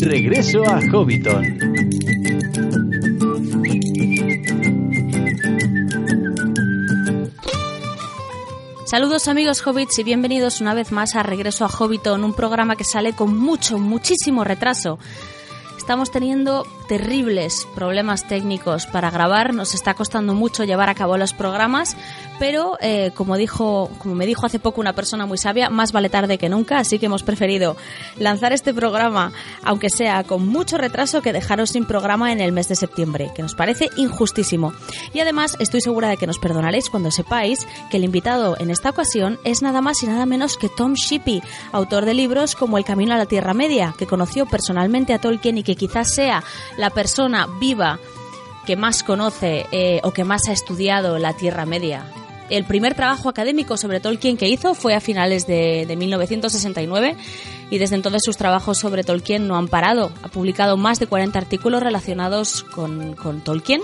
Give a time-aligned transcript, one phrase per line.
[0.00, 1.82] Regreso a Hobbiton.
[8.84, 12.84] Saludos amigos hobbits y bienvenidos una vez más a Regreso a Hobbiton, un programa que
[12.84, 14.98] sale con mucho, muchísimo retraso.
[15.82, 21.32] Estamos teniendo terribles problemas técnicos para grabar, nos está costando mucho llevar a cabo los
[21.32, 21.96] programas,
[22.38, 26.08] pero eh, como dijo, como me dijo hace poco una persona muy sabia, más vale
[26.08, 27.76] tarde que nunca, así que hemos preferido
[28.16, 29.32] lanzar este programa,
[29.64, 33.42] aunque sea con mucho retraso, que dejaros sin programa en el mes de septiembre, que
[33.42, 34.72] nos parece injustísimo.
[35.12, 38.90] Y además estoy segura de que nos perdonaréis cuando sepáis que el invitado en esta
[38.90, 41.42] ocasión es nada más y nada menos que Tom Shippey,
[41.72, 45.58] autor de libros como El Camino a la Tierra Media, que conoció personalmente a Tolkien
[45.58, 46.42] y que quizás sea
[46.76, 47.98] la persona viva
[48.66, 52.04] que más conoce eh, o que más ha estudiado la Tierra Media.
[52.50, 57.16] El primer trabajo académico sobre Tolkien que hizo fue a finales de, de 1969
[57.70, 60.12] y desde entonces sus trabajos sobre Tolkien no han parado.
[60.22, 63.80] Ha publicado más de 40 artículos relacionados con Tolkien,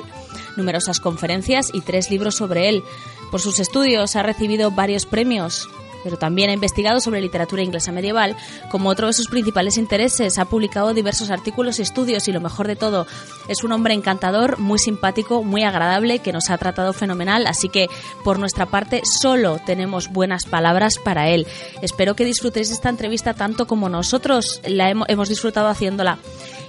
[0.57, 2.83] numerosas conferencias y tres libros sobre él.
[3.31, 5.69] Por sus estudios ha recibido varios premios,
[6.05, 8.37] pero también ha investigado sobre literatura inglesa medieval
[8.71, 10.39] como otro de sus principales intereses.
[10.39, 13.07] Ha publicado diversos artículos y estudios y lo mejor de todo,
[13.49, 17.89] es un hombre encantador, muy simpático, muy agradable, que nos ha tratado fenomenal, así que
[18.25, 21.47] por nuestra parte solo tenemos buenas palabras para él.
[21.83, 26.19] Espero que disfrutéis esta entrevista tanto como nosotros la hemos disfrutado haciéndola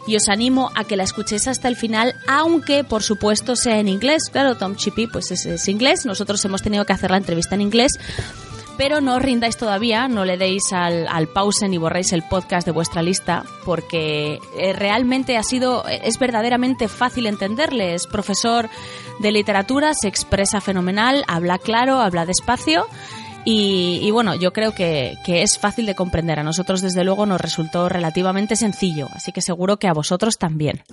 [0.07, 3.88] y os animo a que la escuchéis hasta el final, aunque por supuesto sea en
[3.88, 4.23] inglés.
[4.31, 7.61] Claro, Tom Chippy pues es, es inglés, nosotros hemos tenido que hacer la entrevista en
[7.61, 7.91] inglés
[8.80, 12.66] pero no os rindáis todavía, no le deis al, al, pause ni borréis el podcast
[12.66, 17.94] de vuestra lista, porque eh, realmente ha sido, es verdaderamente fácil entenderle.
[17.94, 18.69] Es profesor
[19.19, 22.88] de literatura, se expresa fenomenal, habla claro, habla despacio.
[23.45, 26.40] Y, y, bueno, yo creo que, que, es fácil de comprender.
[26.40, 30.84] A nosotros, desde luego, nos resultó relativamente sencillo, así que seguro que a vosotros también.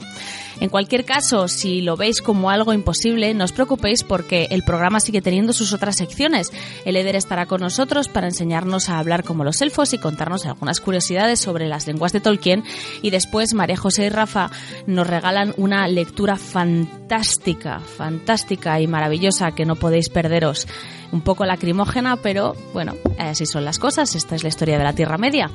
[0.61, 5.01] En cualquier caso, si lo veis como algo imposible, no os preocupéis porque el programa
[5.01, 6.51] sigue teniendo sus otras secciones.
[6.87, 10.81] El Eder estará con nosotros para enseñarnos a hablar como los elfos y contarnos algunas
[10.81, 12.65] curiosidades sobre las lenguas de Tolkien.
[13.03, 14.51] Y después, María José y Rafa
[14.87, 20.67] nos regalan una lectura fantástica, fantástica y maravillosa que no podéis perderos
[21.13, 22.36] un poco lacrimógena, pero
[22.73, 25.51] bueno, así son las cosas, esta es la historia de la Tierra Media.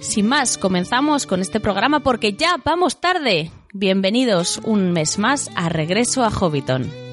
[0.00, 3.50] Sin más, comenzamos con este programa porque ya vamos tarde.
[3.72, 7.03] Bienvenidos un mes más a Regreso a Hobbiton.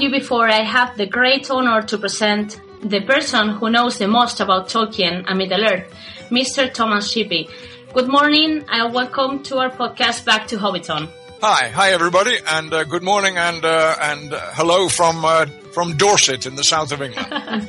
[0.00, 4.08] Told you before, I have the great honor to present the person who knows the
[4.08, 5.92] most about Tolkien and Middle Earth,
[6.30, 6.72] Mr.
[6.72, 7.50] Thomas Shippey.
[7.92, 11.10] Good morning and welcome to our podcast Back to Hobbiton.
[11.42, 15.44] Hi, hi everybody, and uh, good morning and uh, and uh, hello from uh,
[15.74, 17.28] from Dorset in the south of England.
[17.32, 17.66] I-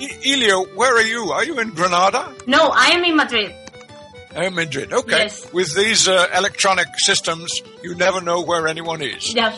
[0.00, 1.30] I- Elio, where are you?
[1.32, 2.32] Are you in Granada?
[2.46, 3.54] No, I am in Madrid.
[4.36, 4.92] Oh, Madrid.
[4.92, 5.24] Okay.
[5.24, 5.52] Yes.
[5.52, 9.34] With these uh, electronic systems, you never know where anyone is.
[9.40, 9.52] Yeah,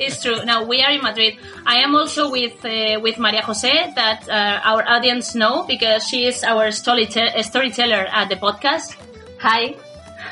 [0.00, 0.44] it's true.
[0.44, 1.36] Now we are in Madrid.
[1.66, 6.26] I am also with uh, with Maria Jose that uh, our audience know because she
[6.26, 8.96] is our storyte- storyteller at the podcast.
[9.38, 9.76] Hi.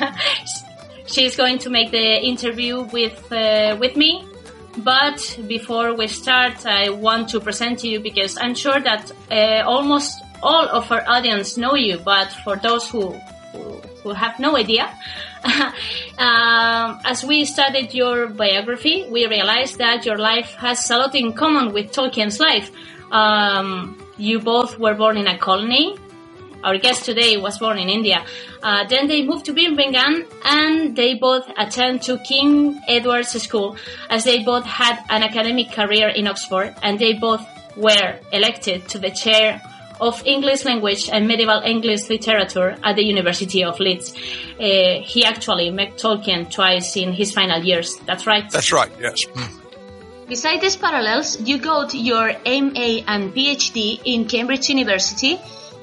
[1.07, 4.25] She's going to make the interview with uh, with me.
[4.79, 9.63] But before we start, I want to present to you because I'm sure that uh,
[9.69, 11.99] almost all of our audience know you.
[11.99, 13.15] But for those who
[14.03, 14.85] who, have no idea,
[16.19, 21.35] um, as we studied your biography, we realized that your life has a lot in
[21.35, 22.71] common with Tolkien's life.
[23.13, 25.97] Um, you both were born in a colony,
[26.65, 28.25] our guest today was born in India.
[28.63, 33.77] Uh, then they moved to Birmingham and they both attend to King Edward's School
[34.09, 37.45] as they both had an academic career in Oxford and they both
[37.77, 39.61] were elected to the chair
[40.03, 44.13] of English language and medieval English literature at the University of Leeds.
[44.61, 47.97] Uh, he actually met Tolkien twice in his final years.
[48.07, 48.51] That's right.
[48.51, 49.25] That's right, yes.
[49.27, 49.49] Mm.
[50.29, 55.39] Besides these parallels, you got your MA and PhD in Cambridge University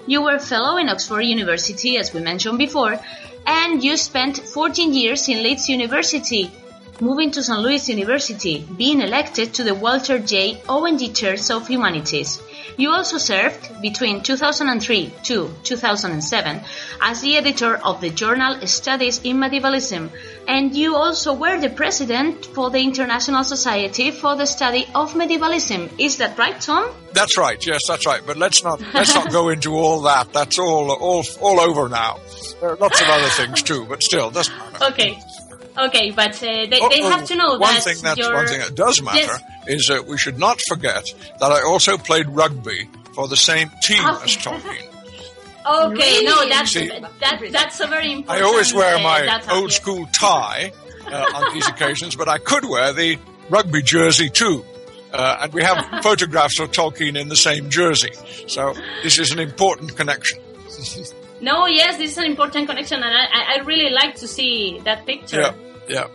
[0.10, 3.00] you were fellow in Oxford University, as we mentioned before,
[3.46, 6.52] and you spent 14 years in Leeds University,
[7.02, 7.60] moving to St.
[7.60, 10.62] Louis University, being elected to the Walter J.
[10.68, 12.42] Ong Chairs of Humanities.
[12.78, 16.62] You also served between 2003 to 2007
[17.02, 20.10] as the editor of the journal Studies in Medievalism,
[20.48, 25.90] and you also were the president for the International Society for the Study of Medievalism.
[25.98, 26.90] Is that right, Tom?
[27.12, 27.66] That's right.
[27.66, 28.22] Yes, that's right.
[28.26, 30.32] But let's not let's not go into all that.
[30.32, 32.20] That's all all all over now.
[32.62, 34.86] There are lots of other things too, but still, doesn't matter.
[34.86, 35.20] Okay.
[35.78, 38.60] Okay, but uh, they, oh, they have to know one that thing that's one thing
[38.60, 39.44] that does matter yes.
[39.68, 41.06] is that we should not forget
[41.40, 44.22] that I also played rugby for the same team oh.
[44.24, 44.86] as Tolkien.
[45.70, 46.26] Okay, really?
[46.26, 48.44] no, that's See, that, that's a very important.
[48.44, 50.72] I always wear uh, my old school tie
[51.06, 53.20] uh, on these occasions, but I could wear the
[53.50, 54.66] rugby jersey too.
[55.14, 58.12] Uh, and we have photographs of Tolkien in the same jersey.
[58.48, 58.74] So
[59.04, 60.40] this is an important connection.
[61.42, 65.06] No, yes, this is an important connection, and I, I really like to see that
[65.06, 65.42] picture.
[65.42, 65.54] Yeah.
[65.88, 66.08] Yeah.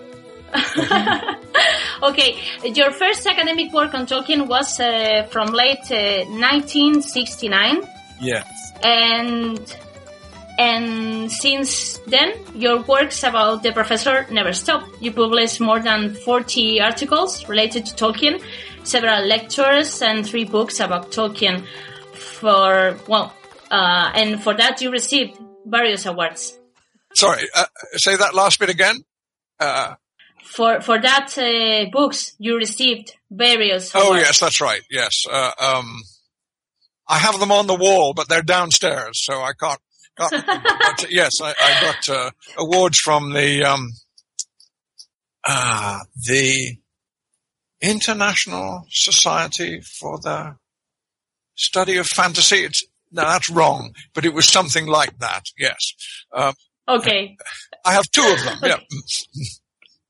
[2.02, 7.82] okay, your first academic work on Tolkien was uh, from late uh, 1969.
[8.20, 8.72] Yes.
[8.82, 9.76] And
[10.58, 14.86] and since then, your works about the professor never stop.
[15.00, 18.40] You published more than 40 articles related to Tolkien,
[18.84, 21.66] several lectures, and three books about Tolkien.
[22.12, 23.34] For well,
[23.74, 25.36] uh, and for that you received
[25.66, 26.56] various awards.
[27.14, 29.02] Sorry, uh, say that last bit again.
[29.58, 29.94] Uh,
[30.44, 33.90] for for that uh, books you received various.
[33.94, 34.82] Oh yes, that's right.
[34.90, 36.02] Yes, uh, um,
[37.08, 39.80] I have them on the wall, but they're downstairs, so I can't.
[40.16, 43.90] can't but, yes, I, I got uh, awards from the um,
[45.42, 45.98] uh,
[46.28, 46.76] the
[47.80, 50.56] International Society for the
[51.56, 52.58] Study of Fantasy.
[52.58, 55.44] It's no, that's wrong, but it was something like that.
[55.58, 55.78] Yes.
[56.32, 56.54] Um,
[56.88, 57.36] okay.
[57.84, 58.58] I have two of them.
[58.62, 58.76] Yeah.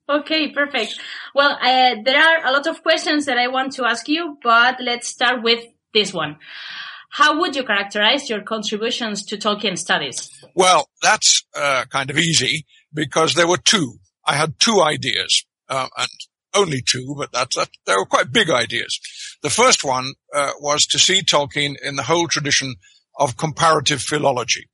[0.07, 1.01] Okay, perfect.
[1.35, 4.77] Well, uh, there are a lot of questions that I want to ask you, but
[4.79, 5.65] let's start with
[5.95, 6.37] this one.
[7.09, 10.29] How would you characterize your contributions to Tolkien studies?
[10.55, 13.95] Well, that's uh, kind of easy because there were two.
[14.27, 16.09] I had two ideas, uh, and
[16.55, 18.99] only two, but that's, that, they were quite big ideas.
[19.43, 22.75] The first one uh, was to see Tolkien in the whole tradition
[23.19, 24.69] of comparative philology.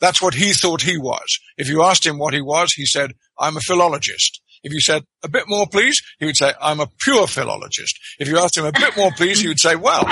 [0.00, 1.38] That's what he thought he was.
[1.56, 4.40] If you asked him what he was, he said, I'm a philologist.
[4.62, 7.98] If you said, a bit more please, he would say, I'm a pure philologist.
[8.18, 10.08] If you asked him a bit more please, he would say, well,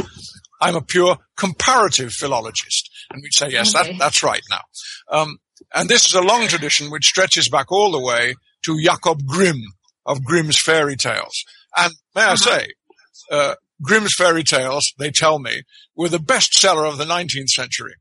[0.61, 2.91] I'm a pure comparative philologist.
[3.11, 3.93] And we'd say, yes, okay.
[3.93, 4.61] that, that's right now.
[5.11, 5.39] Um,
[5.75, 9.61] and this is a long tradition which stretches back all the way to Jacob Grimm
[10.07, 11.45] of Grimm's fairy tales.
[11.77, 12.33] And may uh-huh.
[12.33, 12.67] I say,
[13.31, 15.63] uh, Grimm's fairy tales, they tell me,
[15.97, 17.95] were the bestseller of the 19th century.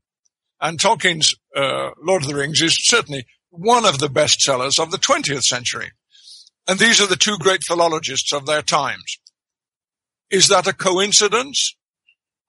[0.60, 4.98] And Tolkien's uh, Lord of the Rings is certainly one of the bestsellers of the
[4.98, 5.90] 20th century.
[6.68, 9.18] And these are the two great philologists of their times.
[10.30, 11.76] Is that a coincidence?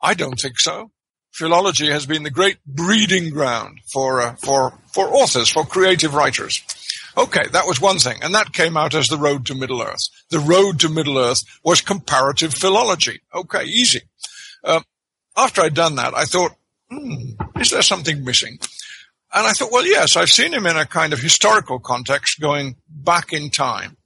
[0.02, 0.92] I don't think so.
[1.34, 6.64] Philology has been the great breeding ground for, uh, for, for authors, for creative writers.
[7.16, 10.08] Okay, that was one thing, and that came out as the road to Middle Earth.
[10.30, 13.22] The road to Middle Earth was comparative philology.
[13.34, 14.02] Okay, easy.
[14.64, 14.82] Uh,
[15.38, 16.54] after I'd done that, I thought,
[16.90, 18.58] hmm, is there something missing?
[19.34, 22.76] And I thought, well, yes, I've seen him in a kind of historical context going
[22.88, 23.98] back in time.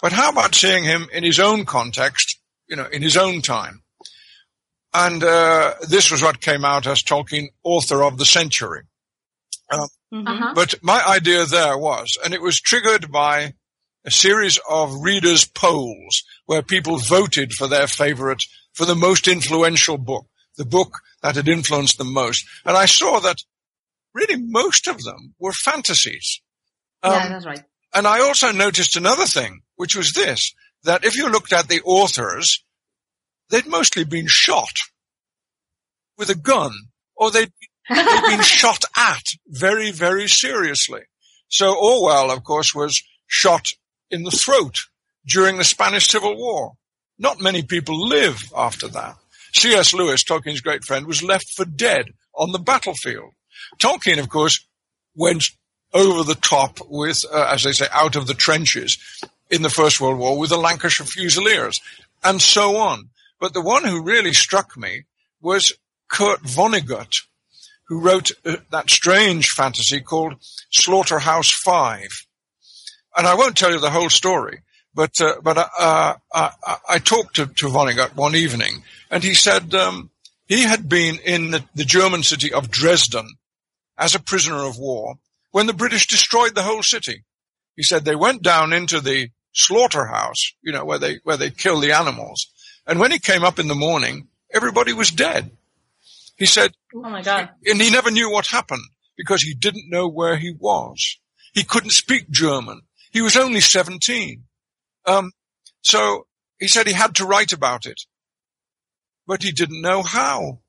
[0.00, 2.38] But how about seeing him in his own context,
[2.68, 3.82] you know, in his own time?
[4.94, 8.82] And uh, this was what came out as Tolkien, author of the century.
[9.70, 10.52] Um, uh-huh.
[10.54, 13.54] But my idea there was, and it was triggered by
[14.04, 19.98] a series of readers' polls where people voted for their favorite, for the most influential
[19.98, 22.44] book, the book that had influenced them most.
[22.64, 23.42] And I saw that
[24.14, 26.40] really most of them were fantasies.
[27.02, 27.62] Um, yeah, that's right.
[27.94, 31.82] And I also noticed another thing, which was this, that if you looked at the
[31.82, 32.64] authors,
[33.50, 34.72] they'd mostly been shot
[36.16, 36.72] with a gun
[37.16, 37.52] or they'd,
[37.88, 41.02] they'd been shot at very, very seriously.
[41.48, 43.66] So Orwell, of course, was shot
[44.10, 44.74] in the throat
[45.26, 46.72] during the Spanish Civil War.
[47.18, 49.16] Not many people live after that.
[49.54, 49.92] C.S.
[49.92, 53.32] Lewis, Tolkien's great friend, was left for dead on the battlefield.
[53.78, 54.66] Tolkien, of course,
[55.16, 55.44] went
[55.92, 58.98] over the top with, uh, as they say, out of the trenches
[59.50, 61.80] in the First World War with the Lancashire Fusiliers
[62.22, 63.08] and so on.
[63.40, 65.04] But the one who really struck me
[65.40, 65.72] was
[66.08, 67.22] Kurt Vonnegut,
[67.88, 70.34] who wrote uh, that strange fantasy called
[70.70, 72.26] Slaughterhouse Five.
[73.16, 74.60] And I won't tell you the whole story,
[74.94, 79.34] but uh, but uh, uh I, I, talked to, to Vonnegut one evening, and he
[79.34, 80.10] said um,
[80.46, 83.26] he had been in the, the German city of Dresden
[83.96, 85.16] as a prisoner of war
[85.50, 87.24] when the British destroyed the whole city.
[87.74, 91.80] He said they went down into the slaughterhouse, you know, where they where they kill
[91.80, 92.46] the animals,
[92.86, 95.50] and when he came up in the morning, everybody was dead.
[96.38, 98.84] He said, "Oh my God!" And he never knew what happened
[99.16, 101.18] because he didn't know where he was.
[101.52, 102.82] He couldn't speak German.
[103.10, 104.44] He was only 17.
[105.06, 105.32] Um,
[105.82, 106.26] so
[106.58, 108.00] he said he had to write about it,
[109.26, 110.60] but he didn't know how.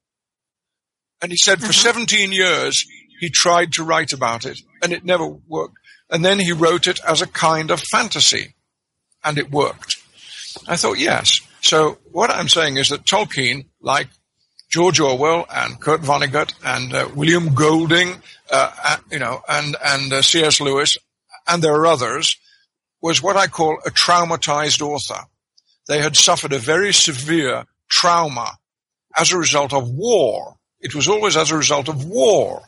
[1.21, 1.73] And he said for uh-huh.
[1.73, 2.85] 17 years,
[3.19, 5.75] he tried to write about it and it never worked.
[6.09, 8.55] And then he wrote it as a kind of fantasy
[9.23, 9.97] and it worked.
[10.67, 11.39] I thought, yes.
[11.61, 14.07] So what I'm saying is that Tolkien, like
[14.69, 18.21] George Orwell and Kurt Vonnegut and uh, William Golding,
[18.51, 20.61] uh, you know, and and uh, C.S.
[20.61, 20.97] Lewis,
[21.47, 22.37] and there are others,
[23.01, 25.25] was what I call a traumatized author.
[25.87, 28.57] They had suffered a very severe trauma
[29.17, 30.55] as a result of war.
[30.79, 32.61] It was always as a result of war.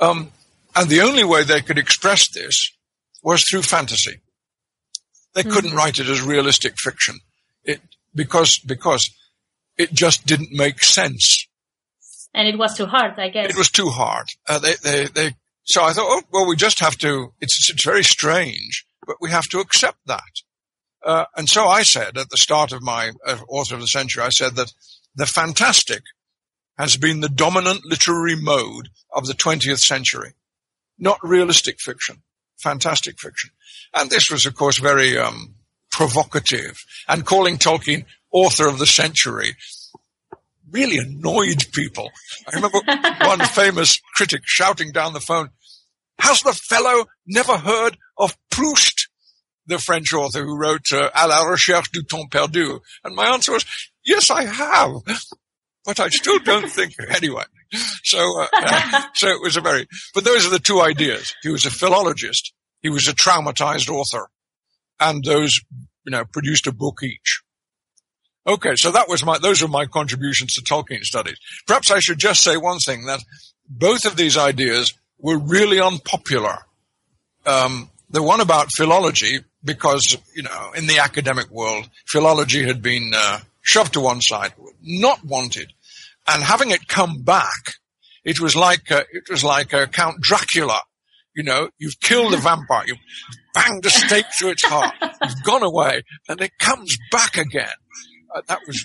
[0.00, 0.32] Um,
[0.74, 2.72] and the only way they could express this
[3.22, 4.20] was through fantasy.
[5.34, 5.52] They mm-hmm.
[5.52, 7.18] couldn't write it as realistic fiction.
[7.64, 7.80] It,
[8.14, 9.10] because, because
[9.78, 11.46] it just didn't make sense.
[12.34, 13.50] And it was too hard, I guess.
[13.50, 14.26] It was too hard.
[14.48, 17.84] Uh, they, they, they, so I thought, oh, well, we just have to, it's, it's
[17.84, 20.22] very strange, but we have to accept that.
[21.04, 24.22] Uh, and so I said at the start of my uh, author of the century,
[24.22, 24.72] I said that
[25.14, 26.02] the fantastic
[26.78, 30.34] has been the dominant literary mode of the 20th century.
[30.98, 32.22] Not realistic fiction,
[32.58, 33.50] fantastic fiction.
[33.94, 35.54] And this was, of course, very um,
[35.90, 36.84] provocative.
[37.08, 39.56] And calling Tolkien author of the century
[40.70, 42.10] really annoyed people.
[42.46, 42.80] I remember
[43.26, 45.50] one famous critic shouting down the phone,
[46.18, 49.08] has the fellow never heard of Proust,
[49.66, 52.80] the French author who wrote uh, À la recherche du temps perdu?
[53.04, 53.64] And my answer was,
[54.04, 55.02] yes, I have
[55.86, 57.44] but I still don't think anyway.
[58.02, 59.86] So, uh, uh, so it was a very.
[60.14, 61.32] But those are the two ideas.
[61.42, 62.52] He was a philologist.
[62.82, 64.28] He was a traumatized author,
[65.00, 65.58] and those
[66.04, 67.42] you know produced a book each.
[68.46, 69.38] Okay, so that was my.
[69.38, 71.36] Those are my contributions to Tolkien studies.
[71.66, 73.20] Perhaps I should just say one thing that
[73.68, 76.58] both of these ideas were really unpopular.
[77.44, 83.10] Um, the one about philology, because you know, in the academic world, philology had been
[83.14, 85.72] uh, shoved to one side, not wanted
[86.26, 87.74] and having it come back,
[88.24, 90.80] it was like uh, it was like uh, Count Dracula.
[91.34, 92.98] You know, you've killed a vampire, you've
[93.54, 97.68] banged a stake through its heart, you've gone away, and it comes back again.
[98.34, 98.84] Uh, that was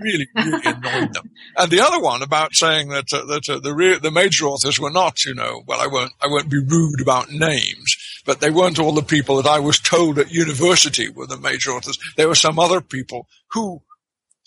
[0.00, 1.30] really, really annoyed them.
[1.56, 4.78] And the other one about saying that uh, that uh, the re- the major authors
[4.78, 8.50] were not, you know, well, I won't I won't be rude about names, but they
[8.50, 11.98] weren't all the people that I was told at university were the major authors.
[12.16, 13.82] There were some other people who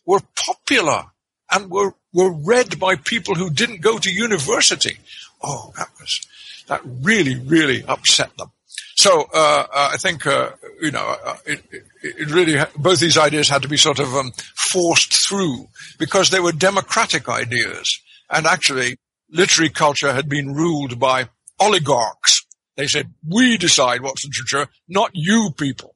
[0.06, 1.06] were popular
[1.52, 4.98] and were, were read by people who didn't go to university.
[5.44, 6.22] Oh, that was,
[6.68, 8.52] that really, really upset them.
[8.96, 13.18] So, uh, uh, I think, uh, you know, uh, it, it, it, really, both these
[13.18, 14.32] ideas had to be sort of um,
[14.72, 18.00] forced through because they were democratic ideas.
[18.30, 18.98] And actually,
[19.30, 22.46] literary culture had been ruled by oligarchs.
[22.78, 25.96] They said, we decide what's literature, not you people.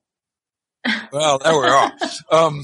[1.12, 1.92] well, there we are.
[2.32, 2.64] Um,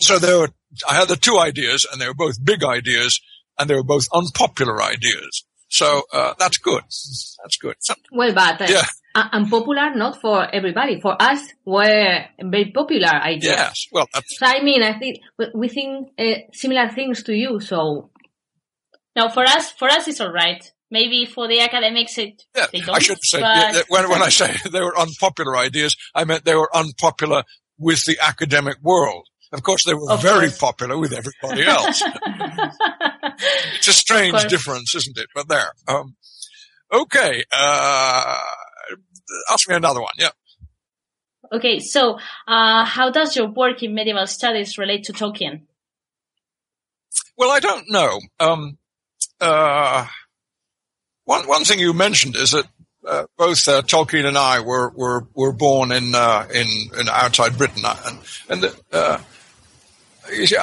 [0.00, 0.48] so there were
[0.88, 3.20] I had the two ideas, and they were both big ideas,
[3.58, 5.44] and they were both unpopular ideas.
[5.68, 6.82] So uh, that's good.
[6.82, 7.76] That's good.
[8.12, 8.84] well, but uh, yeah.
[9.14, 11.00] Unpopular not for everybody.
[11.00, 13.54] For us, were very popular ideas.
[13.56, 13.86] Yes.
[13.92, 15.18] Well, so, I mean, I think
[15.54, 17.60] we think uh, similar things to you.
[17.60, 18.10] So
[19.16, 20.64] no, for us, for us, it's all right.
[20.92, 23.74] Maybe for the academics, it yeah, I should say but...
[23.74, 27.44] yeah, when when I say they were unpopular ideas, I meant they were unpopular
[27.78, 29.26] with the academic world.
[29.52, 30.58] Of course, they were of very course.
[30.58, 32.02] popular with everybody else.
[33.76, 35.26] it's a strange difference, isn't it?
[35.34, 35.72] But there.
[35.88, 36.14] Um,
[36.92, 37.44] okay.
[37.52, 38.38] Uh,
[39.52, 40.12] ask me another one.
[40.18, 40.30] Yeah.
[41.52, 41.80] Okay.
[41.80, 45.62] So, uh, how does your work in medieval studies relate to Tolkien?
[47.36, 48.20] Well, I don't know.
[48.38, 48.78] Um,
[49.40, 50.06] uh,
[51.24, 52.66] one one thing you mentioned is that
[53.06, 56.66] uh, both uh, Tolkien and I were were were born in uh, in,
[56.98, 58.18] in outside Britain, and
[58.48, 59.18] and the, uh,
[60.44, 60.56] see,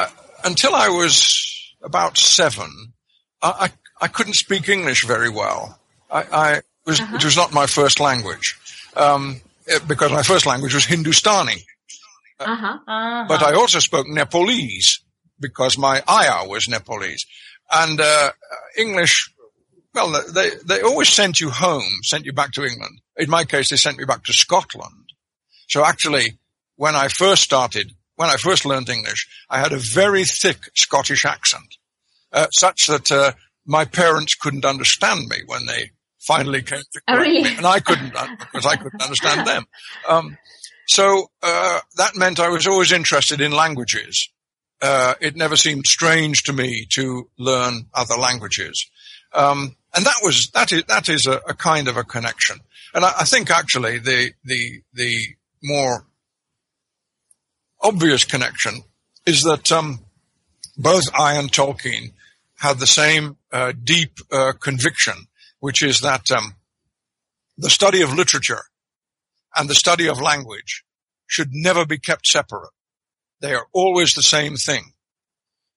[0.43, 2.93] until I was about seven,
[3.41, 5.79] I, I couldn't speak English very well.
[6.11, 7.17] I, I was, uh-huh.
[7.17, 8.57] it was not my first language,
[8.95, 11.63] um, it, because my first language was Hindustani.
[12.39, 12.77] Uh-huh.
[12.87, 13.25] Uh-huh.
[13.27, 15.01] But I also spoke Nepalese
[15.39, 17.25] because my ayah was Nepalese.
[17.71, 18.31] And uh,
[18.77, 19.31] English,
[19.93, 23.01] well, they, they always sent you home, sent you back to England.
[23.17, 25.11] In my case, they sent me back to Scotland.
[25.67, 26.37] So actually,
[26.75, 31.25] when I first started, when I first learned English, I had a very thick Scottish
[31.25, 31.75] accent,
[32.31, 33.31] uh, such that uh,
[33.65, 35.91] my parents couldn't understand me when they
[36.27, 37.43] finally came to oh, really?
[37.43, 39.65] me, and I couldn't because I couldn't understand them.
[40.07, 40.37] Um,
[40.87, 44.29] so uh, that meant I was always interested in languages.
[44.81, 48.89] Uh, it never seemed strange to me to learn other languages,
[49.33, 52.59] um, and that was that is that is a, a kind of a connection.
[52.93, 55.19] And I, I, think actually the the the
[55.63, 56.05] more
[57.81, 58.83] obvious connection
[59.25, 59.99] is that um,
[60.77, 62.11] both I and Tolkien
[62.55, 65.15] had the same uh, deep uh, conviction,
[65.67, 66.55] which is that um,
[67.57, 68.63] the study of literature
[69.53, 70.85] and the study of language
[71.25, 72.71] should never be kept separate.
[73.41, 74.93] They are always the same thing.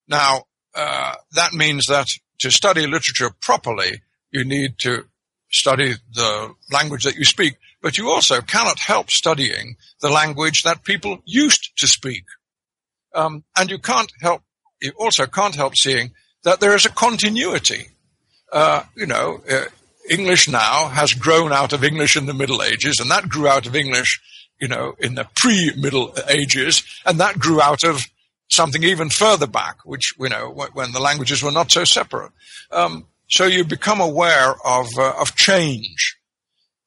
[0.06, 0.44] Now,
[0.76, 2.06] uh, that means that
[2.38, 5.06] to study literature properly, you need to
[5.50, 10.84] study the language that you speak, but you also cannot help studying the language that
[10.84, 12.22] people used to speak.
[13.12, 14.42] Um, and you can't help,
[14.80, 16.12] you also can't help seeing
[16.44, 17.88] that there is a continuity.
[18.52, 19.64] Uh, you know, uh,
[20.10, 23.66] English now has grown out of English in the Middle Ages, and that grew out
[23.66, 24.20] of English,
[24.60, 28.02] you know, in the pre-Middle Ages, and that grew out of
[28.50, 32.32] something even further back, which, you know, when the languages were not so separate.
[32.72, 36.18] Um, so you become aware of, uh, of change,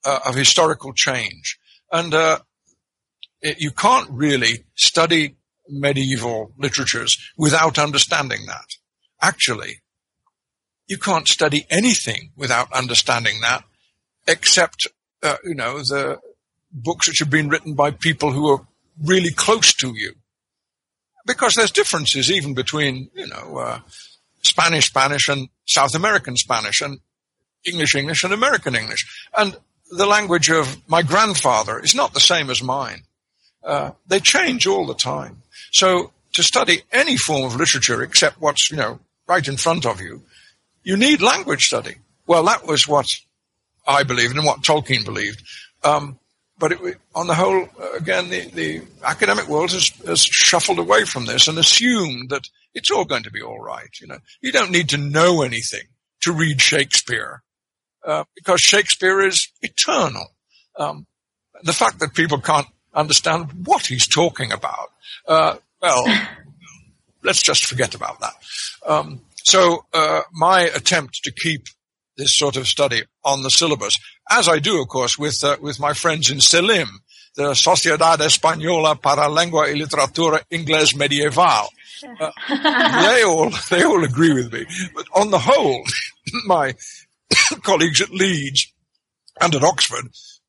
[0.03, 1.57] uh, of historical change.
[1.91, 2.39] And, uh,
[3.41, 5.37] it, you can't really study
[5.69, 8.65] medieval literatures without understanding that
[9.21, 9.79] actually,
[10.87, 13.63] you can't study anything without understanding that,
[14.27, 14.87] except,
[15.21, 16.19] uh, you know, the
[16.71, 18.65] books which have been written by people who are
[19.03, 20.13] really close to you.
[21.25, 23.79] Because there's differences even between, you know, uh,
[24.41, 26.99] Spanish Spanish and South American Spanish and
[27.65, 29.29] English English and American English.
[29.37, 29.55] And
[29.89, 33.03] the language of my grandfather is not the same as mine.
[33.63, 35.41] Uh, they change all the time.
[35.71, 40.01] So to study any form of literature except what's, you know, right in front of
[40.01, 40.23] you,
[40.83, 41.95] you need language study.
[42.27, 43.13] Well, that was what
[43.87, 45.43] I believed and what Tolkien believed.
[45.83, 46.19] Um,
[46.57, 51.03] but it, on the whole, uh, again, the, the academic world has, has shuffled away
[51.03, 53.89] from this and assumed that it's all going to be all right.
[53.99, 55.87] You know, you don't need to know anything
[56.21, 57.43] to read Shakespeare
[58.05, 60.27] uh, because Shakespeare is eternal.
[60.77, 61.05] Um,
[61.63, 64.91] the fact that people can't understand what he's talking about,
[65.27, 66.05] uh, well,
[67.23, 68.33] let's just forget about that.
[68.85, 71.67] Um, so uh, my attempt to keep
[72.17, 73.97] this sort of study on the syllabus,
[74.29, 76.87] as I do, of course, with uh, with my friends in SELIM,
[77.35, 81.69] the Sociedad Española para Lengua y Literatura Inglés Medieval.
[82.19, 85.83] Uh, they all they all agree with me, but on the whole,
[86.45, 86.73] my
[87.63, 88.71] colleagues at Leeds
[89.41, 90.05] and at Oxford,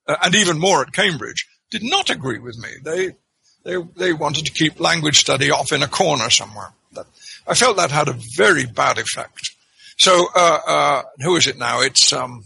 [0.06, 2.68] uh, and even more at Cambridge, did not agree with me.
[2.84, 3.12] They
[3.64, 6.72] they they wanted to keep language study off in a corner somewhere.
[6.92, 7.06] That,
[7.46, 9.50] I felt that had a very bad effect.
[9.98, 11.80] So, uh, uh, who is it now?
[11.80, 12.44] It's, um,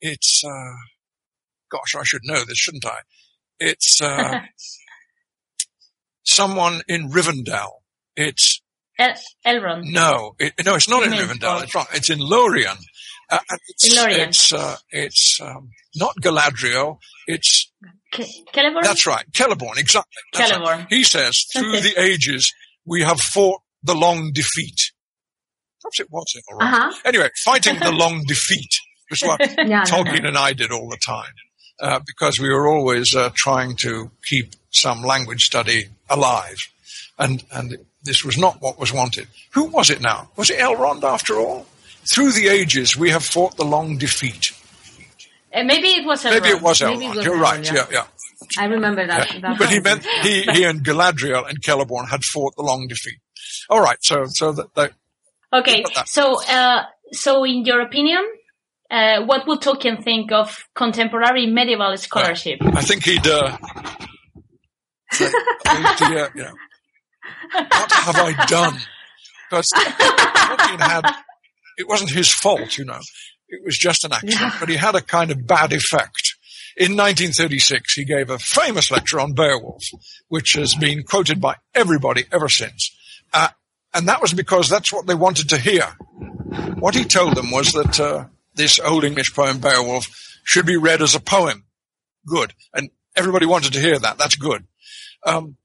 [0.00, 0.74] it's, uh,
[1.70, 2.98] gosh, I should know this, shouldn't I?
[3.58, 4.40] It's, uh,
[6.24, 7.70] someone in Rivendell.
[8.16, 8.60] It's,
[8.98, 9.14] El-
[9.46, 9.90] Elrond.
[9.90, 11.62] No, it, no, it's not you in Rivendell.
[11.64, 11.86] It's wrong.
[11.94, 12.76] It's in Lorien.
[13.30, 14.28] Uh, it's, in Lorien.
[14.28, 16.98] It's, uh, it's, um, not Galadriel.
[17.26, 17.72] It's,
[18.12, 18.82] Celeborn?
[18.82, 19.24] That's right.
[19.32, 20.12] Celeborn, exactly.
[20.34, 20.64] Celeborn.
[20.64, 20.86] Right.
[20.88, 22.52] He says, through the ages,
[22.86, 24.92] we have fought the long defeat.
[25.82, 26.72] Perhaps it was all right.
[26.72, 26.92] uh-huh.
[27.04, 28.70] Anyway, fighting the long defeat
[29.10, 30.28] was what yeah, Tolkien no, no.
[30.28, 31.32] and I did all the time.
[31.80, 36.56] Uh, because we were always uh, trying to keep some language study alive.
[37.18, 39.26] And, and this was not what was wanted.
[39.54, 40.30] Who was it now?
[40.36, 41.66] Was it Elrond after all?
[42.12, 44.52] Through the ages, we have fought the long defeat.
[45.52, 46.30] Uh, maybe it was Elrond.
[46.30, 47.24] Maybe it was Elrond.
[47.24, 47.72] You're right.
[47.72, 48.06] Yeah, yeah.
[48.58, 49.32] I remember that.
[49.34, 49.40] Yeah.
[49.40, 53.18] that but he meant he, he and Galadriel and Celeborn had fought the long defeat.
[53.68, 54.74] All right, so so that.
[54.74, 54.92] that
[55.52, 58.24] okay, so uh, so in your opinion,
[58.90, 62.58] uh, what would Tolkien think of contemporary medieval scholarship?
[62.62, 63.26] I think he'd.
[63.26, 63.56] Uh,
[65.20, 65.30] uh,
[66.00, 66.52] you know,
[67.52, 68.78] what have I done?
[69.50, 71.14] Because Tolkien had.
[71.76, 73.00] It wasn't his fault, you know.
[73.48, 74.56] It was just an accident, yeah.
[74.60, 76.33] but he had a kind of bad effect
[76.76, 79.84] in 1936, he gave a famous lecture on Beowulf,
[80.28, 82.96] which has been quoted by everybody ever since.
[83.32, 83.48] Uh,
[83.92, 85.86] and that was because that's what they wanted to hear.
[86.78, 90.08] what he told them was that uh, this Old English poem Beowulf
[90.42, 91.64] should be read as a poem.
[92.26, 94.18] Good, and everybody wanted to hear that.
[94.18, 94.66] That's good.
[95.24, 95.56] Um,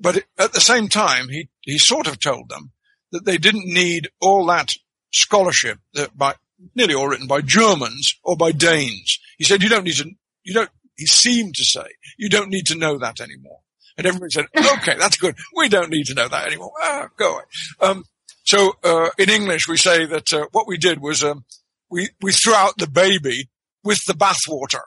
[0.00, 2.72] but at the same time, he he sort of told them
[3.12, 4.72] that they didn't need all that
[5.12, 6.34] scholarship that by
[6.74, 9.18] nearly all written by Germans or by Danes.
[9.38, 10.10] He said you don't need to.
[10.48, 10.70] You don't.
[10.96, 11.84] He seemed to say
[12.16, 13.58] you don't need to know that anymore.
[13.98, 15.36] And everybody said, okay, that's good.
[15.54, 16.72] We don't need to know that anymore.
[16.80, 17.42] Ah, go away.
[17.80, 18.04] Um,
[18.44, 21.44] so, uh, in English, we say that, uh, what we did was, um,
[21.90, 23.50] we, we threw out the baby
[23.84, 24.82] with the bathwater.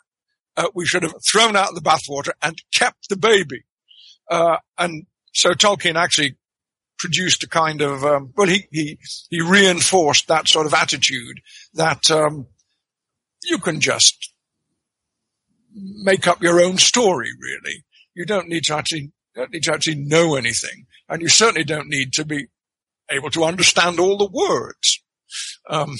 [0.57, 3.63] Uh, we should have thrown out the bathwater and kept the baby.
[4.29, 6.37] Uh, and so Tolkien actually
[6.97, 8.97] produced a kind of, um, well, he, he,
[9.29, 11.41] he reinforced that sort of attitude
[11.73, 12.47] that, um,
[13.43, 14.30] you can just
[15.73, 19.95] make up your own story, really you don't need to actually don't need to actually
[19.95, 22.47] know anything, and you certainly don't need to be
[23.09, 25.01] able to understand all the words.
[25.69, 25.95] Um,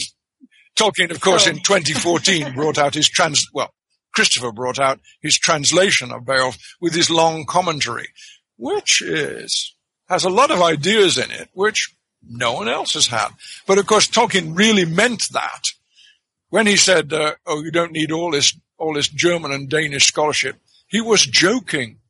[0.76, 3.46] Tolkien, of course, in 2014 brought out his trans.
[3.54, 3.74] Well,
[4.14, 8.10] Christopher brought out his translation of Beowulf with his long commentary,
[8.58, 9.76] which is
[10.10, 13.30] has a lot of ideas in it, which no one else has had.
[13.66, 15.64] But of course, Tolkien really meant that
[16.50, 20.08] when he said, uh, "Oh, you don't need all this all this German and Danish
[20.08, 22.02] scholarship." He was joking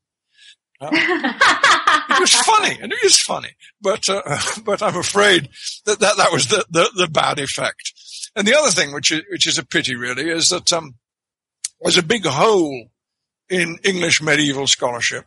[0.82, 4.22] it was funny, and it is funny, but uh,
[4.66, 5.50] but I'm afraid
[5.86, 7.94] that that, that was the, the, the bad effect.
[8.36, 10.96] And the other thing, which is which is a pity, really, is that um,
[11.82, 12.88] there's a big hole
[13.50, 15.26] in English medieval scholarship,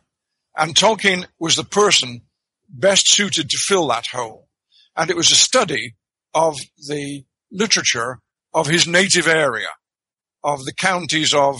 [0.57, 2.21] and Tolkien was the person
[2.67, 4.47] best suited to fill that hole.
[4.97, 5.95] And it was a study
[6.33, 8.19] of the literature
[8.53, 9.67] of his native area,
[10.45, 11.59] of the counties of,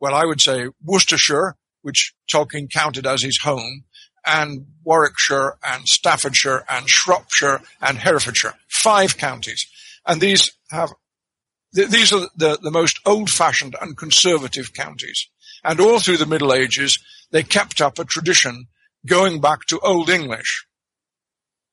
[0.00, 3.84] well, I would say Worcestershire, which Tolkien counted as his home,
[4.26, 9.64] and Warwickshire and Staffordshire and Shropshire and Herefordshire, five counties.
[10.04, 10.90] And these have,
[11.74, 15.28] th- these are the, the most old-fashioned and conservative counties.
[15.62, 16.98] And all through the Middle Ages,
[17.30, 18.66] they kept up a tradition
[19.06, 20.66] going back to Old English.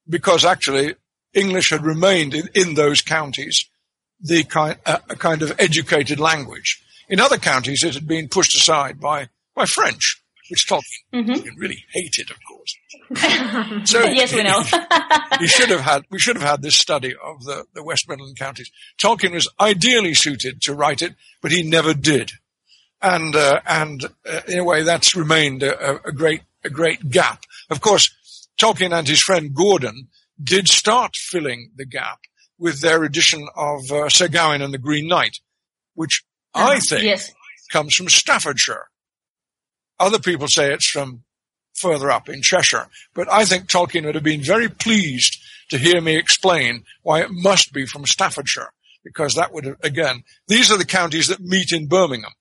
[0.08, 0.94] Because actually,
[1.34, 3.68] English had remained in, in those counties
[4.20, 6.84] the kind, uh, a kind of educated language.
[7.08, 11.60] In other counties, it had been pushed aside by by French, which Tolkien mm-hmm.
[11.60, 12.76] really hated, of course.
[13.90, 14.62] so yes, we know.
[15.40, 16.04] he should have had.
[16.10, 18.72] We should have had this study of the, the West Midland counties.
[18.98, 22.32] Tolkien was ideally suited to write it, but he never did,
[23.02, 27.44] and uh, and uh, in a way that's remained a, a great a great gap.
[27.70, 28.10] Of course,
[28.60, 30.08] Tolkien and his friend Gordon
[30.42, 32.20] did start filling the gap
[32.58, 35.40] with their edition of uh, Sir Gawain and the Green Knight,
[35.94, 36.74] which uh-huh.
[36.74, 37.32] I think yes.
[37.72, 38.88] comes from Staffordshire.
[40.00, 41.24] Other people say it's from
[41.74, 45.38] further up in Cheshire, but I think Tolkien would have been very pleased
[45.70, 48.72] to hear me explain why it must be from Staffordshire,
[49.04, 52.32] because that would have, again, these are the counties that meet in Birmingham.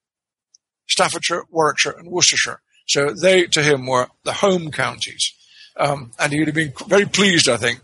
[0.86, 2.60] Staffordshire, Warwickshire, and Worcestershire.
[2.86, 5.32] So they, to him, were the home counties.
[5.76, 7.80] Um, and he would have been very pleased, I think,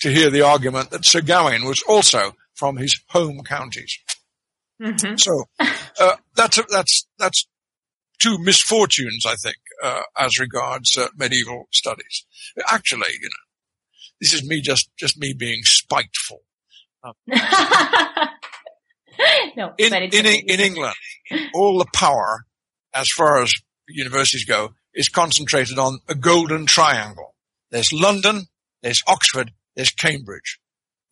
[0.00, 3.98] to hear the argument that Sir Gawain was also from his home counties.
[4.80, 5.14] Mm-hmm.
[5.16, 5.44] So
[6.00, 7.46] uh, that's that's that's
[8.22, 12.24] two misfortunes, I think, uh, as regards uh, medieval studies.
[12.70, 13.44] Actually, you know,
[14.20, 16.42] this is me just just me being spiteful.
[17.02, 17.12] Um,
[19.56, 20.94] no, in, in, in England,
[21.54, 22.46] all the power,
[22.94, 23.52] as far as
[23.88, 27.34] universities go, is concentrated on a golden triangle.
[27.70, 28.46] There's London,
[28.82, 30.58] there's Oxford, there's Cambridge.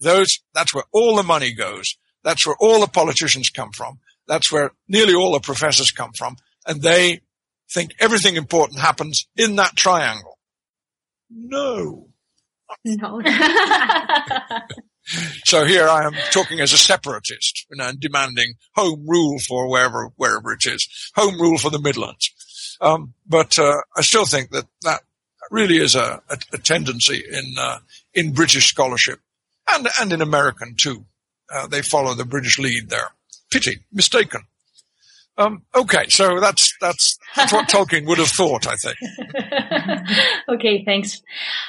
[0.00, 1.96] Those, that's where all the money goes.
[2.24, 3.98] That's where all the politicians come from.
[4.26, 7.20] That's where nearly all the professors come from and they
[7.70, 10.38] think everything important happens in that triangle.
[11.30, 12.08] No.
[12.84, 13.20] No.
[15.44, 19.68] so here I am talking as a separatist you know, and demanding home rule for
[19.68, 20.88] wherever, wherever it is.
[21.16, 22.30] Home rule for the Midlands.
[22.80, 25.02] Um, but, uh, I still think that that
[25.52, 27.78] really is a, a, a tendency in, uh,
[28.14, 29.20] in British scholarship
[29.72, 31.04] and, and in American too.
[31.52, 33.12] Uh, they follow the British lead there.
[33.50, 34.40] Pity, mistaken.
[35.38, 38.96] Um, okay, so that's that's that's what Tolkien would have thought, I think.
[40.48, 41.22] okay, thanks.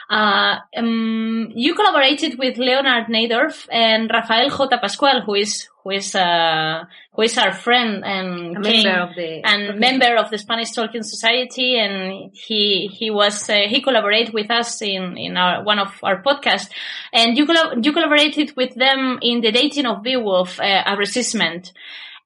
[0.10, 4.78] Uh, um, you collaborated with Leonard Neidorf and Rafael J.
[4.82, 9.69] Pascual, who is who is uh, who is our friend and member of the and
[9.69, 9.80] okay.
[9.80, 14.82] member of the Spanish Tolkien Society, and he he was uh, he collaborated with us
[14.82, 16.69] in in our one of our podcasts,
[17.13, 17.47] and you
[17.82, 21.71] you collaborated with them in the dating of Beowulf, uh, a reassessment.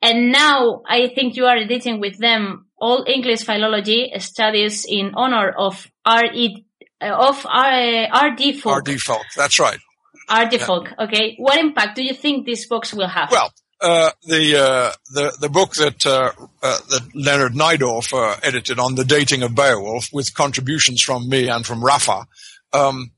[0.01, 5.49] And now I think you are editing with them all English philology studies in honor
[5.49, 6.65] of R.E.
[6.99, 8.07] Uh, of R.
[8.11, 8.35] R.
[8.35, 8.53] D.
[8.53, 8.73] Fulk.
[8.73, 8.81] R.
[8.81, 8.97] D.
[8.97, 9.25] Fulk.
[9.35, 9.79] That's right.
[10.27, 10.89] Artie Fulk.
[10.99, 11.35] Okay.
[11.37, 13.31] What impact do you think these books will have?
[13.31, 16.31] Well, uh, the uh, the the book that uh,
[16.63, 21.47] uh that Leonard Neidorf uh, edited on the dating of Beowulf, with contributions from me
[21.47, 22.25] and from Rafa,
[22.73, 23.11] um,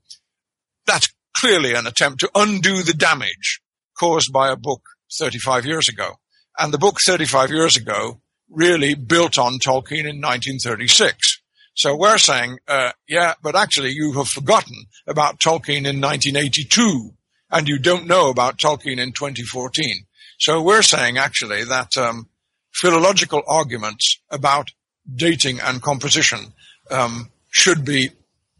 [0.86, 3.60] that's clearly an attempt to undo the damage
[3.98, 4.82] caused by a book
[5.18, 6.19] 35 years ago.
[6.60, 8.20] And the book 35 years ago
[8.50, 11.40] really built on Tolkien in 1936.
[11.74, 17.12] So we're saying, uh, yeah, but actually you have forgotten about Tolkien in 1982
[17.50, 20.04] and you don't know about Tolkien in 2014.
[20.38, 22.28] So we're saying actually that um,
[22.74, 24.68] philological arguments about
[25.16, 26.52] dating and composition
[26.90, 28.10] um, should be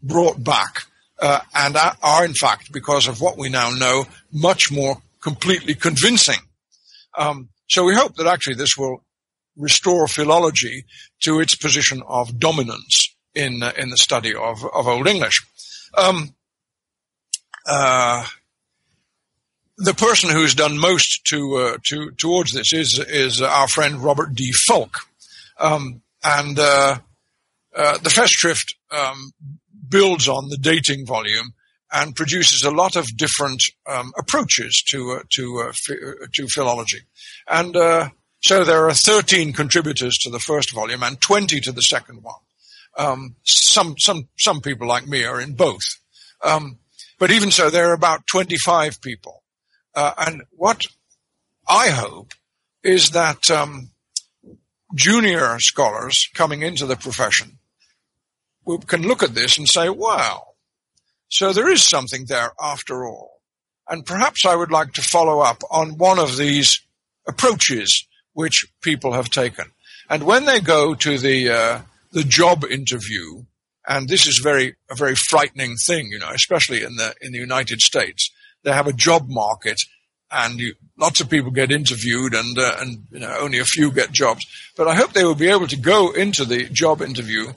[0.01, 0.85] brought back
[1.19, 6.39] uh, and are in fact, because of what we now know, much more completely convincing.
[7.15, 9.01] Um, so we hope that actually this will
[9.55, 10.83] restore philology
[11.21, 15.41] to its position of dominance in uh, in the study of of Old English.
[15.97, 16.35] Um,
[17.65, 18.25] uh,
[19.77, 24.35] the person who's done most to uh, to towards this is is our friend Robert
[24.35, 24.51] D.
[24.67, 24.97] Fulk,
[25.57, 26.97] um, and uh,
[27.73, 29.31] uh, the Festschrift um,
[29.87, 31.53] builds on the dating volume
[31.93, 35.71] and produces a lot of different um, approaches to uh, to
[36.33, 36.99] to philology,
[37.51, 38.09] and uh,
[38.41, 42.39] so there are 13 contributors to the first volume and 20 to the second one.
[42.97, 45.83] Um, some some some people like me are in both,
[46.43, 46.79] um,
[47.19, 49.43] but even so, there are about 25 people,
[49.95, 50.87] uh, and what
[51.69, 52.33] I hope
[52.83, 53.91] is that um,
[54.93, 57.59] junior scholars coming into the profession
[58.87, 60.47] can look at this and say, "Wow."
[61.29, 63.41] So there is something there after all.
[63.87, 66.81] And perhaps I would like to follow up on one of these
[67.27, 69.65] approaches which people have taken.
[70.09, 71.81] And when they go to the, uh,
[72.11, 73.43] the job interview,
[73.87, 77.39] and this is very, a very frightening thing, you know, especially in the, in the
[77.39, 78.31] United States,
[78.63, 79.81] they have a job market
[80.31, 83.91] and you, lots of people get interviewed and, uh, and, you know, only a few
[83.91, 84.45] get jobs.
[84.77, 87.53] But I hope they will be able to go into the job interview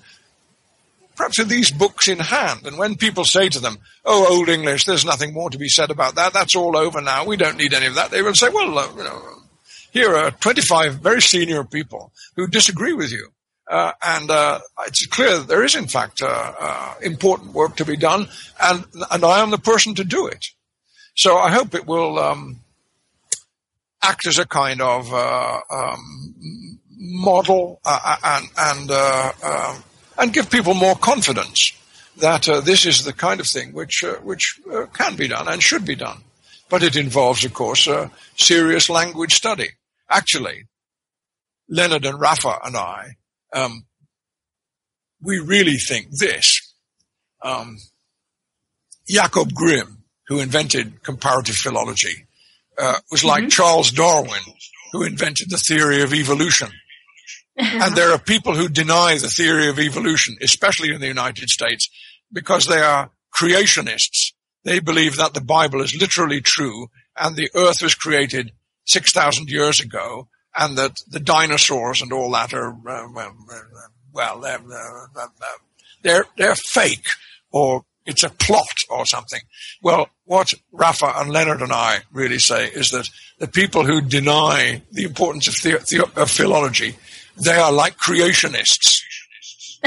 [1.16, 2.66] perhaps with these books in hand.
[2.66, 5.90] And when people say to them, "Oh, Old English, there's nothing more to be said
[5.90, 6.32] about that.
[6.32, 7.24] That's all over now.
[7.24, 9.22] We don't need any of that," they will say, "Well, uh, you know,
[9.94, 13.28] here are 25 very senior people who disagree with you."
[13.66, 17.84] Uh, and uh, it's clear that there is, in fact, uh, uh important work to
[17.86, 18.28] be done,
[18.60, 20.44] and and I am the person to do it.
[21.16, 22.60] So I hope it will um,
[24.02, 29.84] act as a kind of uh, um, model and and um,
[30.18, 31.72] and give people more confidence
[32.18, 35.48] that uh, this is the kind of thing which uh, which uh, can be done
[35.48, 36.18] and should be done.
[36.68, 37.88] But it involves, of course,
[38.36, 39.68] serious language study.
[40.10, 40.66] Actually,
[41.68, 43.16] Leonard and Rafa and I,
[43.52, 43.86] um,
[45.22, 46.60] we really think this.
[47.42, 47.78] Um,
[49.08, 52.26] Jacob Grimm, who invented comparative philology,
[52.78, 53.48] uh, was like mm-hmm.
[53.48, 54.40] Charles Darwin,
[54.92, 56.68] who invented the theory of evolution
[57.56, 61.88] and there are people who deny the theory of evolution, especially in the United States,
[62.32, 64.32] because they are creationists.
[64.64, 68.52] They believe that the Bible is literally true and the earth was created
[68.84, 73.30] 6,000 years ago and that the dinosaurs and all that are, uh,
[74.12, 74.60] well, they're,
[76.02, 77.06] they're, they're fake
[77.50, 79.40] or it's a plot or something.
[79.82, 84.82] Well, what Rafa and Leonard and I really say is that the people who deny
[84.92, 86.96] the importance of, the, of philology
[87.36, 89.00] they are like creationists.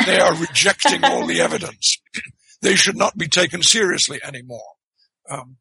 [0.05, 1.97] They are rejecting all the evidence.
[2.61, 4.73] they should not be taken seriously anymore.
[5.29, 5.57] Um,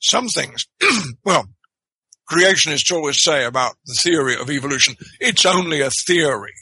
[0.00, 0.66] some things,
[1.24, 1.48] well,
[2.30, 6.54] creationists always say about the theory of evolution, it's only a theory.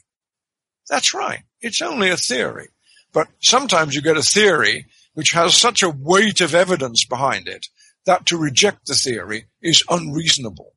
[0.88, 1.42] That's right.
[1.60, 2.68] It's only a theory.
[3.12, 7.66] But sometimes you get a theory which has such a weight of evidence behind it
[8.06, 10.72] that to reject the theory is unreasonable.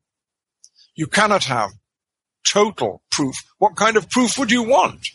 [0.94, 1.70] You cannot have
[2.50, 3.34] total proof.
[3.58, 5.06] What kind of proof would you want?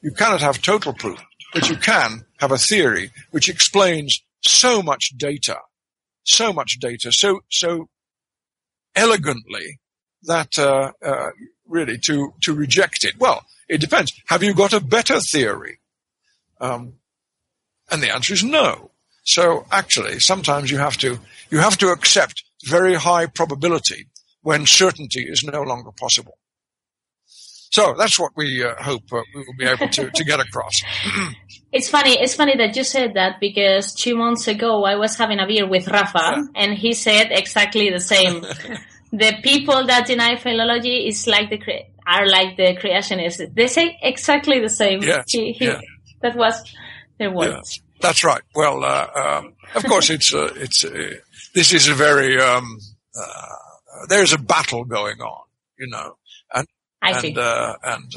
[0.00, 1.20] You cannot have total proof,
[1.52, 5.58] but you can have a theory which explains so much data,
[6.24, 7.88] so much data, so, so
[8.98, 9.80] elegantly
[10.24, 11.30] that, uh, uh,
[11.66, 13.14] really to, to reject it.
[13.18, 14.12] Well, it depends.
[14.26, 15.78] Have you got a better theory?
[16.60, 16.94] Um,
[17.90, 18.90] and the answer is no.
[19.24, 21.18] So actually, sometimes you have to,
[21.50, 24.06] you have to accept very high probability
[24.42, 26.38] when certainty is no longer possible.
[27.70, 30.72] So that's what we uh, hope uh, we will be able to, to get across.
[31.72, 32.18] it's funny.
[32.18, 35.66] It's funny that you said that because two months ago I was having a beer
[35.66, 36.44] with Rafa yeah.
[36.54, 38.40] and he said exactly the same.
[39.12, 43.54] the people that deny philology is like the cre- are like the creationists.
[43.54, 45.02] They say exactly the same.
[45.02, 45.24] Yeah.
[45.26, 45.80] He, he, yeah.
[46.22, 46.64] That was
[47.18, 47.76] their words.
[47.76, 48.42] Yeah, that's right.
[48.54, 51.14] Well, uh, um, of course, it's uh, it's uh,
[51.54, 52.78] this is a very um,
[53.18, 55.44] uh, there's a battle going on,
[55.78, 56.16] you know,
[56.54, 56.66] and
[57.02, 57.34] I and see.
[57.36, 58.16] uh, and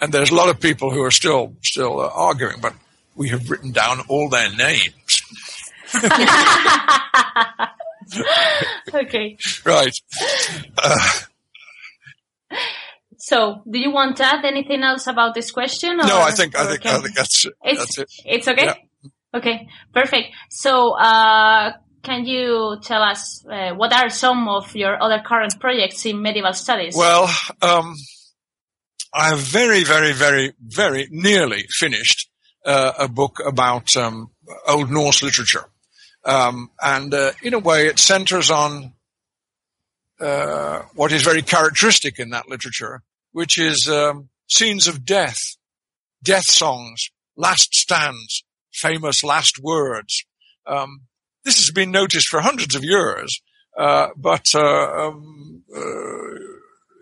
[0.00, 2.74] and there's a lot of people who are still still uh, arguing, but
[3.16, 5.22] we have written down all their names.
[8.94, 9.36] okay.
[9.64, 9.94] Right.
[10.78, 11.08] Uh,
[13.22, 16.00] So, do you want to add anything else about this question?
[16.00, 18.08] Or, no, I think I think can- I think that's it's that's it.
[18.24, 18.64] it's okay.
[18.64, 18.74] Yeah.
[19.34, 20.28] Okay, perfect.
[20.48, 26.04] So, uh, can you tell us uh, what are some of your other current projects
[26.06, 26.96] in medieval studies?
[26.96, 27.28] Well,
[27.62, 27.94] um,
[29.12, 32.28] I have very, very, very, very nearly finished
[32.64, 34.30] uh, a book about um,
[34.68, 35.64] Old Norse literature,
[36.24, 38.92] um, and uh, in a way, it centers on
[40.20, 45.56] uh, what is very characteristic in that literature, which is um, scenes of death,
[46.22, 50.24] death songs, last stands, famous last words.
[50.66, 51.02] Um,
[51.50, 53.42] this has been noticed for hundreds of years,
[53.76, 54.60] uh, but uh,
[55.08, 56.34] um, uh,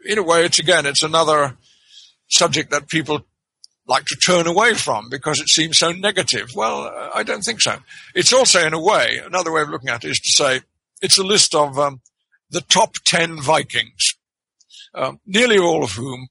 [0.07, 1.55] in a way, it's again, it's another
[2.31, 3.21] subject that people
[3.87, 6.49] like to turn away from because it seems so negative.
[6.57, 7.77] Well, I don't think so.
[8.15, 10.61] It's also, in a way, another way of looking at it is to say
[11.03, 12.01] it's a list of um,
[12.51, 14.15] the top 10 Vikings,
[14.95, 16.29] um, nearly all of whom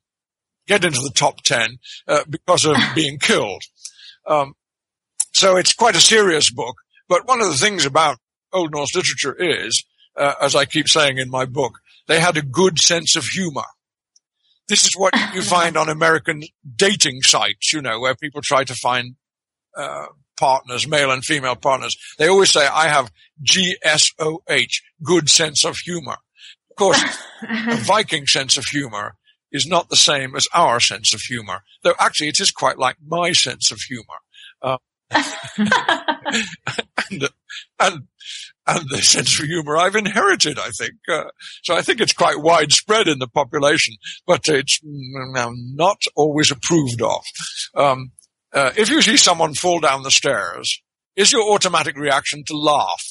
[0.67, 1.77] get into the top 10
[2.08, 3.62] uh, because of being killed.
[4.25, 4.56] Um,
[5.34, 6.77] so it's quite a serious book.
[7.08, 8.17] But one of the things about
[8.54, 9.84] Old Norse literature is,
[10.15, 13.65] uh, as I keep saying in my book, they had a good sense of humor.
[14.67, 16.43] This is what you find on American
[16.76, 19.15] dating sites, you know, where people try to find
[19.76, 21.96] uh, partners, male and female partners.
[22.17, 23.12] They always say, I have
[23.43, 26.17] GSOH, good sense of humor.
[26.72, 27.04] Of course,
[27.41, 29.15] a Viking sense of humor
[29.52, 32.98] is not the same as our sense of humor, though actually it is quite like
[33.06, 34.20] my sense of humor.
[34.62, 34.78] Uh,
[35.12, 35.70] and,
[37.80, 38.08] and,
[38.67, 40.93] and the sense of humor I've inherited, I think.
[41.10, 41.26] Uh,
[41.63, 47.02] so I think it's quite widespread in the population, but it's mm, not always approved
[47.02, 47.24] of.
[47.76, 48.12] Um,
[48.54, 50.82] uh, if you see someone fall down the stairs,
[51.15, 53.04] is your automatic reaction to laugh?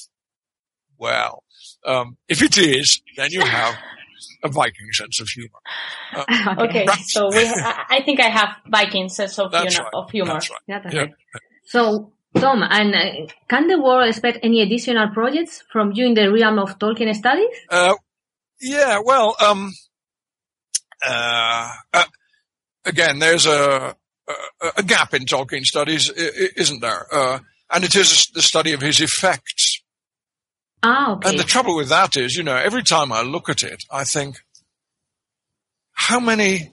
[0.98, 1.44] Well,
[1.84, 3.74] um, if it is, then you have
[4.42, 5.58] a Viking sense of humor.
[6.14, 6.98] Uh, okay, Right.
[7.06, 9.90] so we, I, I think I have Viking sense of, you know, right.
[9.94, 10.32] of humor.
[10.34, 10.60] That's right.
[10.66, 11.00] Yeah, that's Yeah.
[11.02, 11.10] right.
[11.66, 16.32] So, Tom, and uh, can the world expect any additional projects from you in the
[16.32, 17.54] realm of Tolkien studies?
[17.68, 17.94] Uh,
[18.60, 19.72] yeah, well, um,
[21.06, 22.04] uh, uh,
[22.84, 23.96] again, there's a,
[24.28, 27.06] a, a gap in Tolkien studies, isn't there?
[27.12, 29.82] Uh, and it is the study of his effects.
[30.82, 31.30] Ah, okay.
[31.30, 34.04] And the trouble with that is, you know, every time I look at it, I
[34.04, 34.36] think,
[35.92, 36.72] how many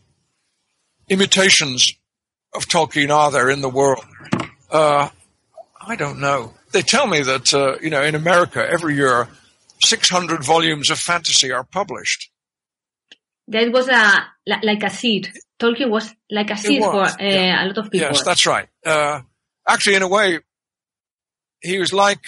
[1.10, 1.94] imitations
[2.54, 4.06] of Tolkien are there in the world?
[4.74, 5.10] Uh,
[5.80, 6.54] I don't know.
[6.72, 9.28] They tell me that, uh, you know, in America, every year,
[9.86, 12.32] 600 volumes of fantasy are published.
[13.48, 15.32] That was a like a seed.
[15.60, 17.64] Tolkien was like a seed for uh, yeah.
[17.64, 18.08] a lot of people.
[18.08, 18.68] Yes, that's right.
[18.86, 19.22] Uh,
[19.68, 20.40] actually, in a way,
[21.62, 22.22] he was like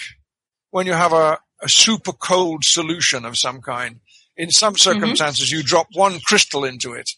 [0.70, 4.00] when you have a, a super cold solution of some kind.
[4.36, 7.08] In some circumstances, you drop one crystal into it,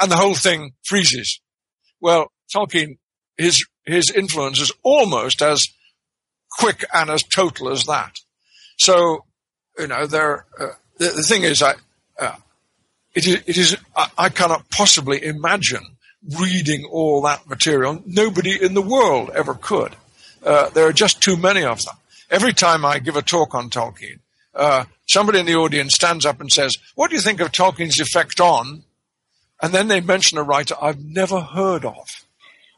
[0.00, 1.38] and the whole thing freezes.
[2.00, 2.96] Well, Tolkien,
[3.36, 5.66] his his influence is almost as
[6.58, 8.16] quick and as total as that.
[8.78, 9.24] So,
[9.78, 10.46] you know, there.
[10.58, 10.68] Uh,
[10.98, 11.74] the, the thing is, I.
[12.18, 12.36] Uh,
[13.14, 15.84] it is, it is I, I cannot possibly imagine
[16.40, 18.02] reading all that material.
[18.06, 19.94] Nobody in the world ever could.
[20.42, 21.94] Uh, there are just too many of them.
[22.30, 24.20] Every time I give a talk on Tolkien,
[24.54, 28.00] uh, somebody in the audience stands up and says, "What do you think of Tolkien's
[28.00, 28.84] effect on?"
[29.60, 32.21] And then they mention a writer I've never heard of,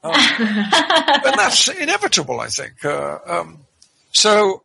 [0.05, 0.13] Uh,
[1.25, 2.85] and that's inevitable, I think.
[2.85, 3.61] Uh, um,
[4.13, 4.63] so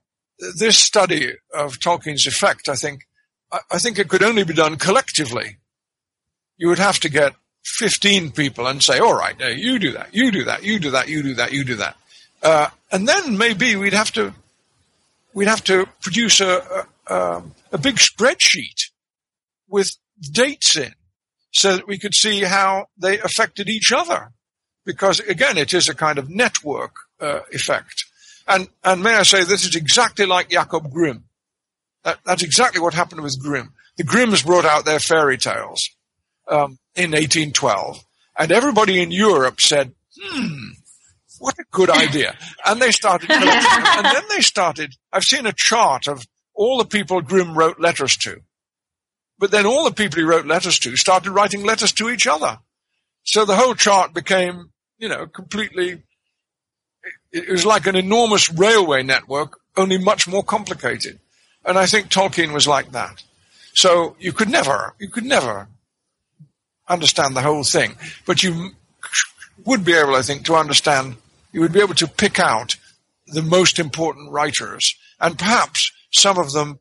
[0.57, 3.07] this study of Tolkien's effect, I think,
[3.51, 5.57] I, I think it could only be done collectively.
[6.57, 10.13] You would have to get 15 people and say, all right, uh, you do that,
[10.13, 11.95] you do that, you do that, you do that, you do that.
[12.43, 14.33] Uh, and then maybe we'd have to,
[15.33, 18.91] we'd have to produce a, a, um, a big spreadsheet
[19.69, 20.93] with dates in
[21.51, 24.31] so that we could see how they affected each other.
[24.89, 28.05] Because again, it is a kind of network uh, effect.
[28.47, 31.25] And, and may I say, this is exactly like Jacob Grimm.
[32.03, 33.71] That, that's exactly what happened with Grimm.
[33.97, 35.91] The Grimms brought out their fairy tales
[36.47, 38.03] um, in 1812,
[38.35, 40.69] and everybody in Europe said, "Hmm,
[41.37, 42.35] what a good idea!"
[42.65, 43.29] And they started.
[43.39, 44.95] And then they started.
[45.13, 46.25] I've seen a chart of
[46.55, 48.41] all the people Grimm wrote letters to,
[49.37, 52.57] but then all the people he wrote letters to started writing letters to each other.
[53.29, 56.03] So the whole chart became, you know, completely
[57.31, 61.19] it was like an enormous railway network, only much more complicated.
[61.65, 63.23] And I think Tolkien was like that.
[63.73, 65.67] So you could never, you could never
[66.87, 67.95] understand the whole thing,
[68.25, 68.71] but you
[69.65, 71.15] would be able, I think, to understand,
[71.51, 72.75] you would be able to pick out
[73.27, 76.79] the most important writers, and perhaps some of them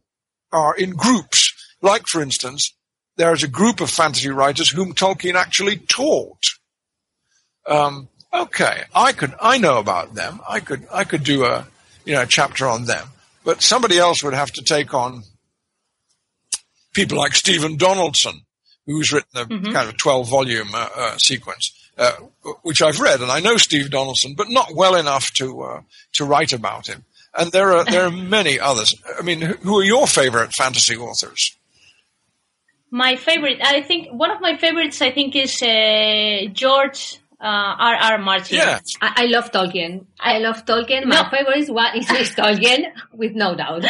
[0.50, 1.52] are in groups.
[1.82, 2.72] Like, for instance,
[3.16, 6.42] there is a group of fantasy writers whom Tolkien actually taught.
[7.68, 10.40] Um, okay, I could, I know about them.
[10.48, 11.66] I could, I could do a,
[12.04, 13.08] you know, a chapter on them,
[13.44, 15.22] but somebody else would have to take on
[16.94, 18.40] people like Stephen Donaldson,
[18.86, 19.72] who's written a mm-hmm.
[19.72, 21.74] kind of 12 volume uh, uh, sequence.
[21.96, 22.12] Uh,
[22.62, 25.80] which I've read, and I know Steve Donaldson, but not well enough to uh,
[26.12, 27.04] to write about him.
[27.36, 28.94] And there are there are many others.
[29.18, 31.56] I mean, who are your favorite fantasy authors?
[32.92, 37.44] My favorite, I think one of my favorites, I think, is uh, George uh,
[37.78, 37.94] R.
[37.94, 38.18] R.
[38.18, 38.56] Martin.
[38.56, 38.80] Yeah.
[39.00, 40.06] I, I, love Tolkien.
[40.18, 41.04] I love Tolkien.
[41.04, 41.30] My no.
[41.30, 43.84] favorite one is, is Tolkien, with no doubt.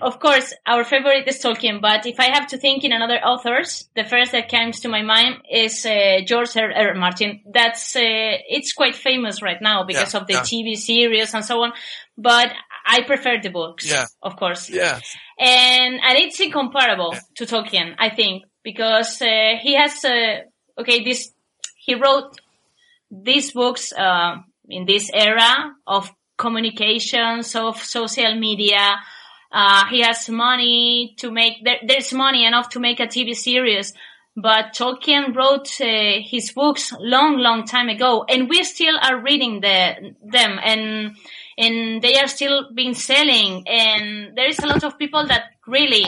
[0.00, 3.88] of course, our favorite is Tolkien, but if I have to think in another authors,
[3.94, 6.72] the first that comes to my mind is uh, George R.
[6.72, 6.94] R.
[6.94, 7.42] Martin.
[7.52, 10.40] That's uh, it's quite famous right now because yeah, of the yeah.
[10.40, 11.72] TV series and so on.
[12.18, 12.52] But
[12.84, 14.06] I prefer the books, yeah.
[14.20, 14.68] of course.
[14.68, 14.98] Yeah.
[15.38, 20.40] And and it's incomparable to Tolkien, I think, because uh, he has uh,
[20.78, 21.32] okay this
[21.76, 22.40] he wrote
[23.12, 24.36] these books uh,
[24.68, 28.96] in this era of communications of social media
[29.52, 33.92] uh, he has money to make there, there's money enough to make a tv series.
[34.34, 39.60] But tolkien wrote uh, his books long long time ago and we still are reading
[39.60, 41.16] the, them and
[41.58, 43.68] and they are still being selling.
[43.68, 46.06] And there is a lot of people that really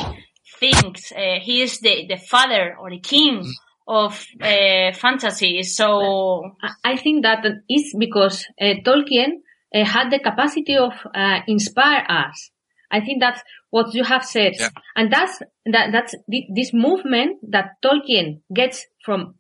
[0.59, 3.45] think uh, he is the, the father or the king
[3.87, 5.63] of uh, fantasy.
[5.63, 6.53] So
[6.85, 9.43] I think that is because uh, Tolkien
[9.75, 12.51] uh, had the capacity of uh, inspire us.
[12.91, 14.69] I think that's what you have said, yeah.
[14.95, 19.35] and that's that that's this movement that Tolkien gets from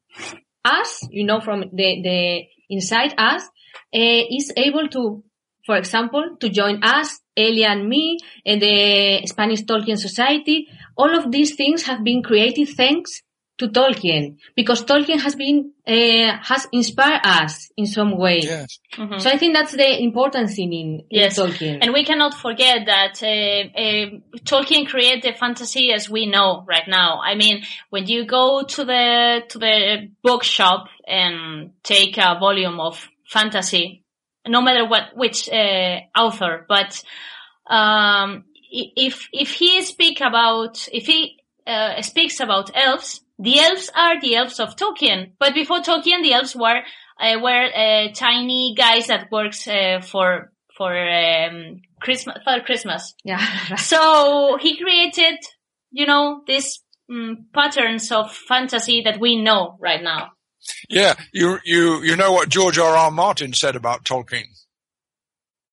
[0.64, 3.42] us, you know, from the the inside us,
[3.95, 5.22] uh, is able to,
[5.64, 10.66] for example, to join us, Elia and me, and the Spanish Tolkien Society.
[10.97, 13.22] All of these things have been created thanks
[13.59, 18.40] to Tolkien because Tolkien has been uh, has inspired us in some way.
[18.42, 18.78] Yes.
[18.96, 19.18] Mm-hmm.
[19.18, 21.38] So I think that's the important thing in, yes.
[21.38, 21.78] in Tolkien.
[21.80, 26.88] And we cannot forget that uh, uh, Tolkien created the fantasy as we know right
[26.88, 27.20] now.
[27.20, 33.09] I mean, when you go to the to the bookshop and take a volume of
[33.26, 34.02] fantasy,
[34.46, 37.00] no matter what which uh, author, but
[37.68, 44.20] um, if if he speak about if he uh, speaks about elves the elves are
[44.20, 46.82] the elves of Tolkien, but before Tolkien, the elves were
[47.20, 53.14] uh, were uh, tiny guys that works uh, for for um, Christmas for Christmas.
[53.24, 53.76] Yeah.
[53.76, 55.39] so he created,
[55.91, 56.80] you know, these
[57.11, 60.30] um, patterns of fantasy that we know right now.
[60.89, 62.97] Yeah, you you you know what George R.
[62.97, 63.11] R.
[63.11, 64.45] Martin said about Tolkien.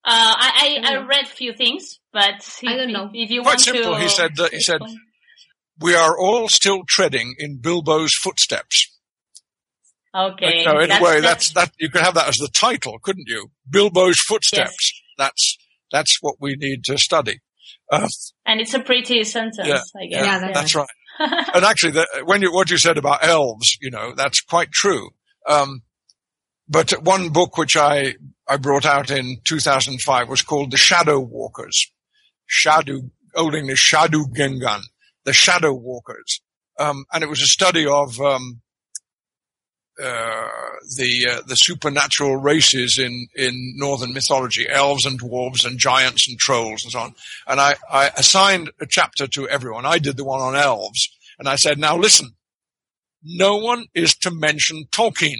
[0.03, 3.11] Uh, I, I, I read few things, but if, I don't know.
[3.13, 3.93] If you Quite want simple.
[3.93, 4.81] to, he said that he said
[5.81, 8.87] we are all still treading in Bilbo's footsteps.
[10.15, 10.63] Okay.
[10.63, 13.49] So in a way, that's, that, you could have that as the title, couldn't you?
[13.69, 14.77] Bilbo's footsteps.
[14.81, 15.01] Yes.
[15.17, 15.57] That's,
[15.91, 17.39] that's what we need to study.
[17.91, 18.07] Uh,
[18.45, 20.25] and it's a pretty sentence, yeah, I guess.
[20.25, 20.51] Yeah, yeah.
[20.53, 20.87] that's right.
[21.19, 25.09] and actually, the, when you, what you said about elves, you know, that's quite true.
[25.47, 25.81] Um,
[26.67, 28.15] but one book which I,
[28.47, 31.91] I brought out in 2005 was called The Shadow Walkers.
[32.45, 33.01] Shadow,
[33.35, 34.81] Old English sceadugengan
[35.25, 36.41] the Shadow Walkers,
[36.79, 38.61] um, and it was a study of um,
[40.01, 40.47] uh,
[40.97, 46.39] the uh, the supernatural races in in northern mythology, elves and dwarves and giants and
[46.39, 47.15] trolls and so on.
[47.45, 49.85] And I, I assigned a chapter to everyone.
[49.85, 52.35] I did the one on elves, and I said, "Now listen,
[53.21, 55.37] no one is to mention Tolkien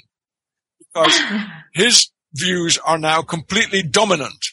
[0.94, 1.20] because
[1.74, 4.46] his views are now completely dominant,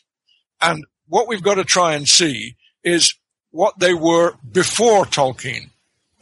[0.60, 2.54] and what we've got to try and see
[2.84, 3.14] is
[3.50, 5.70] what they were before Tolkien.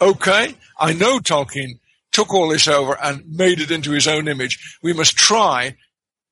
[0.00, 1.78] Okay, I know Tolkien
[2.12, 4.78] took all this over and made it into his own image.
[4.82, 5.76] We must try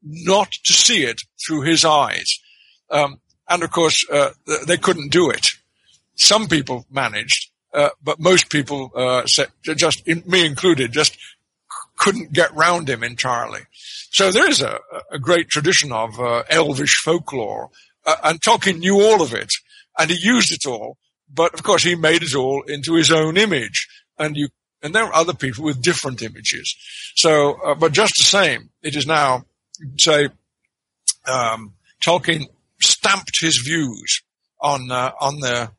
[0.02, 2.38] not to see it through his eyes.
[2.90, 4.30] Um, and of course, uh,
[4.66, 5.46] they couldn't do it.
[6.14, 9.24] Some people managed, uh, but most people, uh,
[9.62, 11.16] just me included, just
[11.96, 13.60] couldn't get round him entirely.
[14.10, 14.78] So there is a,
[15.10, 17.70] a great tradition of uh, elvish folklore,
[18.06, 19.52] uh, and Tolkien knew all of it
[19.98, 20.98] and he used it all.
[21.32, 23.88] But of course, he made it all into his own image,
[24.18, 24.48] and you
[24.82, 26.76] and there are other people with different images.
[27.16, 29.44] So, uh, but just the same, it is now
[29.98, 30.28] say
[31.26, 31.74] um,
[32.04, 32.46] Tolkien
[32.80, 34.22] stamped his views
[34.60, 35.70] on uh, on the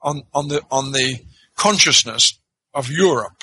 [0.00, 1.18] on on the on the
[1.56, 2.38] consciousness
[2.74, 3.42] of Europe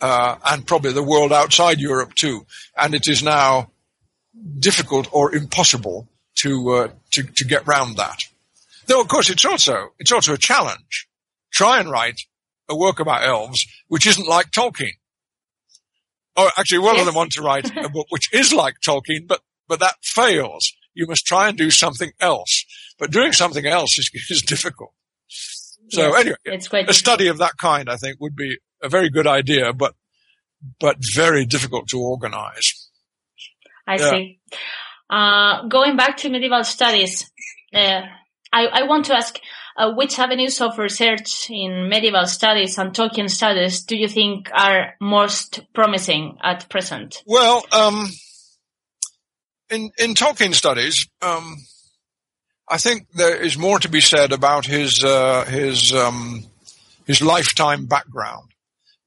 [0.00, 2.46] uh, and probably the world outside Europe too.
[2.76, 3.70] And it is now
[4.58, 8.18] difficult or impossible to uh, to to get round that.
[8.88, 11.06] Though of course it's also it's also a challenge.
[11.52, 12.20] Try and write
[12.68, 14.92] a work about elves which isn't like Tolkien.
[16.36, 17.00] Oh, actually, one yes.
[17.00, 20.72] of them want to write a book which is like Tolkien, but but that fails.
[20.94, 22.64] You must try and do something else.
[22.98, 24.92] But doing something else is, is difficult.
[25.90, 28.88] So yes, anyway, it's quite a study of that kind, I think, would be a
[28.88, 29.94] very good idea, but
[30.80, 32.88] but very difficult to organize.
[33.86, 34.10] I yeah.
[34.10, 34.40] see.
[35.10, 37.30] Uh, going back to medieval studies,
[37.74, 38.02] uh,
[38.52, 39.38] I, I, want to ask
[39.76, 44.94] uh, which avenues of research in medieval studies and Tolkien studies do you think are
[45.00, 47.22] most promising at present?
[47.26, 48.08] Well, um,
[49.70, 51.56] in in Tolkien studies, um,
[52.68, 56.44] I think there is more to be said about his uh, his um,
[57.06, 58.50] his lifetime background,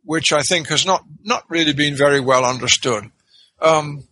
[0.04, 3.12] which I think has not not really been very well understood.
[3.62, 4.08] Um,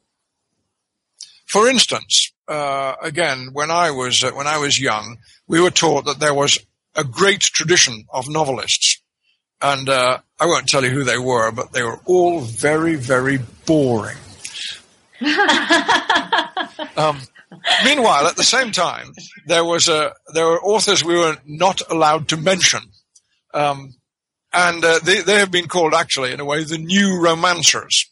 [1.48, 6.06] for instance, uh, again, when I was uh, when I was young, we were taught
[6.06, 6.60] that there was
[6.96, 9.02] a great tradition of novelists,
[9.62, 13.40] and uh, I won't tell you who they were, but they were all very very
[13.66, 14.18] boring.
[16.98, 17.20] um,
[17.84, 19.14] Meanwhile, at the same time,
[19.48, 22.82] there was a there were authors we were not allowed to mention,
[23.54, 23.96] um,
[24.54, 28.06] and uh, they they have been called actually in a way the new romancers,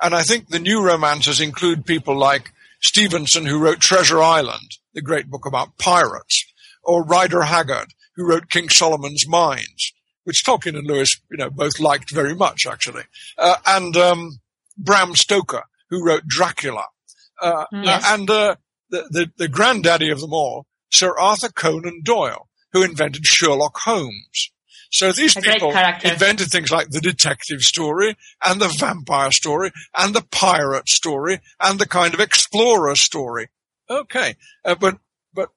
[0.00, 2.52] and I think the new romancers include people like
[2.82, 6.44] Stevenson who wrote Treasure Island, the great book about pirates,
[6.82, 9.92] or Rider Haggard who wrote King Solomon's Mines,
[10.24, 13.04] which Tolkien and Lewis you know both liked very much actually,
[13.38, 14.40] uh, and um,
[14.76, 16.86] Bram Stoker who wrote Dracula
[17.42, 18.04] uh, yes.
[18.06, 18.54] and uh,
[18.90, 24.51] the, the, the granddaddy of them all, Sir Arthur Conan Doyle, who invented Sherlock Holmes.
[24.92, 25.70] So these a people
[26.04, 28.14] invented things like the detective story
[28.44, 33.48] and the vampire story and the pirate story and the kind of explorer story.
[33.88, 34.98] Okay, uh, but
[35.32, 35.48] but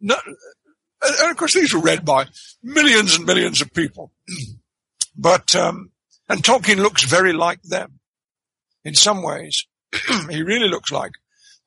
[0.00, 0.16] no,
[1.02, 2.26] and of course these were read by
[2.62, 4.12] millions and millions of people.
[5.16, 5.90] but um,
[6.28, 8.00] and Tolkien looks very like them
[8.84, 9.66] in some ways.
[10.30, 11.12] he really looks like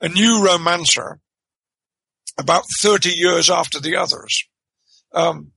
[0.01, 1.19] a new romancer
[2.37, 4.43] about 30 years after the others.
[5.13, 5.53] Um,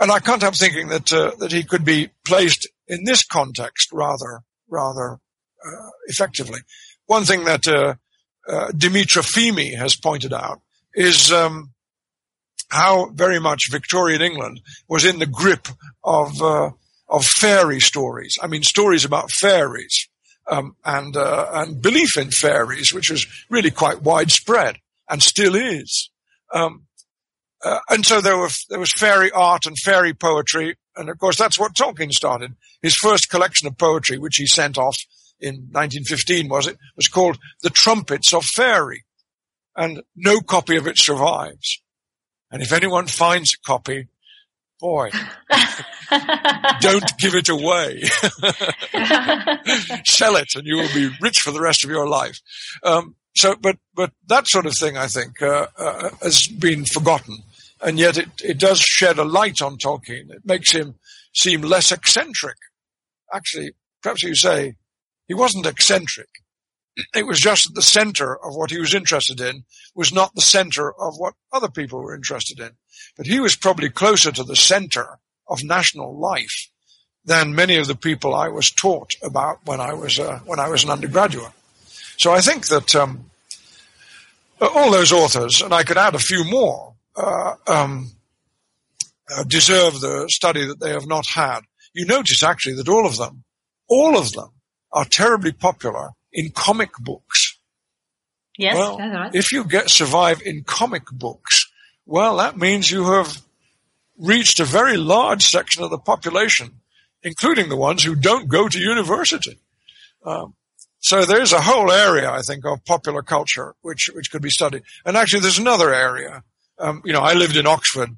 [0.00, 3.90] and I can't help thinking that, uh, that he could be placed in this context
[3.92, 5.18] rather, rather,
[5.64, 6.60] uh, effectively.
[7.06, 7.94] One thing that, uh,
[8.48, 10.60] uh Fimi has pointed out
[10.94, 11.72] is, um,
[12.70, 15.68] how very much Victorian England was in the grip
[16.02, 16.70] of, uh,
[17.08, 18.38] of fairy stories.
[18.42, 20.08] I mean, stories about fairies
[20.48, 24.78] um, and uh, and belief in fairies, which was really quite widespread
[25.08, 26.10] and still is.
[26.52, 26.85] Um,
[27.64, 31.36] uh, and so there were there was fairy art and fairy poetry, and of course
[31.36, 32.54] that's what Tolkien started.
[32.82, 34.98] His first collection of poetry, which he sent off
[35.40, 39.04] in 1915, was it was called "The Trumpets of Faery,"
[39.74, 41.80] and no copy of it survives.
[42.50, 44.08] And if anyone finds a copy,
[44.78, 45.10] boy,
[46.80, 48.02] don't give it away.
[50.04, 52.38] Sell it and you will be rich for the rest of your life.
[52.82, 57.38] Um, so, but, but that sort of thing, I think, uh, uh, has been forgotten.
[57.82, 60.30] And yet it, it does shed a light on Tolkien.
[60.30, 60.94] It makes him
[61.34, 62.56] seem less eccentric.
[63.32, 63.72] Actually,
[64.02, 64.76] perhaps you say
[65.28, 66.28] he wasn't eccentric.
[67.14, 69.64] It was just that the center of what he was interested in
[69.94, 72.70] was not the center of what other people were interested in.
[73.18, 76.70] But he was probably closer to the center of national life
[77.26, 80.68] than many of the people I was taught about when I was uh, when I
[80.68, 81.52] was an undergraduate.
[82.16, 83.30] So I think that um,
[84.60, 88.10] all those authors, and I could add a few more, uh, um,
[89.34, 91.60] uh, deserve the study that they have not had.
[91.92, 93.44] You notice actually that all of them,
[93.88, 94.50] all of them,
[94.92, 97.58] are terribly popular in comic books.
[98.58, 98.98] Yes, well,
[99.34, 101.70] if you get survive in comic books,
[102.06, 103.42] well, that means you have
[104.18, 106.80] reached a very large section of the population,
[107.22, 109.58] including the ones who don't go to university.
[110.24, 110.54] Um,
[111.06, 114.82] so there's a whole area, I think, of popular culture which which could be studied.
[115.04, 116.42] And actually, there's another area.
[116.80, 118.10] Um, you know, I lived in Oxford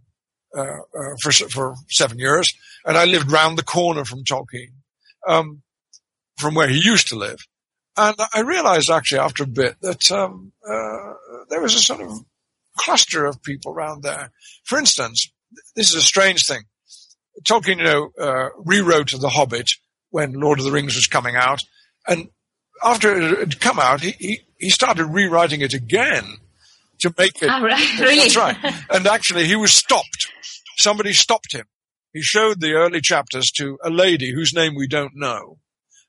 [0.57, 2.51] uh, uh, for for seven years,
[2.87, 4.73] and I lived round the corner from Tolkien,
[5.29, 5.61] um,
[6.39, 7.41] from where he used to live.
[7.99, 11.13] And I realized actually after a bit that um, uh,
[11.51, 12.25] there was a sort of
[12.79, 14.31] cluster of people around there.
[14.65, 15.31] For instance,
[15.77, 16.63] this is a strange thing.
[17.47, 19.69] Tolkien, you know, uh, rewrote The Hobbit
[20.09, 21.61] when Lord of the Rings was coming out,
[22.07, 22.31] and
[22.83, 26.25] after it had come out, he, he, he started rewriting it again
[27.01, 27.47] to make it.
[27.47, 28.17] Right, really?
[28.17, 28.57] That's right.
[28.91, 30.29] And actually, he was stopped.
[30.77, 31.67] Somebody stopped him.
[32.13, 35.59] He showed the early chapters to a lady whose name we don't know.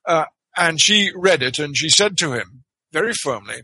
[0.05, 3.61] Uh, and she read it and she said to him very firmly,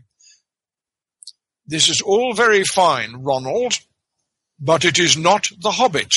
[1.66, 3.80] this is all very fine, Ronald,
[4.60, 6.12] but it is not The Hobbit.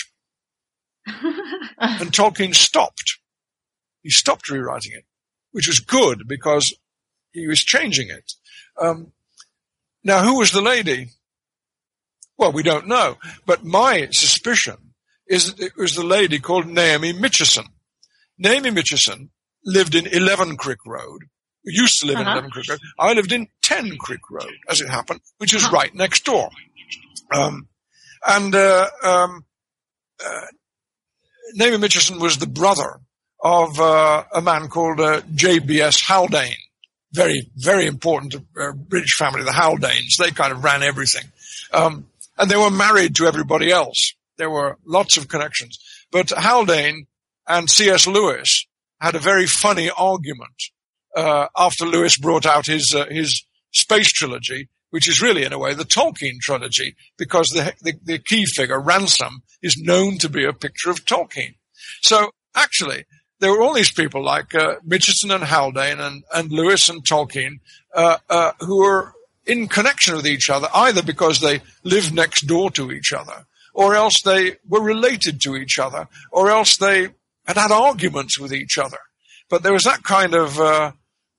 [1.07, 3.17] and Tolkien stopped.
[4.03, 5.05] He stopped rewriting it,
[5.52, 6.74] which was good because
[7.32, 8.34] he was changing it.
[8.80, 9.12] Um,
[10.04, 11.10] now, who was the lady?
[12.38, 14.93] Well, we don't know, but my suspicion
[15.28, 17.66] is that it was the lady called Naomi Mitchison.
[18.38, 19.30] Naomi Mitchison
[19.66, 21.24] lived in 11 Crick Road.
[21.66, 22.30] We used to live Uh-huh.
[22.32, 22.80] in 11 Crick Road.
[22.97, 26.50] I lived in 10 Crick Road, as it happened, which is right next door.
[27.32, 27.68] Um,
[28.26, 29.45] and uh, um,
[30.26, 30.45] uh,
[31.54, 33.02] Naomi Mitchison was the brother
[33.41, 36.01] of uh, a man called uh, J.B.S.
[36.05, 36.55] Haldane.
[37.11, 40.17] Very, very important uh, British family, the Haldanes.
[40.17, 41.23] They kind of ran everything.
[41.73, 42.05] Um,
[42.37, 44.13] and they were married to everybody else.
[44.37, 45.79] There were lots of connections.
[46.11, 47.07] But Haldane
[47.47, 48.07] and C.S.
[48.07, 48.65] Lewis
[49.01, 50.55] had a very funny argument
[51.15, 55.59] uh, after Lewis brought out his uh, his space trilogy, which is really in a
[55.59, 60.45] way the Tolkien trilogy, because the, the the key figure Ransom is known to be
[60.45, 61.55] a picture of Tolkien.
[62.01, 63.05] So actually,
[63.39, 67.59] there were all these people like uh, Mitchison and Haldane and, and Lewis and Tolkien
[67.93, 69.13] uh, uh, who were
[69.45, 73.95] in connection with each other, either because they lived next door to each other, or
[73.95, 77.07] else they were related to each other, or else they
[77.45, 78.99] had had arguments with each other.
[79.49, 80.91] But there was that kind of uh,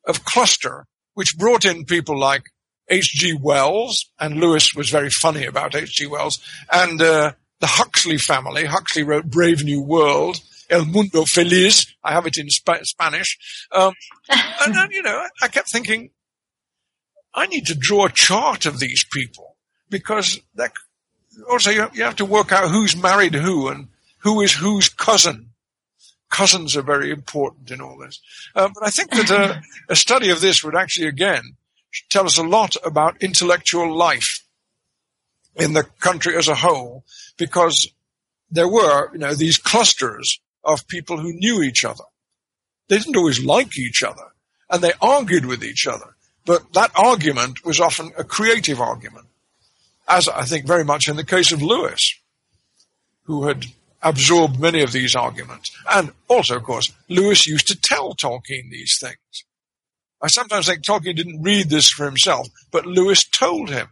[0.07, 2.42] of cluster which brought in people like
[2.88, 3.34] H.G.
[3.40, 6.07] Wells, and Lewis was very funny about H.G.
[6.07, 6.40] Wells,
[6.72, 8.64] and uh, the Huxley family.
[8.64, 10.40] Huxley wrote Brave New World,
[10.71, 11.95] El Mundo Feliz.
[12.03, 13.39] I have it in Sp- Spanish.
[13.73, 13.93] Um,
[14.31, 16.11] and then, you know, I kept thinking,
[17.35, 19.57] I need to draw a chart of these people
[19.89, 20.73] because that,
[21.51, 24.89] also you have, you have to work out who's married who and who is whose
[24.89, 25.51] cousin.
[26.31, 28.21] Cousins are very important in all this.
[28.55, 29.62] Uh, but I think that a,
[29.93, 31.57] a study of this would actually, again,
[32.09, 34.47] tell us a lot about intellectual life
[35.57, 37.05] in the country as a whole,
[37.37, 37.89] because
[38.51, 42.05] there were, you know, these clusters of people who knew each other.
[42.89, 44.33] They didn't always like each other,
[44.69, 46.17] and they argued with each other.
[46.45, 49.27] But that argument was often a creative argument,
[50.09, 52.19] as I think very much in the case of Lewis,
[53.25, 53.67] who had
[54.03, 55.71] absorbed many of these arguments.
[55.91, 59.45] And also, of course, Lewis used to tell Tolkien these things.
[60.23, 63.89] I sometimes think Tolkien didn't read this for himself, but Lewis told him.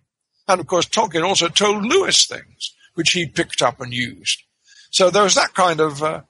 [0.47, 4.43] And of course, Tolkien also told Lewis things, which he picked up and used.
[4.91, 6.23] So there was that kind of uh,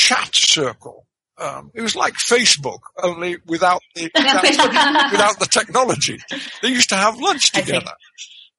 [0.00, 1.06] chat circle.
[1.36, 4.42] Um, it was like Facebook, only without the without,
[5.12, 6.18] without the technology.
[6.62, 7.94] They used to have lunch together.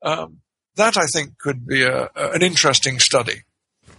[0.02, 0.42] Um,
[0.76, 3.44] that I think could be a, a, an interesting study.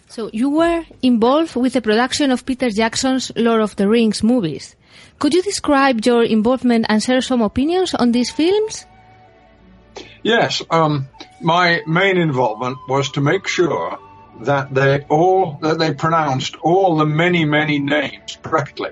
[0.08, 4.76] So you were involved with the production of Peter Jackson's Lord of the Rings movies.
[5.18, 8.84] Could you describe your involvement and share some opinions on these films?
[10.22, 11.08] Yes, um,
[11.40, 13.98] my main involvement was to make sure
[14.44, 18.90] that they all that they pronounced all the many many names correctly.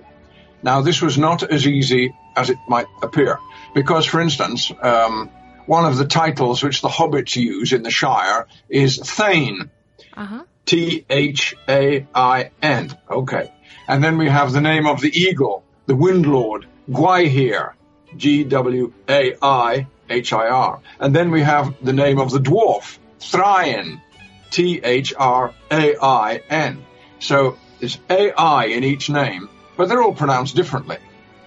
[0.62, 3.38] Now, this was not as easy as it might appear,
[3.74, 5.30] because, for instance, um,
[5.66, 9.70] one of the titles which the hobbits use in the Shire is Thain,
[10.16, 10.42] Uh-huh.
[10.66, 12.96] T H A I N.
[13.08, 13.50] Okay,
[13.88, 17.72] and then we have the name of the eagle, the Windlord, Gwaihir,
[18.16, 20.80] G W A I H I R.
[20.98, 24.02] And then we have the name of the dwarf, Thrain,
[24.50, 26.84] T H R A I N.
[27.18, 30.98] So there's A I in each name, but they're all pronounced differently.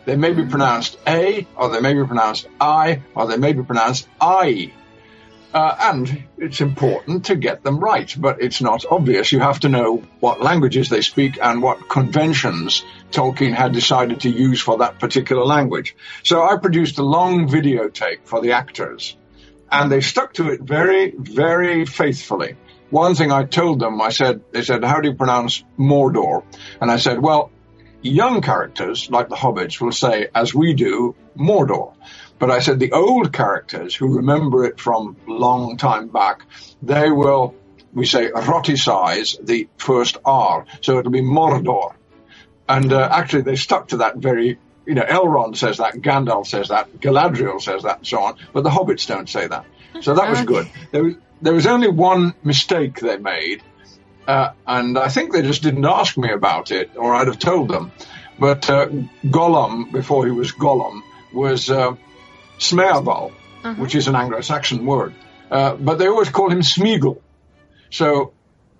[0.06, 3.64] They may be pronounced A, or they may be pronounced I, or they may be
[3.64, 4.74] pronounced I.
[5.54, 9.32] Uh, and it's important to get them right, but it's not obvious.
[9.32, 14.30] You have to know what languages they speak and what conventions Tolkien had decided to
[14.30, 15.96] use for that particular language.
[16.24, 19.16] So I produced a long videotape for the actors,
[19.72, 22.58] and they stuck to it very, very faithfully.
[22.94, 26.44] One thing I told them, I said, they said, how do you pronounce Mordor?
[26.80, 27.52] And I said, well,
[28.04, 31.96] young characters, like the hobbits, will say, as we do, Mordor.
[32.38, 36.46] But I said the old characters who remember it from long time back,
[36.84, 37.56] they will,
[37.94, 40.68] we say, rhoticize the first R.
[40.82, 41.96] So it'll be Mordor.
[42.70, 46.68] And uh, actually they stuck to that very, you know, Elrond says that, Gandalf says
[46.68, 48.38] that, Galadriel says that, and so on.
[48.54, 49.66] But the hobbits don't say that.
[50.02, 50.70] So that was good.
[50.92, 53.62] There was, there was only one mistake they made.
[54.28, 57.68] Uh, and I think they just didn't ask me about it, or I'd have told
[57.68, 57.92] them.
[58.40, 58.88] But uh,
[59.26, 61.02] Gollum, before he was Gollum,
[61.34, 61.96] was uh,
[62.58, 63.32] Sméagol.
[63.78, 65.14] which is an Anglo-Saxon word.
[65.50, 67.22] Uh, but they always call him Smeagol.
[67.90, 68.34] So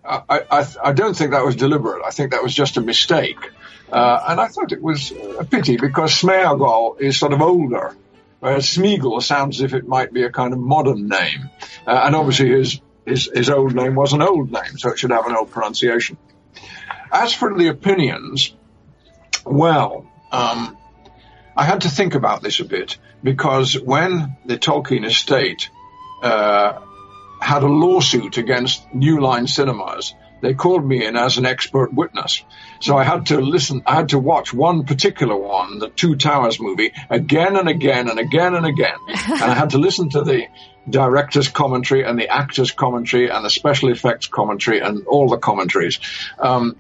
[0.04, 2.04] I, I, I, don't think that was deliberate.
[2.06, 3.52] I think that was just a mistake.
[3.92, 7.96] Uh, and I thought it was a pity because Smeagol is sort of older,
[8.44, 11.50] whereas Smeagol sounds as if it might be a kind of modern name.
[11.88, 15.12] Uh, and obviously his, his, his old name was an old name, so it should
[15.12, 16.18] have an old pronunciation.
[17.10, 18.54] As for the opinions,
[19.46, 20.78] well, um,
[21.56, 25.70] I had to think about this a bit because when the Tolkien estate
[26.22, 26.82] uh,
[27.40, 30.14] had a lawsuit against New Line Cinemas,
[30.44, 32.44] they called me in as an expert witness.
[32.82, 36.60] So I had to listen, I had to watch one particular one, the Two Towers
[36.60, 38.98] movie, again and again and again and again.
[39.08, 40.48] and I had to listen to the
[40.90, 46.02] director's commentary and the actor's commentary and the special effects commentary and all the commentaries.
[46.38, 46.76] Um,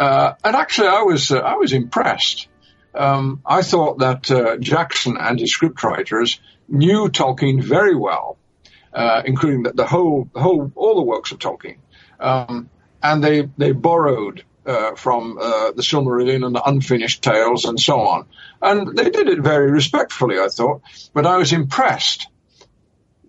[0.00, 2.48] uh, and actually, I was uh, I was impressed.
[2.94, 6.38] Um, I thought that uh, Jackson and his scriptwriters
[6.68, 8.38] knew Tolkien very well,
[8.94, 11.76] uh, including the, the, whole whole all the works of Tolkien,
[12.18, 12.70] um,
[13.04, 18.00] and they they borrowed uh, from uh, the Silmarillion and the unfinished tales and so
[18.00, 18.26] on,
[18.60, 20.82] and they did it very respectfully, I thought.
[21.12, 22.26] But I was impressed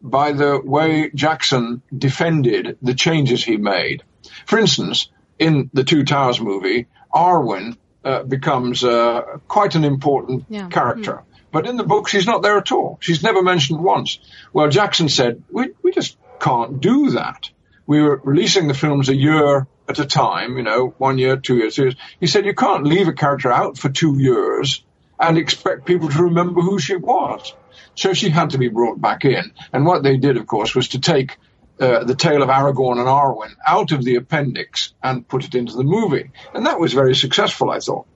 [0.01, 4.03] by the way Jackson defended the changes he made.
[4.45, 5.09] For instance,
[5.39, 10.69] in the Two Towers movie, Arwen uh, becomes uh, quite an important yeah.
[10.69, 11.13] character.
[11.13, 11.23] Mm.
[11.51, 12.97] But in the book, she's not there at all.
[13.01, 14.19] She's never mentioned once.
[14.53, 17.49] Well, Jackson said, we, we just can't do that.
[17.88, 21.57] We were releasing the films a year at a time, you know, one year, two
[21.57, 21.95] years, years.
[22.19, 24.83] He said, you can't leave a character out for two years
[25.19, 27.53] and expect people to remember who she was.
[27.95, 29.53] So she had to be brought back in.
[29.71, 31.38] And what they did, of course, was to take
[31.79, 35.75] uh, the tale of Aragorn and Arwen out of the appendix and put it into
[35.75, 36.31] the movie.
[36.53, 38.07] And that was very successful, I thought.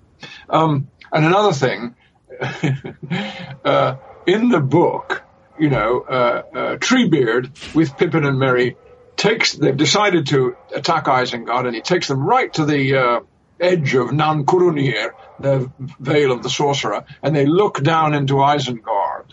[0.50, 1.96] Um, and another thing,
[3.66, 3.96] uh,
[4.26, 5.24] in the book,
[5.60, 8.78] you know, uh, uh, Treebeard with Pippin and Merry
[9.20, 13.20] takes, they've decided to attack Isengard and he takes them right to the, uh,
[13.60, 19.26] edge of Nan Curunir, the Vale of the Sorcerer, and they look down into Isengard.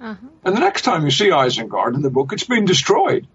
[0.00, 0.26] Uh-huh.
[0.44, 3.26] And the next time you see Isengard in the book, it's been destroyed.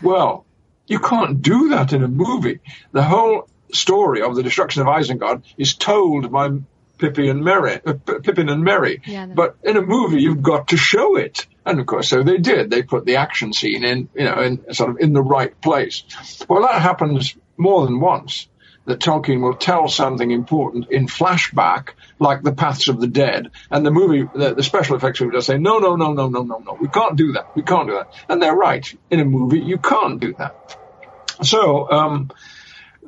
[0.00, 0.46] Well,
[0.86, 2.60] you can't do that in a movie.
[2.92, 6.50] The whole story of the destruction of Isengard is told by
[6.98, 9.02] Pippin and Merry, uh, Pippin and Merry.
[9.04, 11.46] Yeah, but in a movie, you've got to show it.
[11.68, 12.70] And of course, so they did.
[12.70, 16.02] They put the action scene in, you know, in sort of in the right place.
[16.48, 18.48] Well, that happens more than once
[18.86, 23.84] that Tolkien will tell something important in flashback, like the Paths of the Dead, and
[23.84, 26.58] the movie, the, the special effects will just say, no, no, no, no, no, no,
[26.58, 28.08] no, we can't do that, we can't do that.
[28.30, 28.90] And they're right.
[29.10, 30.56] In a movie, you can't do that.
[31.42, 32.30] So, um,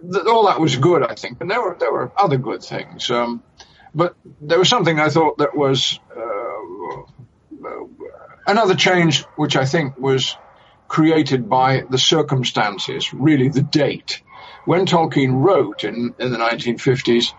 [0.03, 3.11] th- all that was good, I think, and there were there were other good things.
[3.11, 3.43] Um,
[3.95, 6.30] but there was something I thought that was uh,
[8.51, 10.37] another change, which I think was
[10.89, 14.23] created by the circumstances, really the date.
[14.65, 17.33] When Tolkien wrote in, in the 1950s,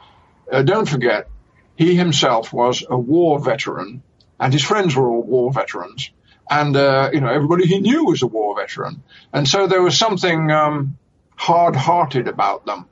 [0.52, 1.28] uh, don't forget,
[1.76, 4.04] he himself was a war veteran,
[4.40, 6.12] and his friends were all war veterans,
[6.50, 9.04] and uh, you know everybody he knew was a war veteran,
[9.34, 10.98] and so there was something um,
[11.36, 12.86] hard-hearted about them,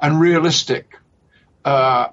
[0.00, 0.98] and realistic,
[1.64, 2.08] uh,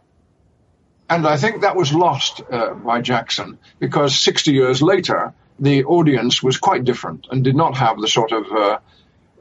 [1.09, 6.41] and I think that was lost uh, by Jackson because 60 years later the audience
[6.41, 8.79] was quite different and did not have the sort of uh,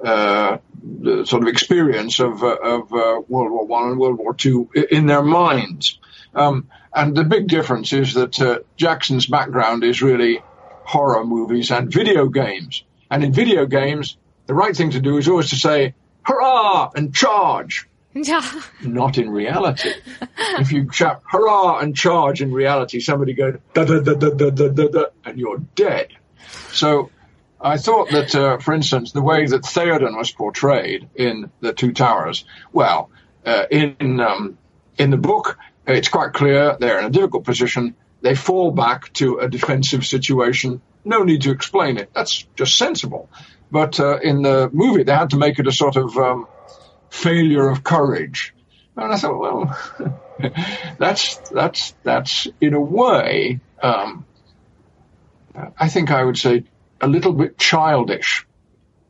[0.04, 4.34] uh, the sort of experience of, uh, of uh, World War One and World War
[4.34, 6.00] Two in their minds.
[6.34, 10.42] Um, and the big difference is that uh, Jackson's background is really
[10.84, 12.82] horror movies and video games.
[13.10, 17.14] And in video games, the right thing to do is always to say "hurrah" and
[17.14, 17.88] charge.
[18.82, 19.90] Not in reality.
[20.58, 24.50] if you shout "hurrah" and charge in reality, somebody goes da da da da da
[24.50, 26.08] da da, da and you're dead.
[26.72, 27.10] So
[27.60, 31.92] I thought that, uh, for instance, the way that Theoden was portrayed in The Two
[31.92, 33.10] Towers, well,
[33.46, 34.58] uh, in um,
[34.98, 37.94] in the book, it's quite clear they're in a difficult position.
[38.20, 40.80] They fall back to a defensive situation.
[41.04, 42.10] No need to explain it.
[42.14, 43.28] That's just sensible.
[43.70, 46.46] But uh, in the movie, they had to make it a sort of um,
[47.12, 48.54] failure of courage.
[48.96, 49.78] And I thought, well,
[50.98, 53.60] that's that's that's in a way.
[53.82, 54.24] Um,
[55.78, 56.64] I think I would say
[57.00, 58.46] a little bit childish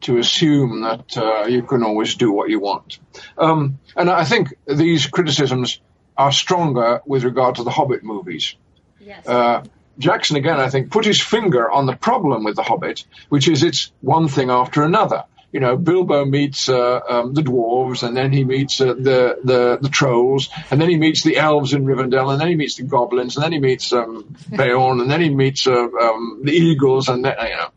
[0.02, 2.98] to assume that uh, you can always do what you want.
[3.38, 5.80] Um, and I think these criticisms
[6.16, 8.56] are stronger with regard to the Hobbit movies.
[8.98, 9.26] Yes.
[9.26, 9.62] Uh,
[9.98, 13.62] Jackson, again, I think, put his finger on the problem with The Hobbit, which is
[13.62, 15.24] it's one thing after another.
[15.52, 19.78] You know, Bilbo meets uh, um, the dwarves, and then he meets uh, the, the
[19.82, 22.84] the trolls, and then he meets the elves in Rivendell, and then he meets the
[22.84, 27.10] goblins, and then he meets um, Beorn, and then he meets uh, um, the eagles,
[27.10, 27.68] and then, you know,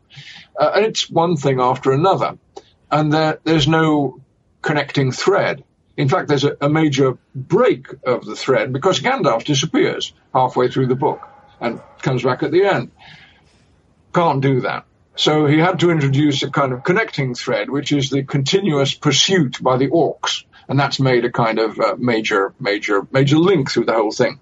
[0.58, 2.38] uh, and it's one thing after another,
[2.90, 4.20] and there, there's no
[4.62, 5.62] connecting thread.
[5.98, 10.86] In fact, there's a, a major break of the thread because Gandalf disappears halfway through
[10.86, 11.26] the book
[11.60, 12.90] and comes back at the end.
[14.14, 14.86] Can't do that.
[15.16, 19.62] So he had to introduce a kind of connecting thread, which is the continuous pursuit
[19.62, 20.44] by the orcs.
[20.68, 24.40] And that's made a kind of uh, major, major, major link through the whole thing.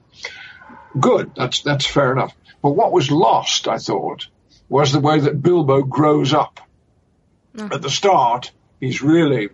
[0.99, 1.33] Good.
[1.37, 2.35] That's, that's fair enough.
[2.63, 4.27] But what was lost, I thought,
[4.69, 6.61] was the way that Bilbo grows up.
[7.55, 7.73] Mm-hmm.
[7.73, 8.51] At the start,
[8.81, 9.51] he's really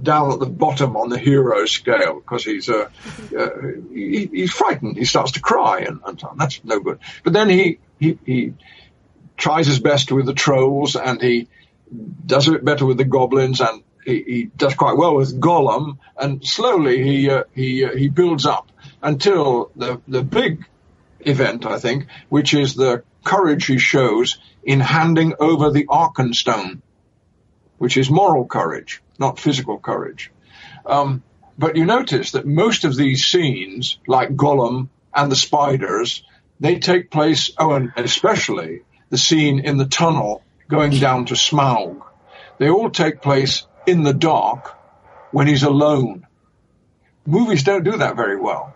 [0.00, 2.88] down at the bottom on the hero scale because he's uh,
[3.36, 3.48] uh,
[3.92, 4.96] he, he's frightened.
[4.96, 6.98] He starts to cry, and, and that's no good.
[7.24, 8.54] But then he he he
[9.38, 11.48] tries his best with the trolls, and he
[12.26, 15.98] does a bit better with the goblins, and he, he does quite well with Gollum,
[16.18, 18.70] and slowly he uh, he uh, he builds up
[19.02, 20.66] until the the big
[21.20, 26.82] event, I think, which is the courage he shows in handing over the Arkenstone,
[27.78, 30.30] which is moral courage not physical courage.
[30.86, 31.22] Um,
[31.58, 36.22] but you notice that most of these scenes, like Gollum and the spiders,
[36.60, 42.02] they take place, oh, and especially the scene in the tunnel going down to Smaug.
[42.58, 44.76] They all take place in the dark
[45.30, 46.26] when he's alone.
[47.26, 48.74] Movies don't do that very well.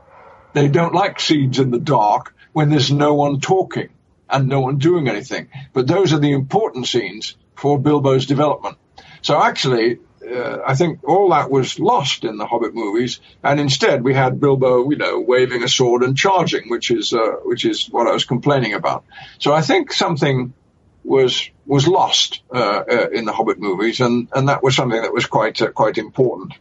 [0.53, 3.89] They don't like scenes in the dark when there's no one talking
[4.29, 5.49] and no one doing anything.
[5.73, 8.77] But those are the important scenes for Bilbo's development.
[9.23, 9.99] So actually,
[10.33, 14.41] uh, I think all that was lost in the Hobbit movies, and instead we had
[14.41, 18.13] Bilbo, you know, waving a sword and charging, which is uh, which is what I
[18.13, 19.05] was complaining about.
[19.39, 20.55] So I think something
[21.05, 25.13] was was lost uh, uh in the Hobbit movies, and, and that was something that
[25.13, 26.55] was quite uh, quite important.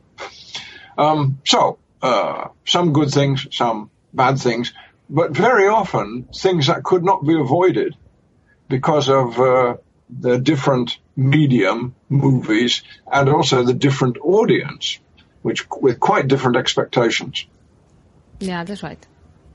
[0.98, 4.74] Um, so uh, some good things, some bad things,
[5.10, 7.96] but very often things that could not be avoided
[8.68, 9.80] because of
[10.20, 15.00] the different medium movies and also the different audience,
[15.42, 17.46] which with quite different expectations.
[18.40, 19.06] Yeah, that's right.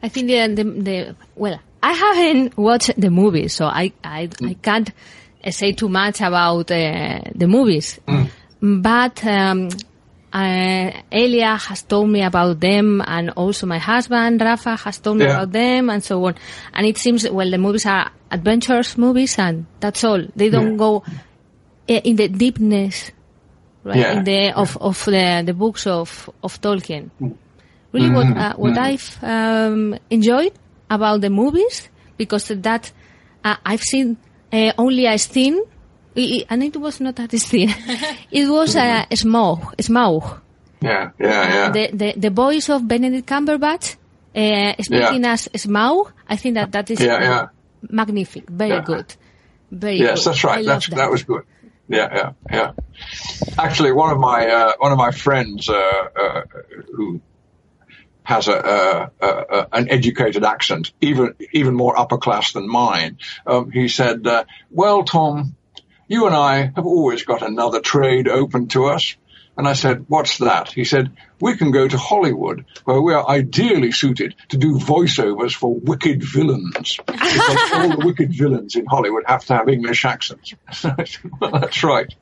[0.03, 4.51] I think the, the, the well, I haven't watched the movies, so I I, mm.
[4.51, 4.91] I can't
[5.51, 8.01] say too much about uh, the movies.
[8.07, 8.31] Mm.
[8.83, 9.69] But um,
[10.37, 15.25] uh, Elia has told me about them, and also my husband Rafa has told me
[15.25, 15.37] yeah.
[15.37, 16.35] about them, and so on.
[16.75, 20.23] And it seems well, the movies are adventures movies, and that's all.
[20.37, 20.77] They don't yeah.
[20.77, 21.05] go
[21.89, 23.13] uh, in the deepness,
[23.83, 23.97] right?
[23.97, 24.19] Yeah.
[24.19, 27.11] In the of of the the books of of Tolkien.
[27.93, 28.15] Really, mm-hmm.
[28.15, 28.93] what uh, what mm-hmm.
[28.93, 30.53] I've um, enjoyed
[30.91, 32.93] about the movies because that
[33.43, 34.19] uh, I've seen
[34.53, 35.63] uh, only a scene
[36.17, 37.69] and it was not that thin.
[38.31, 39.77] it was a Smaug.
[39.77, 40.41] Smaug.
[40.81, 41.71] Yeah, yeah, yeah.
[41.71, 43.97] The, the, the voice of Benedict Cumberbatch
[44.37, 45.33] uh, speaking yeah.
[45.33, 47.47] as Smaug, I think that that is yeah, yeah.
[47.89, 48.81] magnific, very yeah.
[48.83, 49.17] good.
[49.71, 50.31] Very yes, good.
[50.31, 50.65] that's right.
[50.65, 50.97] That's, that.
[50.97, 51.11] that.
[51.11, 51.43] was good.
[51.89, 52.73] Yeah, yeah, yeah.
[53.59, 56.43] Actually, one of my uh, one of my friends uh, uh,
[56.95, 57.21] who
[58.25, 63.19] has a, a, a, an educated accent, even even more upper class than mine.
[63.47, 65.55] Um, he said, uh, "Well, Tom,
[66.09, 69.17] you and I have always got another trade open to us.
[69.59, 70.71] And I said, what's that?
[70.71, 75.55] He said, we can go to Hollywood where we are ideally suited to do voiceovers
[75.55, 76.99] for wicked villains.
[77.07, 80.55] Because all the wicked villains in Hollywood have to have English accents.
[81.41, 82.15] well, that's right.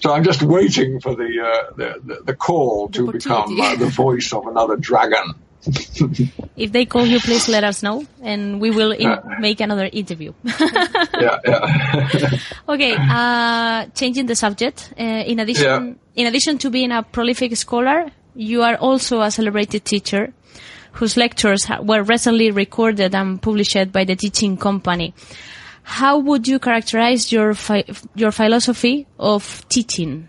[0.00, 3.86] So I'm just waiting for the, uh, the, the, the, call to become uh, the
[3.86, 5.34] voice of another dragon.
[6.56, 10.32] If they call you, please let us know, and we will in- make another interview.
[10.44, 12.30] yeah, yeah.
[12.68, 12.96] okay.
[12.98, 14.92] Uh, changing the subject.
[14.98, 16.22] Uh, in addition, yeah.
[16.22, 20.32] in addition to being a prolific scholar, you are also a celebrated teacher,
[20.92, 25.14] whose lectures were recently recorded and published by the Teaching Company.
[25.82, 30.28] How would you characterize your fi- your philosophy of teaching?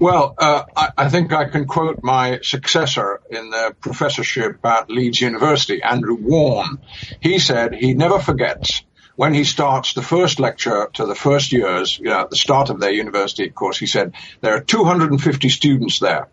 [0.00, 5.20] Well, uh, I, I, think I can quote my successor in the professorship at Leeds
[5.20, 6.80] University, Andrew Wawn.
[7.20, 8.82] He said he never forgets
[9.18, 12.70] when he starts the first lecture to the first years, you know, at the start
[12.70, 16.28] of their university course, he said, there are 250 students there,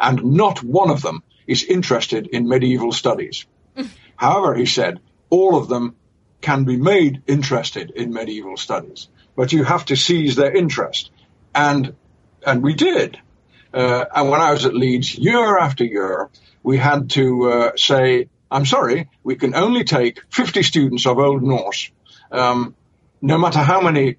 [0.00, 3.46] and not one of them is interested in medieval studies.
[4.16, 4.98] However, he said,
[5.30, 5.94] all of them
[6.40, 9.06] can be made interested in medieval studies,
[9.36, 11.12] but you have to seize their interest.
[11.54, 11.94] And
[12.46, 13.18] and we did.
[13.72, 16.30] Uh, and when I was at Leeds, year after year,
[16.62, 21.42] we had to uh, say, "I'm sorry, we can only take 50 students of Old
[21.42, 21.90] Norse,
[22.30, 22.74] um,
[23.20, 24.16] no matter how many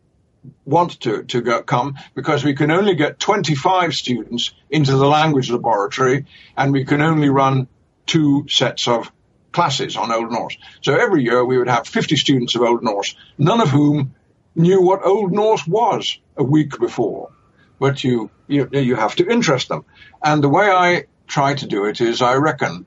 [0.65, 5.49] want to, to go, come because we can only get 25 students into the language
[5.49, 7.67] laboratory and we can only run
[8.05, 9.11] two sets of
[9.51, 10.57] classes on Old Norse.
[10.81, 14.13] So every year we would have 50 students of Old Norse, none of whom
[14.55, 17.31] knew what Old Norse was a week before.
[17.79, 19.85] But you, you, you have to interest them.
[20.23, 22.85] And the way I try to do it is I reckon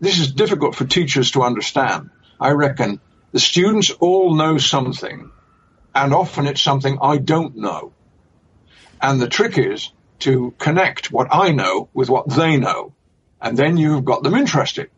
[0.00, 2.10] this is difficult for teachers to understand.
[2.40, 3.00] I reckon
[3.30, 5.30] the students all know something
[5.94, 7.92] and often it's something I don't know.
[9.00, 12.94] And the trick is to connect what I know with what they know.
[13.40, 14.90] And then you've got them interested.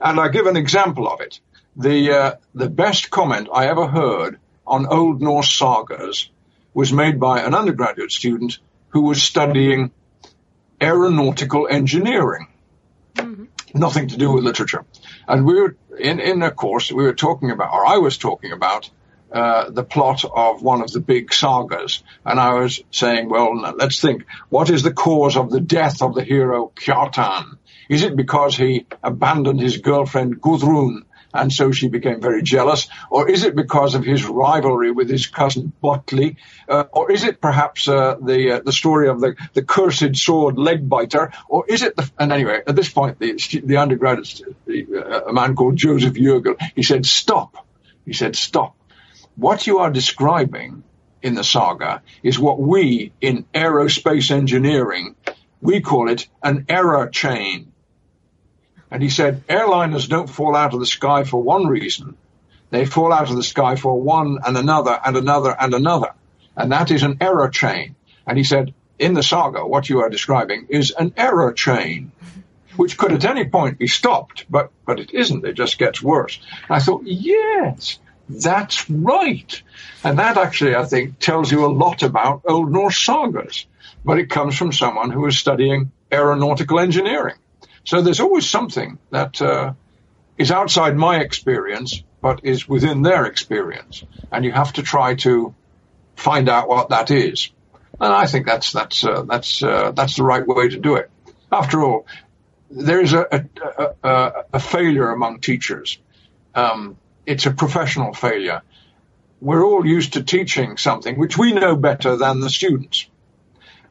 [0.00, 1.40] And I give an example of it.
[1.76, 6.28] The, uh, the best comment I ever heard on Old Norse sagas
[6.78, 8.60] was made by an undergraduate student
[8.90, 9.90] who was studying
[10.80, 12.46] aeronautical engineering.
[13.16, 13.46] Mm-hmm.
[13.74, 14.84] Nothing to do with literature.
[15.26, 18.52] And we were, in, in a course, we were talking about, or I was talking
[18.52, 18.88] about,
[19.32, 22.04] uh, the plot of one of the big sagas.
[22.24, 26.14] And I was saying, well, let's think, what is the cause of the death of
[26.14, 27.58] the hero Kjartan?
[27.88, 32.88] Is it because he abandoned his girlfriend Gudrun and so she became very jealous?
[33.10, 36.36] Or is it because of his rivalry with his cousin Bolli?
[36.68, 40.58] Uh, or is it perhaps uh, the uh, the story of the, the cursed sword
[40.58, 41.32] leg biter?
[41.48, 45.54] Or is it the, and anyway, at this point, the, the undergraduate, uh, a man
[45.54, 47.66] called Joseph Jurgel, he said, stop.
[48.04, 48.74] He said, stop.
[49.36, 50.82] What you are describing
[51.22, 55.14] in the saga is what we in aerospace engineering,
[55.60, 57.67] we call it an error chain.
[58.90, 62.16] And he said, airliners don't fall out of the sky for one reason.
[62.70, 66.14] They fall out of the sky for one and another and another and another.
[66.56, 67.96] And that is an error chain.
[68.26, 72.12] And he said, in the saga, what you are describing is an error chain,
[72.76, 75.44] which could at any point be stopped, but, but it isn't.
[75.44, 76.40] It just gets worse.
[76.68, 79.62] And I thought, yes, that's right.
[80.02, 83.66] And that actually, I think, tells you a lot about Old Norse sagas.
[84.04, 87.36] But it comes from someone who is studying aeronautical engineering.
[87.84, 89.72] So there's always something that uh,
[90.36, 95.54] is outside my experience, but is within their experience, and you have to try to
[96.16, 97.50] find out what that is.
[98.00, 101.10] And I think that's that's uh, that's uh, that's the right way to do it.
[101.50, 102.06] After all,
[102.70, 105.98] there is a a, a, a failure among teachers.
[106.54, 108.62] Um, it's a professional failure.
[109.40, 113.06] We're all used to teaching something which we know better than the students,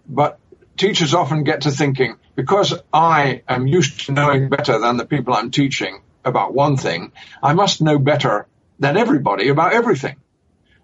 [0.08, 0.40] but
[0.76, 5.34] teachers often get to thinking, because I am used to knowing better than the people
[5.34, 7.12] I'm teaching about one thing,
[7.42, 8.46] I must know better
[8.78, 10.18] than everybody about everything.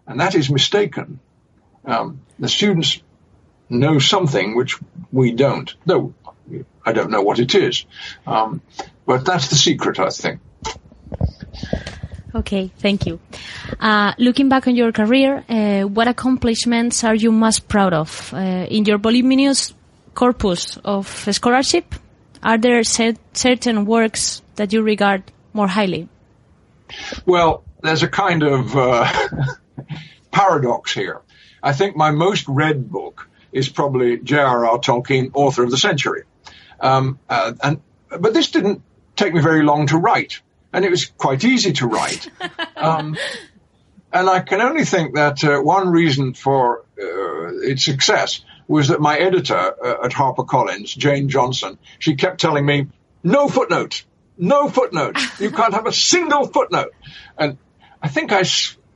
[0.08, 1.20] And that is mistaken.
[1.86, 3.02] Um, the students
[3.70, 4.80] know something which
[5.12, 6.16] we don't, though
[6.84, 7.86] I don't know what it is.
[8.26, 8.62] Um,
[9.06, 10.42] but that's the secret, I think.
[12.34, 13.20] Okay, thank you.
[13.80, 18.34] Uh, looking back on your career, uh, what accomplishments are you most proud of?
[18.34, 19.72] Uh, in your voluminous
[20.14, 21.96] corpus of scholarship,
[22.42, 26.10] are there certain works that you regard more highly?
[27.26, 29.12] Well, there's a kind of uh,
[30.32, 31.22] paradox here.
[31.62, 34.80] I think my most read book is probably J.R.R.
[34.80, 36.24] Tolkien, author of the century.
[36.80, 38.82] Um, uh, and but this didn't
[39.16, 40.42] take me very long to write,
[40.74, 42.30] and it was quite easy to write.
[42.76, 43.16] Um,
[44.12, 49.00] and I can only think that uh, one reason for uh, its success was that
[49.00, 52.88] my editor uh, at HarperCollins, Jane Johnson, she kept telling me,
[53.24, 54.04] no footnote,
[54.38, 55.18] no footnote.
[55.40, 56.94] You can't have a single footnote.
[57.38, 57.58] And
[58.02, 58.44] I think I,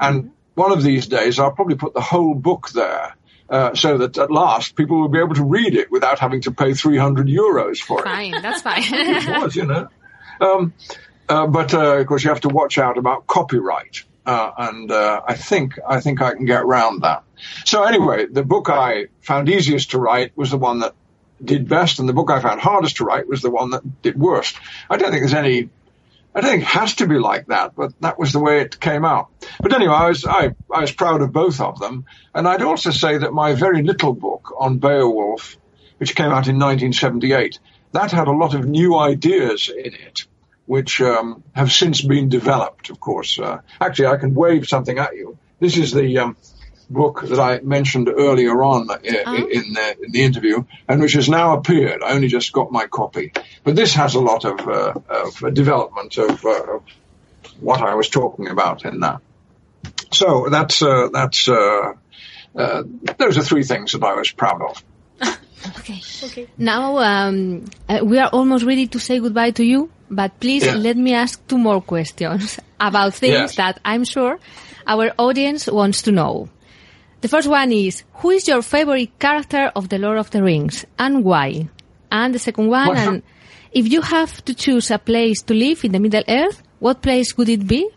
[0.00, 3.14] And one of these days, I'll probably put the whole book there
[3.50, 6.50] uh, so that at last people will be able to read it without having to
[6.50, 8.04] pay 300 euros for it.
[8.04, 8.82] Fine, that's fine.
[8.82, 9.88] it was, you know.
[10.40, 10.74] Um,
[11.28, 15.20] uh, but uh, of course, you have to watch out about copyright, uh, and uh,
[15.26, 17.24] I think I think I can get around that.
[17.64, 20.94] So anyway, the book I found easiest to write was the one that
[21.42, 24.18] did best, and the book I found hardest to write was the one that did
[24.18, 24.56] worst.
[24.88, 25.68] I don't think there's any.
[26.38, 29.04] I think it has to be like that, but that was the way it came
[29.04, 29.30] out.
[29.60, 32.90] But anyway, I was I, I was proud of both of them, and I'd also
[32.90, 35.56] say that my very little book on Beowulf,
[35.98, 37.58] which came out in 1978,
[37.92, 40.26] that had a lot of new ideas in it
[40.68, 43.38] which um, have since been developed, of course.
[43.38, 45.38] Uh, actually, I can wave something at you.
[45.60, 46.36] This is the um,
[46.90, 49.34] book that I mentioned earlier on uh, oh.
[49.34, 52.02] in, the, in, the, interview, and which has now appeared.
[52.02, 53.32] I only just got my copy.
[53.64, 56.82] But this has a lot of, uh, of development of, uh, of,
[57.60, 59.20] what I was talking about in that.
[60.12, 61.94] So that's, uh, that's, uh,
[62.54, 64.84] those are three things that I was proud of.
[65.80, 66.00] Okay.
[66.22, 66.46] Okay.
[66.56, 70.74] Now um, uh, we are almost ready to say goodbye to you, but please yeah.
[70.74, 73.56] let me ask two more questions about things yes.
[73.56, 74.38] that I'm sure
[74.86, 76.48] our audience wants to know.
[77.20, 80.84] The first one is, who is your favorite character of The Lord of the Rings
[80.98, 81.68] and why?
[82.12, 83.22] And the second one, and
[83.72, 87.36] if you have to choose a place to live in the Middle Earth, what place
[87.36, 87.90] would it be?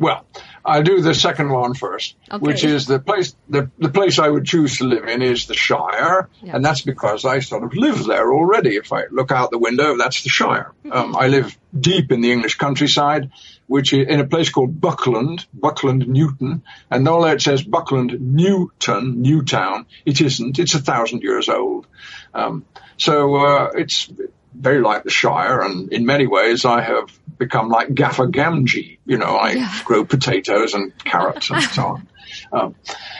[0.00, 0.24] Well,
[0.64, 2.38] I'll do the second one first, okay.
[2.38, 5.54] which is the place, the, the place I would choose to live in is the
[5.54, 6.28] Shire.
[6.42, 6.56] Yeah.
[6.56, 8.76] And that's because I sort of live there already.
[8.76, 10.72] If I look out the window, that's the Shire.
[10.84, 10.92] Mm-hmm.
[10.92, 13.30] Um, I live deep in the English countryside,
[13.70, 16.64] which is in a place called Buckland, Buckland Newton.
[16.90, 20.58] And although it says Buckland Newton, Newtown, it isn't.
[20.58, 21.86] It's a thousand years old.
[22.34, 22.64] Um,
[22.96, 24.10] so, uh, it's,
[24.52, 28.98] very like the Shire, and in many ways I have become like Gaffer Gamgee.
[29.06, 29.80] You know, I yeah.
[29.84, 32.08] grow potatoes and carrots and so on.
[32.52, 32.74] Um,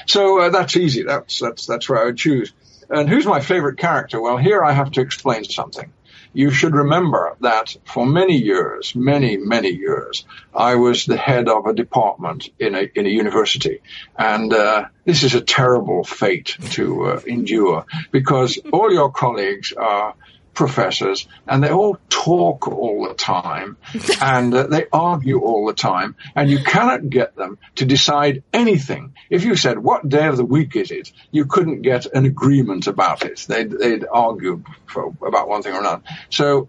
[0.07, 1.05] so uh, that's easy.
[1.05, 2.53] That's that's that's where I would choose.
[2.89, 4.21] And who's my favorite character?
[4.21, 5.93] Well, here I have to explain something.
[6.33, 10.24] You should remember that for many years, many, many years,
[10.55, 13.81] I was the head of a department in a, in a university.
[14.16, 20.14] And, uh, this is a terrible fate to uh, endure because all your colleagues are
[20.61, 23.79] professors and they all talk all the time
[24.21, 29.15] and uh, they argue all the time and you cannot get them to decide anything.
[29.31, 31.13] If you said, what day of the week is it?
[31.31, 33.47] You couldn't get an agreement about it.
[33.49, 36.03] They'd, they'd argue for, about one thing or another.
[36.29, 36.69] So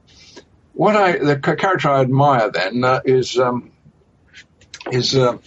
[0.72, 3.72] what I, the character I admire then uh, is, um,
[4.90, 5.38] is, uh,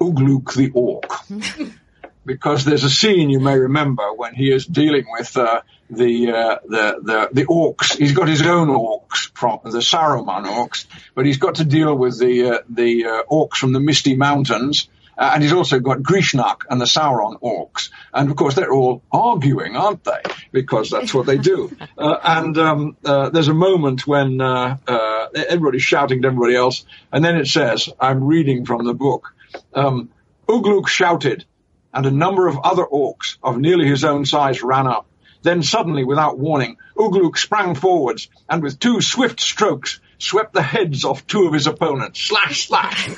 [0.00, 1.04] Ugluk the Orc.
[2.24, 5.60] because there's a scene you may remember when he is dealing with uh,
[5.90, 7.96] the, uh, the the the orcs.
[7.96, 12.18] He's got his own orcs from the Saruman orcs, but he's got to deal with
[12.18, 14.88] the uh, the uh, orcs from the Misty Mountains.
[15.16, 17.90] Uh, and he's also got Grishnákh and the Sauron orcs.
[18.12, 20.20] And of course, they're all arguing, aren't they?
[20.50, 21.70] Because that's what they do.
[21.96, 26.84] Uh, and um, there's a moment when everybody's shouting to everybody else.
[27.12, 29.32] And then it says, I'm reading from the book,
[29.74, 30.10] um,
[30.48, 31.44] Ugluk shouted,
[31.92, 35.06] and a number of other orcs of nearly his own size ran up.
[35.44, 41.04] Then suddenly, without warning, Ugluk sprang forwards and with two swift strokes swept the heads
[41.04, 42.18] off two of his opponents.
[42.22, 43.10] Slash, slash.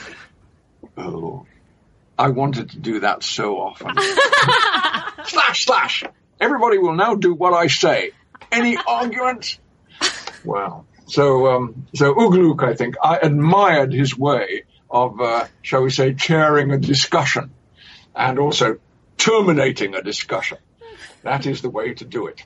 [0.99, 1.47] oh,
[2.19, 3.95] I wanted to do that so often.
[5.25, 6.03] slash, slash.
[6.41, 8.11] Everybody will now do what I say.
[8.51, 9.61] Any arguments?
[10.45, 15.91] Well, so, um, so Ugluk, I think, I admired his way of, uh, shall we
[15.91, 17.53] say, chairing a discussion
[18.17, 18.79] and also
[19.17, 20.59] terminating a discussion.
[21.27, 22.45] That is the way to do it.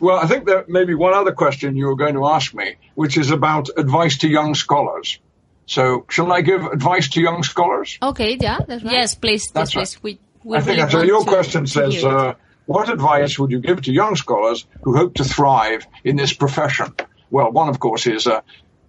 [0.00, 2.76] Well, I think there may be one other question you were going to ask me,
[2.94, 5.18] which is about advice to young scholars.
[5.66, 7.98] So, shall I give advice to young scholars?
[8.02, 8.92] Okay, yeah, that's right.
[8.94, 9.50] Yes, please.
[9.52, 10.00] That's yes, right.
[10.00, 10.18] please.
[10.42, 13.92] We, we I think really Your question says, uh, what advice would you give to
[13.92, 16.94] young scholars who hope to thrive in this profession?
[17.30, 18.40] Well, one, of course, is uh,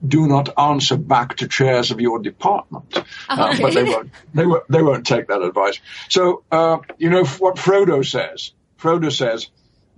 [0.07, 3.03] do not answer back to chairs of your department.
[3.27, 5.79] Uh, but they won't, they won't, they won't take that advice.
[6.09, 8.53] So, uh, you know what Frodo says?
[8.79, 9.47] Frodo says,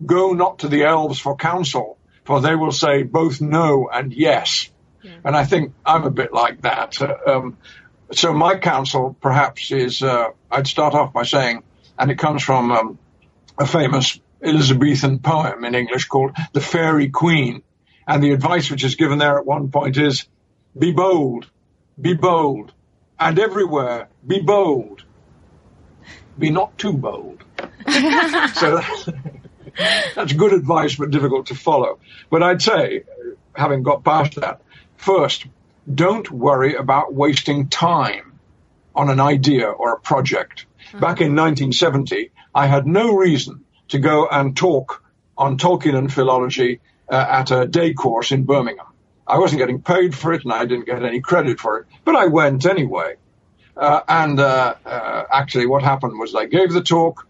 [0.05, 4.69] go not to the elves for counsel, for they will say both no and yes.
[5.03, 5.11] Yeah.
[5.23, 7.01] And I think I'm a bit like that.
[7.01, 7.57] Uh, um,
[8.11, 11.63] so my counsel perhaps is, uh, I'd start off by saying,
[11.97, 12.99] and it comes from um,
[13.57, 17.63] a famous Elizabethan poem in English called The Fairy Queen.
[18.07, 20.27] And the advice which is given there at one point is,
[20.77, 21.49] be bold,
[21.99, 22.73] be bold,
[23.19, 25.03] and everywhere be bold.
[26.37, 27.43] Be not too bold.
[28.53, 28.81] So
[30.15, 31.99] that's good advice, but difficult to follow.
[32.29, 33.03] But I'd say,
[33.53, 34.61] having got past that,
[34.97, 35.45] first,
[35.93, 38.27] don't worry about wasting time.
[38.93, 40.65] on an idea or a project.
[40.91, 45.01] Back in 1970, I had no reason to go and talk
[45.37, 48.87] on Tolkien and philology uh, at a day course in Birmingham.
[49.25, 52.15] I wasn't getting paid for it and I didn't get any credit for it, but
[52.15, 53.15] I went anyway.
[53.77, 57.25] Uh, and uh, uh, actually, what happened was I gave the talk.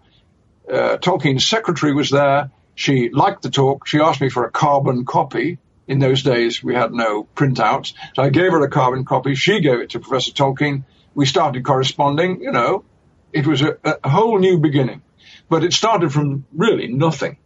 [0.70, 2.52] Uh, Tolkien's secretary was there.
[2.76, 3.88] She liked the talk.
[3.88, 5.60] She asked me for a carbon copy.
[5.88, 7.94] In those days, we had no printouts.
[8.16, 9.36] So I gave her a carbon copy.
[9.36, 10.84] She gave it to Professor Tolkien.
[11.14, 12.42] We started corresponding.
[12.42, 12.86] You know,
[13.34, 15.02] it was a, a whole new beginning.
[15.50, 17.38] But it started from really nothing.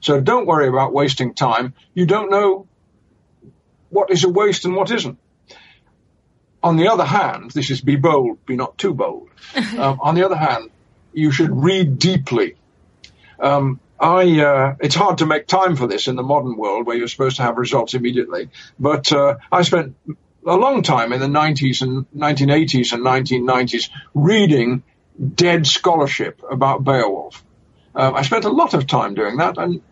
[0.00, 1.74] So don't worry about wasting time.
[1.92, 2.68] You don't know
[3.90, 5.18] what is a waste and what isn't.
[6.62, 9.28] On the other hand, this is be bold, be not too bold.
[9.78, 10.70] Um, on the other hand,
[11.18, 12.54] you should read deeply.
[13.40, 16.96] Um, I, uh, it's hard to make time for this in the modern world where
[16.96, 18.50] you're supposed to have results immediately.
[18.78, 19.96] But uh, I spent
[20.46, 24.84] a long time in the 90s and 1980s and 1990s reading
[25.34, 27.44] dead scholarship about Beowulf.
[27.94, 29.82] Um, I spent a lot of time doing that, and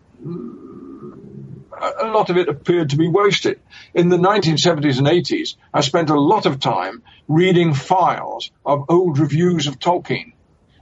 [1.79, 3.59] a lot of it appeared to be wasted.
[3.93, 9.19] In the 1970s and 80s, I spent a lot of time reading files of old
[9.19, 10.31] reviews of Tolkien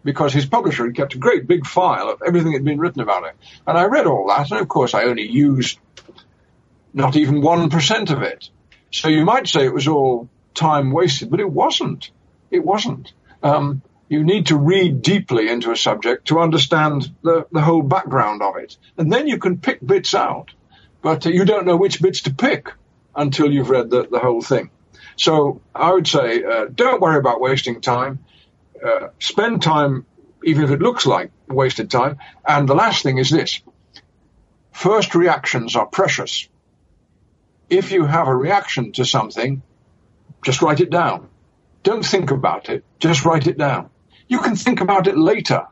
[0.05, 3.01] because his publisher had kept a great big file of everything that had been written
[3.01, 3.35] about it.
[3.67, 5.77] And I read all that, and of course, I only used
[6.93, 8.49] not even 1% of it.
[8.91, 12.09] So you might say it was all time wasted, but it wasn't.
[12.49, 13.11] It wasn't.
[13.43, 18.41] Um, you need to read deeply into a subject to understand the, the whole background
[18.41, 18.77] of it.
[18.97, 20.51] And then you can pick bits out
[21.05, 22.73] but you don't know which bits to pick
[23.15, 24.71] until you've read the, the whole thing.
[25.17, 28.25] So I would say, uh, don't worry about wasting time.
[28.83, 30.05] Uh, spend time,
[30.43, 32.17] even if it looks like wasted time.
[32.47, 33.61] And the last thing is this.
[34.71, 36.47] First reactions are precious.
[37.69, 39.61] If you have a reaction to something,
[40.43, 41.29] just write it down.
[41.83, 42.83] Don't think about it.
[42.99, 43.89] Just write it down.
[44.27, 45.67] You can think about it later.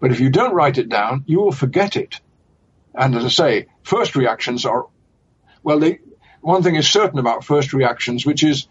[0.00, 2.20] But if you don't write it down, you will forget it.
[2.94, 4.86] And as I say, first reactions are,
[5.62, 6.00] well, they,
[6.40, 8.66] one thing is certain about first reactions, which is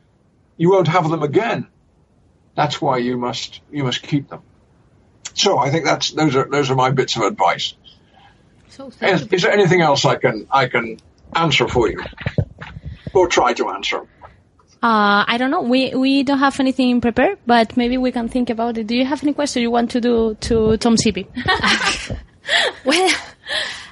[0.58, 1.68] you won't have them again.
[2.56, 4.42] That's why you must, you must keep them.
[5.34, 7.74] So I think that's, those are, those are my bits of advice.
[8.70, 11.00] So is, is there anything else I can, I can
[11.36, 12.02] answer for you?
[13.14, 14.08] Or try to answer?
[14.84, 15.62] Uh, I don't know.
[15.62, 18.88] We we don't have anything prepared, but maybe we can think about it.
[18.88, 21.28] Do you have any question you want to do to Tom Shippey?
[22.86, 23.10] well,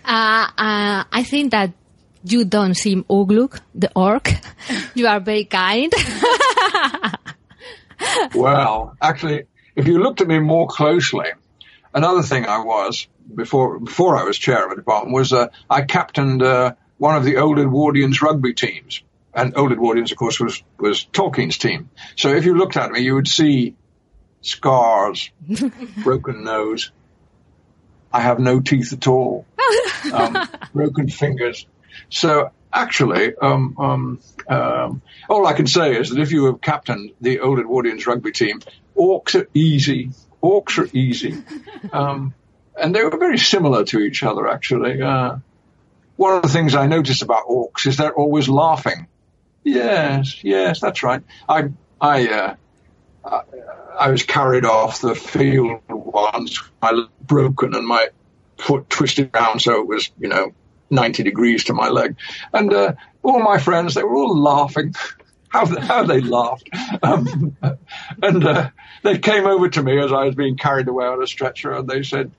[0.05, 1.73] uh, uh, I think that
[2.23, 4.33] you don't seem Ugluk, the orc.
[4.95, 5.93] you are very kind.
[8.35, 9.45] Well, actually,
[9.75, 11.27] if you looked at me more closely,
[11.93, 15.81] another thing I was before before I was chair of a department was uh, I
[15.81, 19.01] captained uh, one of the Old Edwardians rugby teams,
[19.33, 21.89] and Old Edwardians, of course, was was Tolkien's team.
[22.15, 23.75] So if you looked at me, you would see
[24.41, 25.29] scars,
[26.03, 26.91] broken nose,
[28.11, 29.45] I have no teeth at all,
[30.13, 31.65] um, broken fingers.
[32.09, 37.11] So actually, um, um, um, all I can say is that if you have captained
[37.21, 38.61] the Old Edwardians rugby team,
[38.95, 40.11] orcs are easy.
[40.41, 41.37] Orcs are easy.
[41.93, 42.33] Um,
[42.75, 45.01] and they were very similar to each other, actually.
[45.01, 45.37] Uh,
[46.17, 49.07] one of the things I notice about orcs is they're always laughing.
[49.63, 51.23] Yes, yes, that's right.
[51.47, 51.69] I,
[52.01, 52.55] I, uh,
[53.23, 53.41] I
[53.99, 58.07] I was carried off the field once, my leg broken and my
[58.57, 60.53] foot twisted around so it was, you know,
[60.89, 62.15] 90 degrees to my leg.
[62.53, 62.93] And uh,
[63.23, 64.95] all my friends, they were all laughing.
[65.49, 66.69] How, how they laughed.
[67.01, 67.57] Um,
[68.21, 68.69] and uh,
[69.01, 71.89] they came over to me as I was being carried away on a stretcher and
[71.89, 72.31] they said,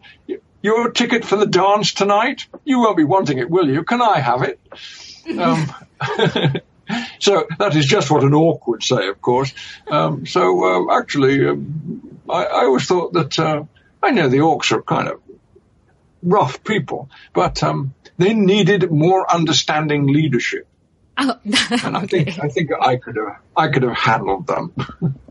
[0.62, 2.46] your ticket for the dance tonight?
[2.64, 3.82] You won't be wanting it, will you?
[3.82, 4.60] Can I have it?
[5.38, 5.74] Um,
[7.18, 9.52] So that is just what an orc would say, of course.
[9.88, 13.64] Um, so uh, actually, um, I, I, always thought that uh,
[14.02, 15.20] I know the orcs are kind of
[16.22, 20.66] rough people, but um, they needed more understanding leadership.
[21.18, 24.72] Oh, and I think I think I could have I could have handled them.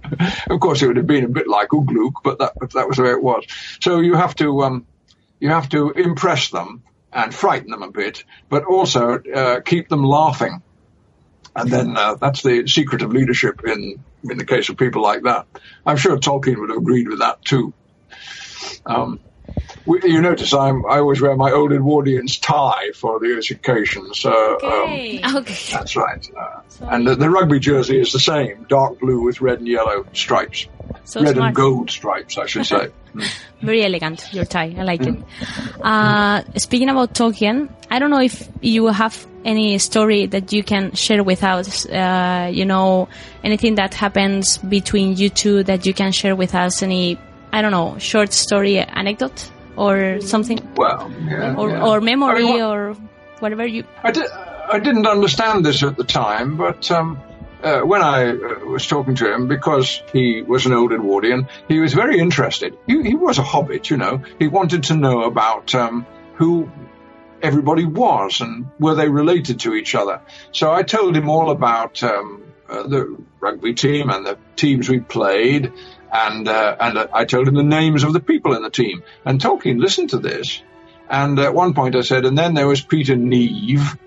[0.49, 2.97] of course, it would have been a bit like Ugluk, but that but that was
[2.97, 3.45] the way it was.
[3.81, 4.87] So you have to um,
[5.39, 10.03] you have to impress them and frighten them a bit, but also uh, keep them
[10.03, 10.61] laughing.
[11.55, 15.23] And then uh, that's the secret of leadership in in the case of people like
[15.23, 15.47] that.
[15.85, 17.73] I'm sure Tolkien would have agreed with that too.
[18.85, 19.19] Um,
[19.85, 24.19] you notice I'm, I always wear my old Edwardians tie for the occasions.
[24.19, 25.21] So, okay.
[25.21, 25.57] Um, okay.
[25.71, 26.29] That's right.
[26.35, 30.05] Uh, and the, the, rugby jersey is the same, dark blue with red and yellow
[30.13, 30.67] stripes.
[31.05, 31.47] So red smart.
[31.47, 32.89] and gold stripes, I should say.
[33.61, 34.75] Very elegant, your tie.
[34.77, 35.23] I like it.
[35.81, 40.93] Uh, speaking about Tolkien, I don't know if you have any story that you can
[40.93, 41.85] share with us.
[41.85, 43.09] Uh, you know,
[43.43, 46.83] anything that happens between you two that you can share with us.
[46.83, 47.17] Any,
[47.51, 49.49] I don't know, short story anecdote
[49.79, 51.85] or something, well, yeah, or, yeah.
[51.85, 52.93] or memory I mean, what- or
[53.39, 53.85] whatever you.
[54.03, 57.17] I, did, I didn't understand this at the time, but um,
[57.63, 61.79] uh, when I uh, was talking to him, because he was an old Edwardian, he
[61.79, 62.77] was very interested.
[62.87, 64.21] He, he was a hobbit, you know.
[64.37, 66.69] He wanted to know about um, who
[67.41, 70.21] everybody was and were they related to each other.
[70.51, 74.99] So I told him all about um, uh, the rugby team and the teams we
[74.99, 75.71] played,
[76.11, 79.03] and uh, and uh, I told him the names of the people in the team.
[79.25, 80.61] And Tolkien listened to this,
[81.09, 83.97] and at one point I said, and then there was Peter Neave,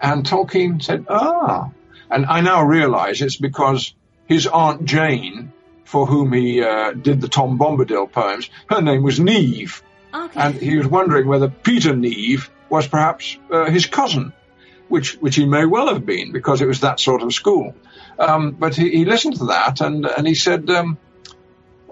[0.00, 1.70] and Tolkien said, ah,
[2.10, 3.94] and I now realize it's because
[4.26, 5.52] his aunt Jane,
[5.84, 9.82] for whom he uh, did the Tom Bombadil poems, her name was Neave.
[10.14, 10.40] Okay.
[10.40, 14.32] And he was wondering whether Peter Neave was perhaps uh, his cousin,
[14.88, 17.74] which which he may well have been because it was that sort of school.
[18.18, 20.98] Um, but he, he listened to that and and he said, um,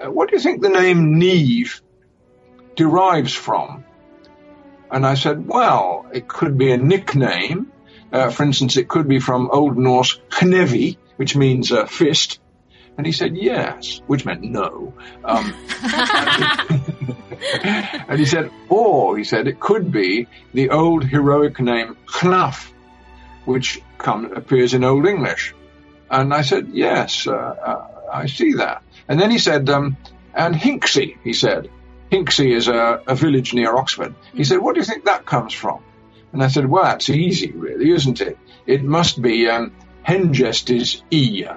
[0.02, 1.82] uh, "What do you think the name Neave
[2.74, 3.85] derives from?"
[4.90, 7.73] And I said, "Well, it could be a nickname.
[8.12, 12.40] Uh, for instance, it could be from Old Norse Knevi, which means uh, fist."
[12.97, 14.94] And he said, "Yes," which meant no.
[15.24, 15.55] Um,
[18.09, 22.70] and he said, or he said it could be the old heroic name Hnæf,
[23.44, 25.55] which come, appears in Old English.
[26.10, 28.82] And I said, yes, uh, uh, I see that.
[29.09, 29.97] And then he said, um,
[30.35, 31.70] and Hinksey, he said.
[32.11, 34.15] Hinksey is a, a village near Oxford.
[34.35, 35.83] He said, what do you think that comes from?
[36.33, 38.39] And I said, well, that's easy, really, isn't it?
[38.66, 39.73] It must be um,
[40.07, 41.49] Hengest is Ea.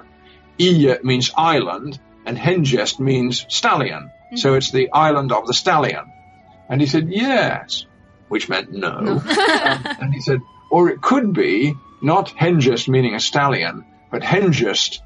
[0.58, 4.10] Ea means island, and Hengest means stallion.
[4.36, 6.12] So it's the island of the stallion.
[6.68, 7.86] And he said, yes,
[8.28, 8.88] which meant no.
[8.88, 10.40] Um, and he said,
[10.70, 15.00] or it could be not Hengest meaning a stallion, but Hengest,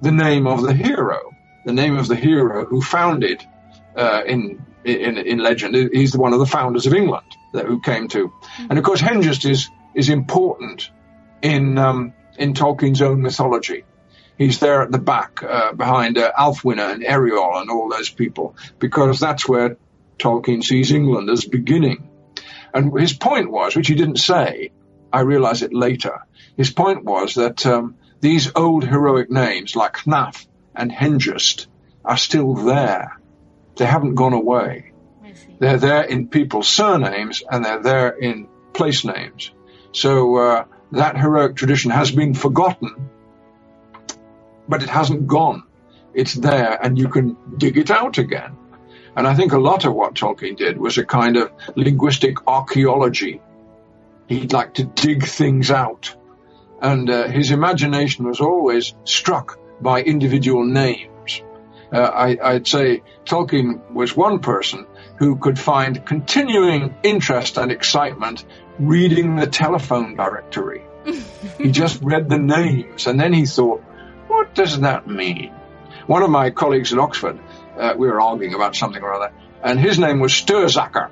[0.00, 1.33] the name of the hero,
[1.64, 3.42] the name of the hero who founded
[3.96, 5.74] uh, in, in in legend.
[5.92, 9.48] He's one of the founders of England that, who came to, and of course Hengist
[9.48, 10.90] is is important
[11.42, 13.84] in um, in Tolkien's own mythology.
[14.36, 19.20] He's there at the back uh, behind uh, and Eriol and all those people because
[19.20, 19.76] that's where
[20.18, 22.10] Tolkien sees England as beginning.
[22.72, 24.72] And his point was, which he didn't say,
[25.12, 26.26] I realize it later.
[26.56, 31.66] His point was that um, these old heroic names like Hnæf and Hengest
[32.04, 33.18] are still there.
[33.76, 34.92] They haven't gone away.
[35.58, 39.52] They're there in people's surnames and they're there in place names.
[39.92, 43.10] So uh, that heroic tradition has been forgotten,
[44.68, 45.64] but it hasn't gone.
[46.12, 48.56] It's there and you can dig it out again.
[49.16, 53.40] And I think a lot of what Tolkien did was a kind of linguistic archaeology.
[54.26, 56.16] He'd like to dig things out.
[56.80, 61.42] And uh, his imagination was always struck by individual names.
[61.92, 64.86] Uh, I, I'd say Tolkien was one person
[65.18, 68.44] who could find continuing interest and excitement
[68.80, 70.82] reading the telephone directory.
[71.58, 73.82] he just read the names and then he thought,
[74.26, 75.52] what does that mean?
[76.06, 77.38] One of my colleagues at Oxford,
[77.78, 79.32] uh, we were arguing about something or other,
[79.62, 81.10] and his name was Sturzacker.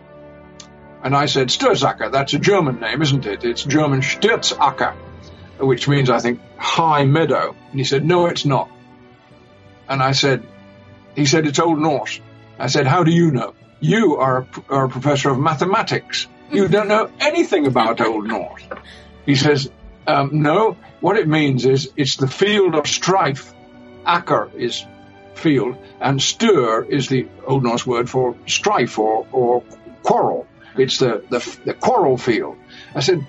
[1.04, 3.44] And I said, Sturzacker, that's a German name, isn't it?
[3.44, 4.94] It's German Sturzacker,
[5.58, 7.54] which means, I think, high meadow.
[7.70, 8.70] And he said, no, it's not.
[9.88, 10.42] And I said,
[11.14, 12.20] he said, it's Old Norse.
[12.58, 13.54] I said, how do you know?
[13.80, 16.26] You are a, are a professor of mathematics.
[16.50, 18.62] You don't know anything about Old Norse.
[19.26, 19.70] He says,
[20.06, 23.52] um, no, what it means is it's the field of strife.
[24.04, 24.84] Acker is
[25.34, 29.62] field, and stir is the Old Norse word for strife or, or
[30.02, 30.46] quarrel.
[30.76, 32.56] It's the, the, the quarrel field.
[32.94, 33.26] I said,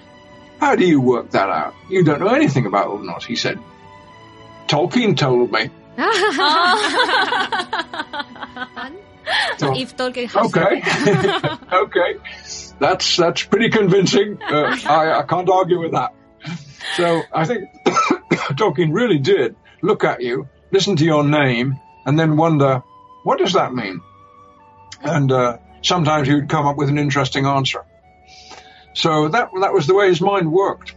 [0.64, 1.74] how do you work that out?
[1.90, 3.60] You don't know anything about Old He said,
[4.68, 5.70] Tolkien told me.
[9.58, 10.74] So- if Tolkien has Okay.
[11.86, 12.12] okay.
[12.80, 14.38] That's that's pretty convincing.
[14.42, 16.14] Uh, I, I can't argue with that.
[16.98, 17.70] So I think
[18.60, 22.84] Tolkien really did look at you, listen to your name, and then wonder,
[23.24, 24.02] what does that mean?
[25.02, 27.86] And uh, sometimes he would come up with an interesting answer.
[28.94, 30.96] So that that was the way his mind worked.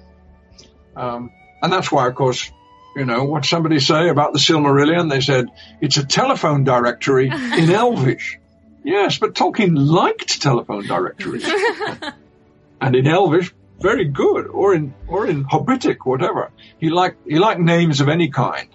[0.94, 1.30] Um,
[1.62, 2.50] and that's why, of course,
[2.96, 5.10] you know, what somebody say about the Silmarillion?
[5.10, 5.48] They said,
[5.80, 8.38] it's a telephone directory in Elvish.
[8.82, 11.44] Yes, but Tolkien liked telephone directories.
[12.80, 14.46] and in Elvish, very good.
[14.46, 16.50] Or in, or in Hobbitic, whatever.
[16.78, 18.68] He liked, he liked names of any kind.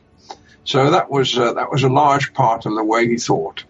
[0.64, 3.64] So that was uh, that was a large part of the way he thought.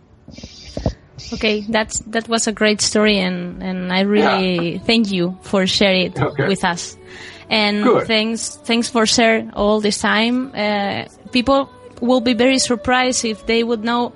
[1.33, 6.07] Okay, that's that was a great story, and and I really thank you for sharing
[6.11, 6.47] it Okay.
[6.47, 6.97] with us.
[7.49, 8.07] And Good.
[8.07, 10.51] thanks thanks for sharing all this time.
[10.55, 11.69] Uh, people
[12.01, 14.13] will be very surprised if they would know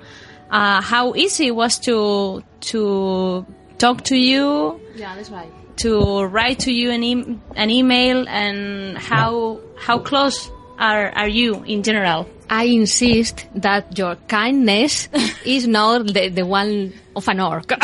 [0.50, 2.42] uh, how easy it was to
[2.72, 3.46] to
[3.78, 5.50] talk to you, Yeah, that's right.
[5.78, 11.62] to write to you an, e- an email, and how how close are are you
[11.64, 12.28] in general?
[12.48, 15.08] I insist that your kindness
[15.44, 17.72] is not the, the one of an orc.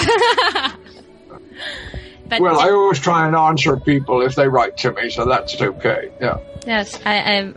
[2.33, 5.61] But Well, I always try and answer people if they write to me, so that's
[5.61, 6.11] okay.
[6.19, 6.39] Yeah.
[6.67, 7.53] Yes, I, I,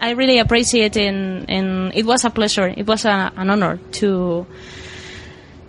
[0.00, 1.08] I really appreciate it.
[1.08, 2.68] And, and it was a pleasure.
[2.68, 4.46] It was a, an honor to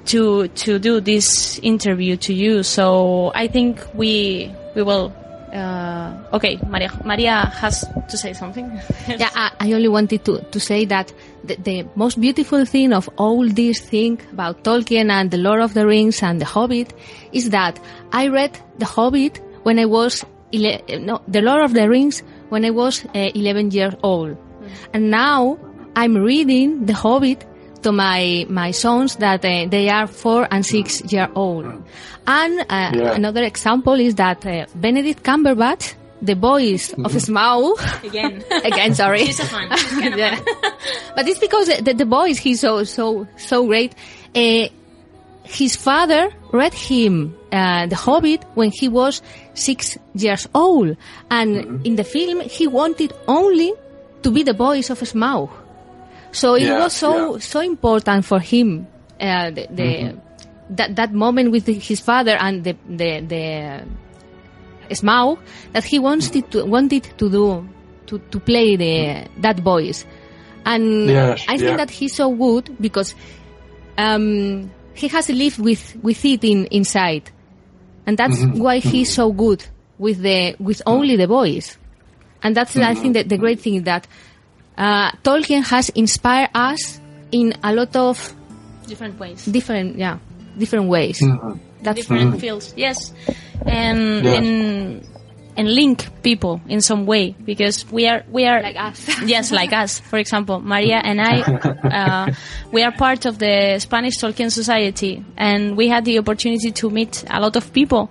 [0.05, 2.61] to to do this interview to you.
[2.61, 5.11] So I think we we will.
[5.53, 8.71] Uh, okay, Maria Maria has to say something.
[9.07, 11.11] yeah, I, I only wanted to, to say that
[11.43, 15.73] the, the most beautiful thing of all this thing about Tolkien and the Lord of
[15.73, 16.93] the Rings and the Hobbit
[17.33, 17.79] is that
[18.13, 20.23] I read the Hobbit when I was
[20.53, 24.37] ele- no the Lord of the Rings when I was uh, 11 years old,
[24.93, 25.59] and now
[25.95, 27.45] I'm reading the Hobbit
[27.83, 31.65] to my my sons that uh, they are four and six year old.
[32.27, 33.13] And uh, Yeah.
[33.15, 38.43] another example is that uh, Benedict Cumberbatch, the voice of Smaug, Again.
[38.63, 39.25] again, sorry.
[39.25, 39.75] She's a fan.
[39.77, 40.35] She's kind of Yeah.
[40.35, 40.73] fan.
[41.15, 43.93] but it's because the, the voice he's so so so great.
[44.35, 44.67] Uh,
[45.43, 49.21] his father read him uh, The Hobbit when he was
[49.55, 50.95] six years old,
[51.29, 53.73] and in the film he wanted only
[54.23, 55.49] to be the voice of Smaug.
[56.31, 57.39] So it Yeah, was so yeah.
[57.39, 58.87] so important for him
[59.19, 60.21] uh, the, the
[60.71, 63.87] that that moment with his father and the the, the
[64.95, 65.39] Smaug
[65.73, 67.69] that he wanted to wanted to do
[68.07, 70.05] to, to play the that voice,
[70.65, 71.77] and Yes, I think yeah.
[71.77, 73.15] that he's so good because
[73.97, 77.31] um, he has lived with with it in inside,
[78.05, 78.57] and that's Mm-hmm.
[78.57, 79.63] why he's so good
[79.97, 81.77] with the with only the voice,
[82.43, 82.95] and that's I Mm-hmm.
[82.95, 84.07] think that the great thing that
[84.81, 86.99] uh, Tolkien has inspired us
[87.31, 88.17] in a lot of
[88.87, 89.45] Different ways.
[89.45, 90.17] different yeah
[90.57, 91.21] different ways.
[91.21, 91.53] Mm-hmm.
[91.83, 92.73] That's different fields.
[92.75, 93.13] Yes,
[93.65, 94.33] and Yeah.
[94.37, 94.49] and
[95.57, 98.99] and link people in some way because we are we are like us.
[99.25, 99.99] yes, like us.
[99.99, 101.41] For example, Maria and I,
[101.99, 102.25] uh,
[102.71, 107.23] we are part of the Spanish Tolkien Society, and we had the opportunity to meet
[107.29, 108.09] a lot of people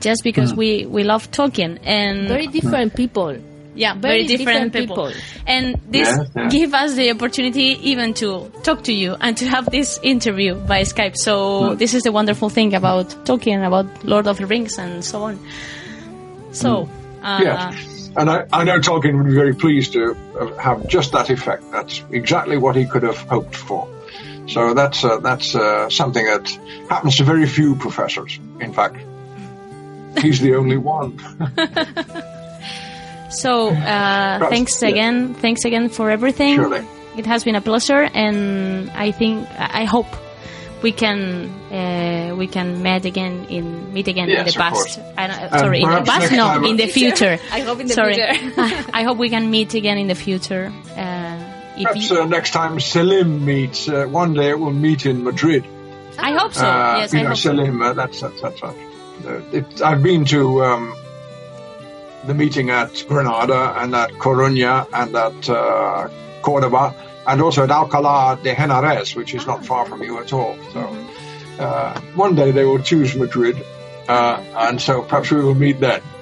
[0.00, 3.36] just because we we love Tolkien and Very different people.
[3.78, 5.08] Yeah, very, very different, different people.
[5.08, 5.22] people.
[5.46, 6.48] And this Yeah, yeah.
[6.48, 10.82] give us the opportunity even to talk to you and to have this interview by
[10.82, 11.16] Skype.
[11.16, 15.22] So this is the wonderful thing about talking about Lord of the Rings and so
[15.24, 15.38] on.
[16.52, 16.88] So,
[17.22, 18.10] uh, Yes.
[18.16, 21.62] And I, I know Tolkien would be very pleased to uh, have just that effect.
[21.70, 23.86] That's exactly what he could have hoped for.
[24.48, 26.48] So that's uh, that's uh, something that
[26.88, 28.40] happens to very few professors.
[28.60, 28.96] In fact,
[30.18, 31.20] he's the only one.
[33.30, 34.88] so uh, thanks yeah.
[34.88, 35.34] again.
[35.34, 36.56] Thanks again for everything.
[36.56, 36.86] Surely.
[37.16, 40.06] It has been a pleasure, and I think I I hope
[40.82, 44.98] we can uh, we can meet again in meet again in the past.
[45.16, 47.38] I don't- And sorry, in the past, next no, in the future.
[47.52, 48.14] I hope in the sorry.
[48.14, 48.84] future.
[48.94, 50.72] I hope we can meet again in the future.
[50.96, 51.44] Uh,
[51.76, 55.64] if Perhaps uh, next time Selim meets, uh, one day it will meet in Madrid.
[56.18, 56.66] I hope so.
[56.66, 57.50] Uh, yes, you I know, hope so.
[57.50, 58.76] Selim, uh, that's, that's, that's right.
[59.24, 60.94] Uh, it, I've been to um,
[62.28, 66.08] the meeting at Granada and at Coruña and at uh,
[66.42, 66.94] Cordoba
[67.26, 70.56] and also at Alcalá de Henares, which is not far from you at all.
[70.72, 70.80] So
[71.58, 73.56] uh, one day they will choose Madrid,
[74.08, 76.00] uh, and so perhaps we will meet then.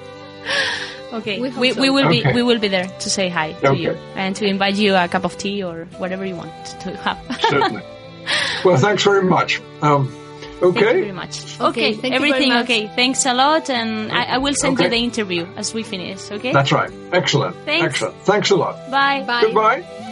[1.13, 1.93] Okay, We we, hope we, so.
[1.93, 3.79] will be we will be there to say hi to Okay.
[3.81, 6.51] you and to invite you a cup of tea or whatever you want
[6.83, 7.17] to have.
[7.49, 7.81] Certainly.
[8.65, 9.61] well, thanks very much.
[9.81, 10.11] Um,
[10.59, 11.11] Thank you very okay.
[11.11, 11.59] much.
[11.59, 12.63] Okay, Okay, thank you very everything much.
[12.65, 12.87] okay.
[12.95, 16.31] Thanks a lot, and I, I will send you the interview as we finish.
[16.31, 16.51] Okay.
[16.51, 16.91] That's right.
[17.11, 17.55] Excellent.
[17.65, 17.85] Thanks.
[17.85, 18.15] Excellent.
[18.23, 18.75] Thanks a lot.
[18.89, 19.23] Bye.
[19.25, 19.41] Bye.
[19.41, 20.03] Goodbye.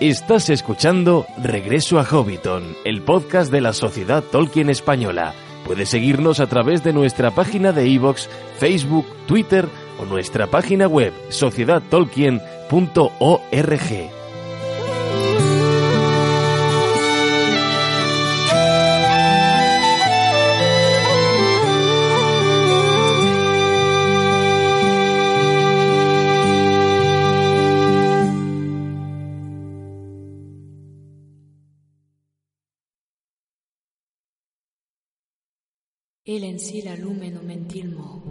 [0.00, 5.34] Estás escuchando Regreso a Hobbiton, el podcast de la Sociedad Tolkien Española.
[5.66, 9.68] Puedes seguirnos a través de nuestra página de iVoox, Facebook, Twitter
[10.00, 14.19] o nuestra página web sociedadtolkien.org.
[36.26, 38.22] El en sí la lumen mentilmo.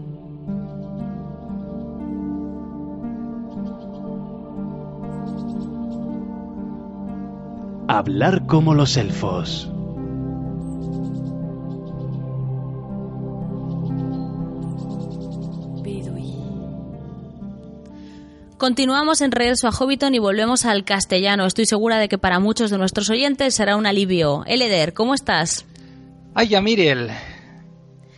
[7.87, 9.71] Hablar como los elfos.
[18.59, 21.47] Continuamos en Regreso a Hobbiton y volvemos al castellano.
[21.47, 24.43] Estoy segura de que para muchos de nuestros oyentes será un alivio.
[24.45, 25.65] Eleder, ¿cómo estás?
[26.35, 27.09] Ay, ya Miriel.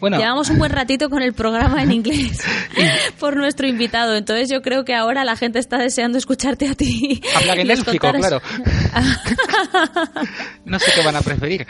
[0.01, 2.39] Bueno, Llevamos un buen ratito con el programa en inglés
[3.19, 7.21] por nuestro invitado, entonces yo creo que ahora la gente está deseando escucharte a ti.
[7.35, 8.41] hablar en contaras- claro.
[10.65, 11.67] no sé qué van a preferir.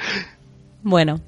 [0.82, 1.20] Bueno,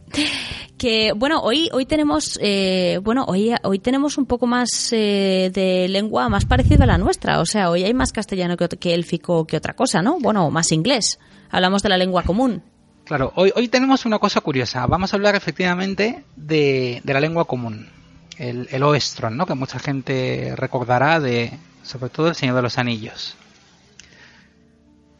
[0.77, 5.89] que bueno hoy hoy tenemos eh, bueno hoy hoy tenemos un poco más eh, de
[5.89, 9.57] lengua más parecida a la nuestra, o sea hoy hay más castellano que élfico que
[9.57, 10.19] otra cosa, ¿no?
[10.19, 11.19] Bueno más inglés.
[11.49, 12.63] Hablamos de la lengua común.
[13.05, 14.85] Claro, hoy, hoy tenemos una cosa curiosa.
[14.87, 17.89] Vamos a hablar efectivamente de, de la lengua común,
[18.37, 19.45] el, el Oestron, ¿no?
[19.45, 21.51] que mucha gente recordará de,
[21.83, 23.35] sobre todo, El Señor de los Anillos.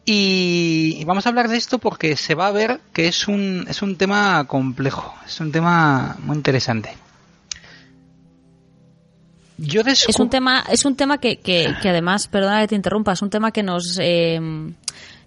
[0.06, 3.66] Y, y vamos a hablar de esto porque se va a ver que es un,
[3.70, 6.96] es un tema complejo, es un tema muy interesante.
[9.58, 13.14] Yo Es un tema es un tema que, que, que además, perdona que te interrumpa,
[13.14, 14.42] es un tema que nos eh,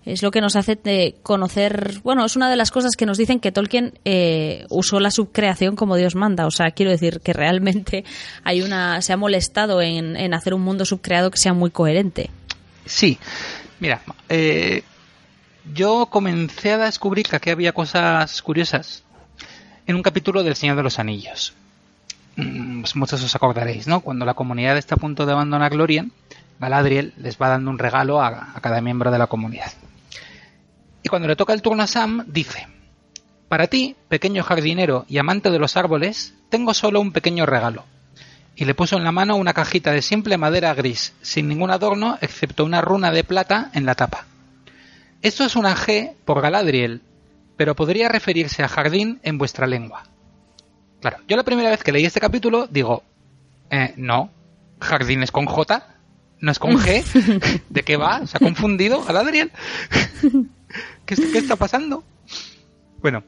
[0.07, 3.19] es lo que nos hace de conocer, bueno, es una de las cosas que nos
[3.19, 7.33] dicen que Tolkien eh, usó la subcreación como Dios manda, o sea, quiero decir que
[7.33, 8.05] realmente
[8.45, 12.31] hay una se ha molestado en, hacer un mundo subcreado que sea muy coherente.
[12.85, 13.19] Sí,
[13.81, 14.85] mira, eh,
[15.75, 19.03] yo comencé a descubrir que aquí había cosas curiosas
[19.89, 21.53] en un capítulo del Señor de los Anillos.
[22.37, 24.03] Mm, pues muchos os acordaréis, ¿no?
[24.03, 26.13] Cuando la comunidad está a punto de abandonar Lorien,
[26.61, 29.73] Galadriel les va dando un regalo a cada miembro de la comunidad.
[31.07, 32.67] Y cuando le toca el turno a Sam, dice,
[33.47, 37.85] para ti, pequeño jardinero y amante de los árboles, tengo solo un pequeño regalo
[38.57, 42.19] y le puso en la mano una cajita de simple madera gris, sin ningún adorno
[42.21, 44.27] excepto una runa de plata en la tapa.
[45.23, 47.03] Esto es una G por Galadriel,
[47.57, 50.09] pero podría referirse a jardín en vuestra lengua.
[51.01, 53.05] Claro, yo la primera vez que leí este capítulo digo,
[53.71, 54.33] eh, no,
[54.81, 55.87] jardín es con J,
[56.41, 58.27] no es con G, ¿de qué va?
[58.27, 59.53] ¿Se ha confundido Galadriel?
[61.05, 62.05] ¿Qué, es- qué está pasando?
[63.01, 63.23] Bueno,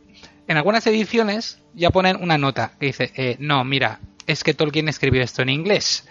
[0.47, 4.89] en algunas ediciones ya ponen una nota que dice, eh, no, mira, es que Tolkien
[4.89, 6.07] escribió esto en inglés.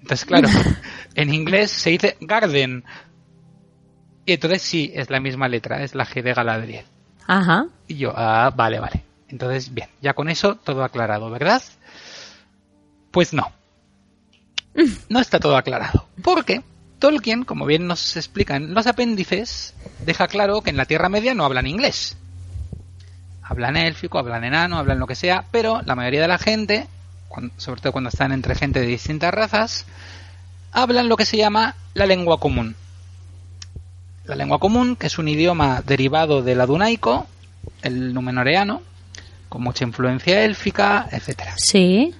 [0.00, 0.48] Entonces, claro,
[1.14, 2.84] en inglés se dice garden.
[4.26, 6.84] Y entonces sí, es la misma letra, es la G de Galadriel.
[7.26, 7.66] Ajá.
[7.86, 9.04] Y yo, ah, vale, vale.
[9.28, 11.62] Entonces, bien, ya con eso todo aclarado, ¿verdad?
[13.10, 13.50] Pues no.
[15.08, 16.08] No está todo aclarado.
[16.22, 16.62] Porque
[17.00, 19.74] Tolkien, como bien nos explica en los apéndices,
[20.04, 22.16] deja claro que en la Tierra Media no hablan inglés.
[23.42, 26.86] Hablan élfico, hablan enano, hablan lo que sea, pero la mayoría de la gente,
[27.56, 29.86] sobre todo cuando están entre gente de distintas razas,
[30.70, 32.76] hablan lo que se llama la lengua común.
[34.26, 37.26] La lengua común, que es un idioma derivado del adunaico,
[37.82, 38.82] el numenoreano,
[39.48, 41.54] con mucha influencia élfica, etcétera.
[41.56, 42.14] Sí.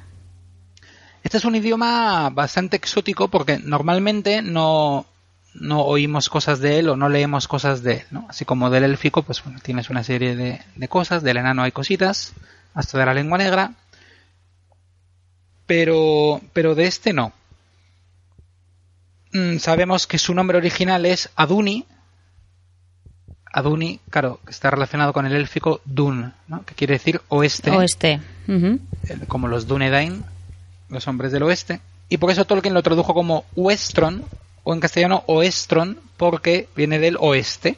[1.30, 5.06] Este es un idioma bastante exótico porque normalmente no,
[5.54, 8.26] no oímos cosas de él o no leemos cosas de él, ¿no?
[8.28, 11.70] Así como del élfico, pues bueno, tienes una serie de, de cosas, del enano hay
[11.70, 12.32] cositas,
[12.74, 13.74] hasta de la lengua negra,
[15.66, 17.32] pero, pero de este no.
[19.32, 21.86] Mm, sabemos que su nombre original es Aduni.
[23.52, 26.64] Aduni, claro, está relacionado con el élfico Dun, ¿no?
[26.64, 28.20] que quiere decir oeste Oeste.
[29.08, 30.24] El- como los Dunedain,
[30.90, 34.24] los hombres del oeste, y por eso Tolkien lo tradujo como Westron,
[34.64, 37.76] o en castellano Oestron, porque viene del oeste.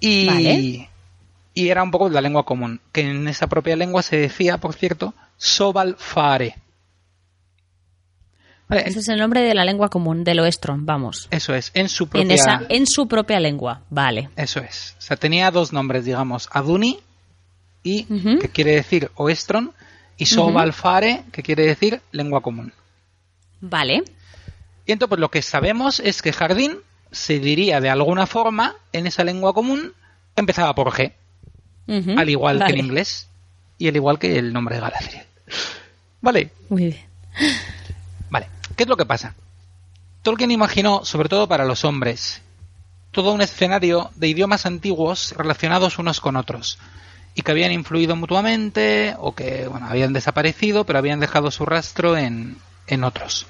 [0.00, 0.90] Y, Vale.
[1.54, 4.74] y era un poco la lengua común, que en esa propia lengua se decía, por
[4.74, 6.56] cierto, Sobalfare.
[8.68, 11.28] Vale, Ese es el nombre de la lengua común, del Oestron, vamos.
[11.30, 12.34] eso es, en su En, propia...
[12.34, 14.28] esa, en su propia lengua, vale.
[14.36, 14.96] Eso es.
[14.98, 16.98] O sea, tenía dos nombres, digamos, Aduni,
[17.84, 18.02] y
[18.40, 19.72] que quiere decir Oestron,
[20.16, 22.72] y Sobalfare, que quiere decir lengua común.
[23.60, 24.04] Vale.
[24.86, 26.78] Y entonces pues, lo que sabemos es que jardín
[27.10, 29.92] se diría de alguna forma en esa lengua común
[30.34, 31.12] empezaba por G,
[32.16, 32.78] al igual que vale.
[32.78, 33.28] en inglés
[33.78, 35.26] y al igual que el nombre de Galadriel.
[36.20, 37.06] Vale, Muy bien.
[38.30, 39.34] Vale, ¿qué es lo que pasa?
[40.22, 42.42] Tolkien imaginó, sobre todo para los hombres,
[43.12, 46.78] todo un escenario de idiomas antiguos relacionados unos con otros
[47.36, 52.16] y que habían influido mutuamente o que bueno, habían desaparecido pero habían dejado su rastro
[52.16, 52.56] en,
[52.86, 53.46] en otros.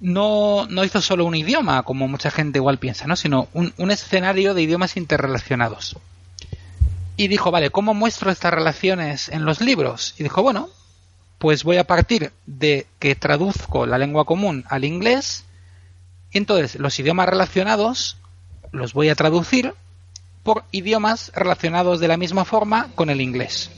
[0.00, 3.16] No, no hizo solo un idioma, como mucha gente igual piensa, ¿no?
[3.16, 5.96] sino un, un escenario de idiomas interrelacionados.
[7.18, 10.14] Y dijo, vale, ¿cómo muestro estas relaciones en los libros?
[10.18, 10.70] Y dijo, bueno,
[11.38, 15.44] pues voy a partir de que traduzco la lengua común al inglés
[16.32, 18.16] y entonces los idiomas relacionados
[18.72, 19.74] los voy a traducir
[20.44, 23.70] por idiomas relacionados de la misma forma con el inglés.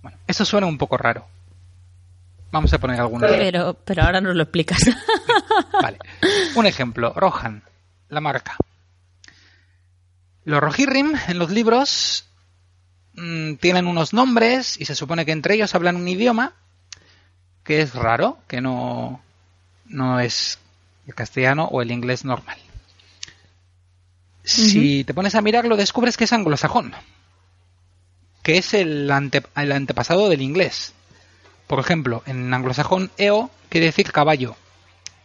[0.00, 1.26] Bueno, eso suena un poco raro.
[2.52, 3.28] Vamos a poner algunos.
[3.30, 4.78] Pero, pero ahora nos lo explicas.
[5.82, 5.98] Vale.
[6.54, 7.64] Un ejemplo, Rohan,
[8.08, 8.56] la marca.
[10.44, 12.26] Los Rohirrim en los libros
[13.14, 16.52] mm, tienen unos nombres y se supone que entre ellos hablan un idioma
[17.64, 19.20] que es raro, que no,
[19.86, 20.60] no es
[21.08, 22.58] el castellano o el inglés normal.
[24.44, 26.92] Si te pones a mirarlo, descubres que es anglosajón,
[28.42, 30.92] que es el, ante- el antepasado del inglés.
[31.66, 34.54] Por ejemplo, en anglosajón, Eo quiere decir caballo,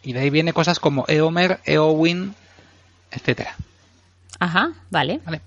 [0.02, 2.34] y de ahí viene cosas como Eomer, Eowyn,
[3.10, 3.56] etcétera.
[4.38, 5.20] Ajá, vale.
[5.24, 5.42] ¿Vale?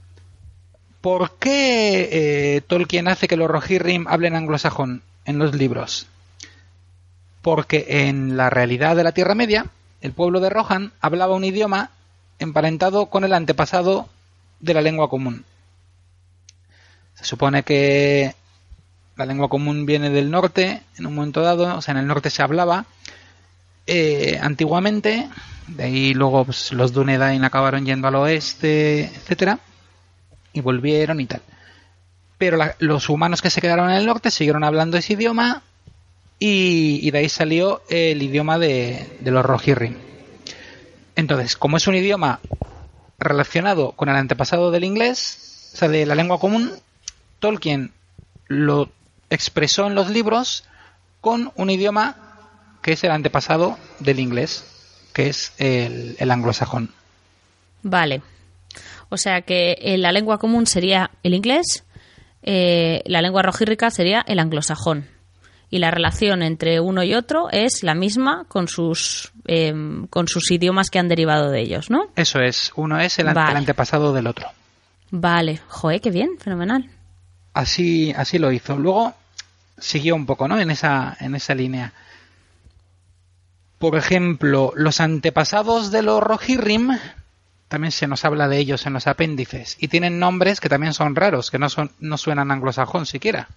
[1.01, 2.09] ¿Por qué
[2.57, 6.05] eh, Tolkien hace que los Rohirrim hablen anglosajón en los libros?
[7.41, 9.65] Porque en la realidad de la Tierra Media,
[10.01, 11.89] el pueblo de Rohan hablaba un idioma
[12.39, 14.09] emparentado con el antepasado
[14.59, 15.45] de la lengua común.
[17.15, 18.35] Se supone que
[19.15, 22.29] la lengua común viene del norte, en un momento dado, o sea, en el norte
[22.29, 22.85] se hablaba
[23.85, 25.29] eh, antiguamente,
[25.67, 29.59] de ahí luego pues, los Dunedain acabaron yendo al oeste, etcétera,
[30.53, 31.41] y volvieron y tal.
[32.37, 35.61] Pero los humanos que se quedaron en el norte siguieron hablando ese idioma
[36.39, 40.12] y, y de ahí salió el idioma de, de los Rohirrim.
[41.15, 42.39] Entonces, como es un idioma
[43.19, 46.71] relacionado con el antepasado del inglés, o sea, de la lengua común,
[47.39, 47.91] Tolkien
[48.47, 48.89] lo
[49.29, 50.63] expresó en los libros
[51.21, 52.17] con un idioma
[52.81, 54.65] que es el antepasado del inglés,
[55.13, 56.91] que es el, anglosajón.
[57.81, 58.21] Vale.
[59.09, 61.85] O sea que eh, la lengua común sería el inglés,
[62.41, 65.07] eh, la lengua rojírrica sería el anglosajón.
[65.73, 70.51] Y la relación entre uno y otro es la misma con sus, em, con sus
[70.51, 72.11] idiomas que han derivado de ellos, ¿no?
[72.15, 73.49] Eso es, uno es el, Vale.
[73.49, 74.49] el antepasado del otro.
[75.09, 75.61] Vale.
[75.69, 76.91] Joder, qué bien, fenomenal.
[77.55, 78.77] Así, así lo hizo.
[78.77, 79.15] Luego
[79.79, 80.59] siguió un poco, ¿no?
[80.59, 81.91] En esa, en esa línea.
[83.79, 86.99] Por ejemplo, los antepasados de los Rohirrim,
[87.67, 91.15] también se nos habla de ellos en los apéndices, y tienen nombres que también son
[91.15, 93.47] raros, que no, son, no suenan anglosajón siquiera.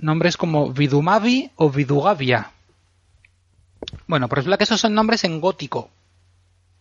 [0.00, 2.50] Nombres como Vidumavi o Vidugavia.
[4.06, 5.90] Bueno, pues resulta que esos son nombres en gótico.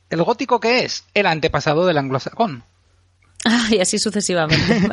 [0.10, 1.04] ¿El gótico qué es?
[1.14, 2.64] El antepasado del anglosajón.
[3.46, 4.64] Ah, y así sucesivamente.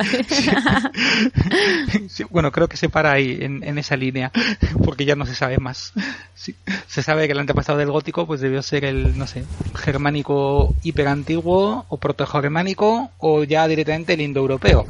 [2.09, 4.31] Sí, bueno, creo que se para ahí, en, en esa línea,
[4.83, 5.93] porque ya no se sabe más.
[6.33, 6.55] Sí,
[6.87, 9.43] se sabe que el antepasado del gótico pues debió ser el, no sé,
[9.75, 14.85] germánico hiperantiguo o protogermánico o ya directamente el indoeuropeo.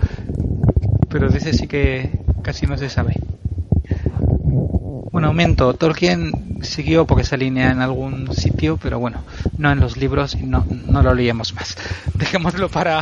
[1.10, 2.12] Pero de ese sí que
[2.46, 3.16] casi no se sabe.
[5.12, 5.74] Bueno, aumento.
[5.74, 9.24] Tolkien siguió por esa línea en algún sitio, pero bueno,
[9.58, 11.76] no en los libros y no, no lo leíamos más.
[12.14, 13.02] Dejémoslo para,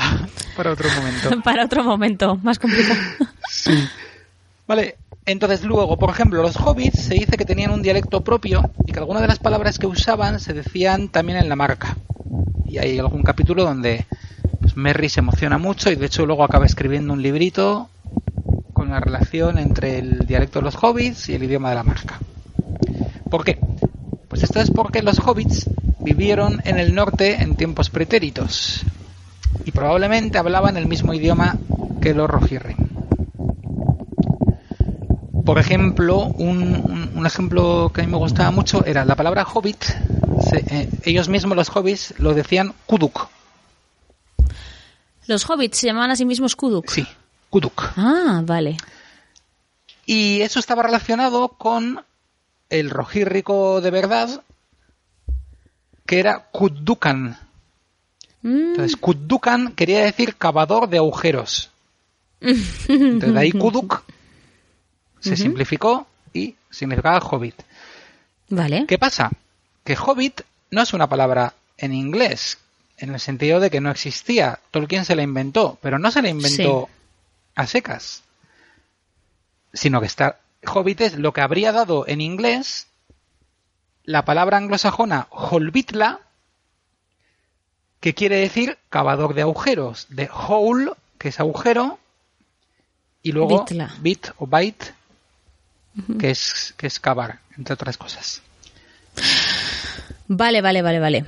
[0.55, 1.41] para otro momento.
[1.43, 2.99] Para otro momento, más complicado.
[3.49, 3.87] Sí.
[4.65, 4.95] Vale,
[5.25, 8.99] entonces luego, por ejemplo, los hobbits se dice que tenían un dialecto propio y que
[8.99, 11.97] algunas de las palabras que usaban se decían también en la marca.
[12.65, 14.07] Y hay algún capítulo donde
[14.59, 17.89] pues, Merry se emociona mucho y de hecho luego acaba escribiendo un librito
[18.83, 22.19] con la relación entre el dialecto de los hobbits y el idioma de la marca.
[23.31, 23.57] ¿Por qué?
[24.27, 25.69] Pues esto es porque los hobbits
[25.99, 28.83] vivieron en el norte en tiempos pretéritos
[29.63, 31.55] y probablemente hablaban el mismo idioma
[32.01, 32.75] que los Rohirrim.
[35.45, 39.45] Por ejemplo, un, un- un ejemplo que a mí me gustaba mucho era la palabra
[39.45, 39.81] hobbit.
[40.49, 43.29] se- eh, ellos mismos, los hobbits, lo decían kuduk.
[45.27, 46.89] Los hobbits se llamaban a sí mismos Kuduk.
[46.89, 47.07] Sí,
[47.53, 47.93] kuduk.
[47.97, 48.77] Ah, vale.
[50.07, 52.03] Y eso estaba relacionado con
[52.71, 54.41] el rojírrico de verdad,
[56.07, 57.37] que era Kudukan.
[58.41, 61.69] Mm, Entonces, Kudukan quería decir cavador de agujeros.
[62.41, 64.03] Entonces, de ahí Kuduk
[65.19, 67.61] se simplificó y significaba hobbit.
[68.49, 68.85] Vale.
[68.87, 69.29] ¿Qué pasa?
[69.83, 72.57] Que hobbit no es una palabra en inglés,
[72.97, 74.59] en el sentido de que no existía.
[74.71, 76.89] Tolkien se la inventó, pero no se la inventó
[77.55, 78.23] a secas,
[79.73, 82.87] sino que está Hobbit es lo que habría dado en inglés
[84.03, 86.19] la palabra anglosajona holbitla,
[87.99, 91.99] que quiere decir cavador de agujeros, de hole, que es agujero,
[93.21, 93.93] y luego Bitla.
[93.99, 94.93] bit o bite,
[96.19, 98.41] que es que es cavar, entre otras cosas.
[100.27, 101.25] Vale, vale, vale, vale.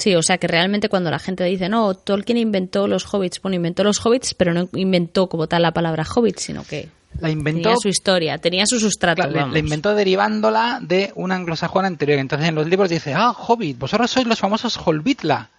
[0.00, 3.54] Sí, o sea que realmente cuando la gente dice, no, Tolkien inventó los hobbits, bueno,
[3.56, 6.88] inventó los hobbits, pero no inventó como tal la palabra hobbit, sino que
[7.20, 9.22] La inventó tenía su historia, tenía su sustrato.
[9.28, 12.18] Claro, le inventó derivándola de un anglosajón anterior.
[12.18, 15.50] Entonces en los libros dice, ah, Hobbit, vosotros sois los famosos Holbitla.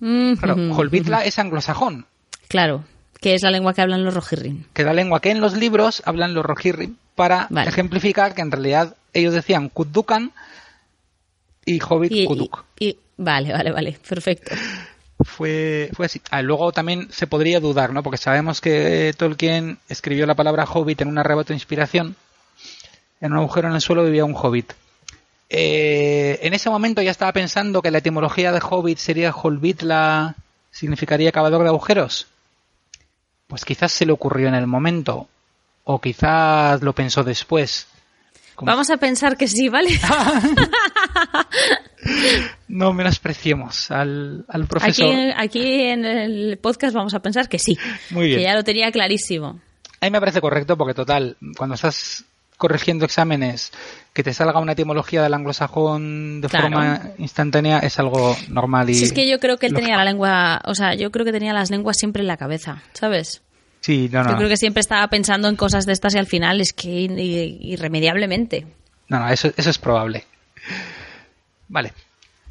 [0.00, 2.06] Mm, Claro, Holbitla es anglosajón,
[2.48, 2.84] Claro,
[3.20, 4.66] que es la lengua que hablan los rojirrin.
[4.74, 7.68] que da lengua que en los libros hablan los Rohirrim para Vale.
[7.70, 10.32] ejemplificar que en realidad ellos decían Kudukan
[11.66, 12.64] y Hobbit Y, Kuduk.
[12.78, 14.54] y- y- vale, vale, vale, perfecto.
[15.24, 16.20] Fue, fue así.
[16.30, 18.02] Ah, luego también se podría dudar, ¿no?
[18.02, 22.16] Porque sabemos que Tolkien escribió la palabra hobbit en un arrebato de inspiración.
[23.20, 24.72] En un agujero en el suelo vivía un hobbit.
[25.50, 30.36] Eh, en ese momento ya estaba pensando que la etimología de hobbit sería holbitla,
[30.70, 32.28] significaría cavador de agujeros.
[33.46, 35.28] Pues quizás se le ocurrió en el momento.
[35.84, 37.88] O quizás lo pensó después.
[38.66, 39.90] Vamos a pensar que sí, ¿vale?
[42.68, 45.14] No menospreciemos al, al Aquí, profesor.
[45.36, 47.76] aquí en el podcast vamos a pensar que sí.
[48.10, 48.38] Muy bien.
[48.38, 49.60] Que ya lo tenía clarísimo.
[50.00, 52.24] A mí me parece correcto porque, total, cuando estás
[52.56, 53.72] corrigiendo exámenes,
[54.14, 56.64] que te salga una etimología del anglosajón de Claro.
[56.68, 58.94] forma instantánea es algo normal y...
[58.94, 59.86] Si es que yo creo que él lógico.
[59.86, 62.82] tenía la lengua, o sea, yo creo que tenía las lenguas siempre en la cabeza,
[62.92, 63.42] ¿sabes?
[63.80, 64.30] Sí, no, no.
[64.30, 66.88] Yo creo que siempre estaba pensando en cosas de estas y al final es que
[66.90, 68.66] irremediablemente.
[69.08, 70.26] No, no, eso, eso es probable.
[71.68, 71.92] Vale.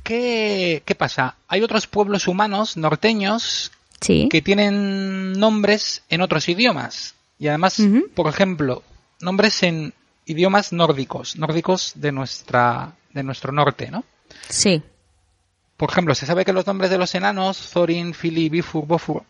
[0.04, 1.36] ¿Qué, ¿Qué pasa?
[1.48, 4.30] Hay otros pueblos humanos norteños Sí.
[4.32, 7.16] que tienen nombres en otros idiomas.
[7.38, 7.82] Y además,
[8.16, 8.82] por ejemplo,
[9.22, 9.94] nombres en
[10.26, 14.04] idiomas nórdicos, nórdicos de nuestra de nuestro norte, ¿no?
[14.48, 14.82] Sí.
[15.76, 19.24] Por ejemplo, se sabe que los nombres de los enanos, Thorin, Fili, Bifur, Bofur,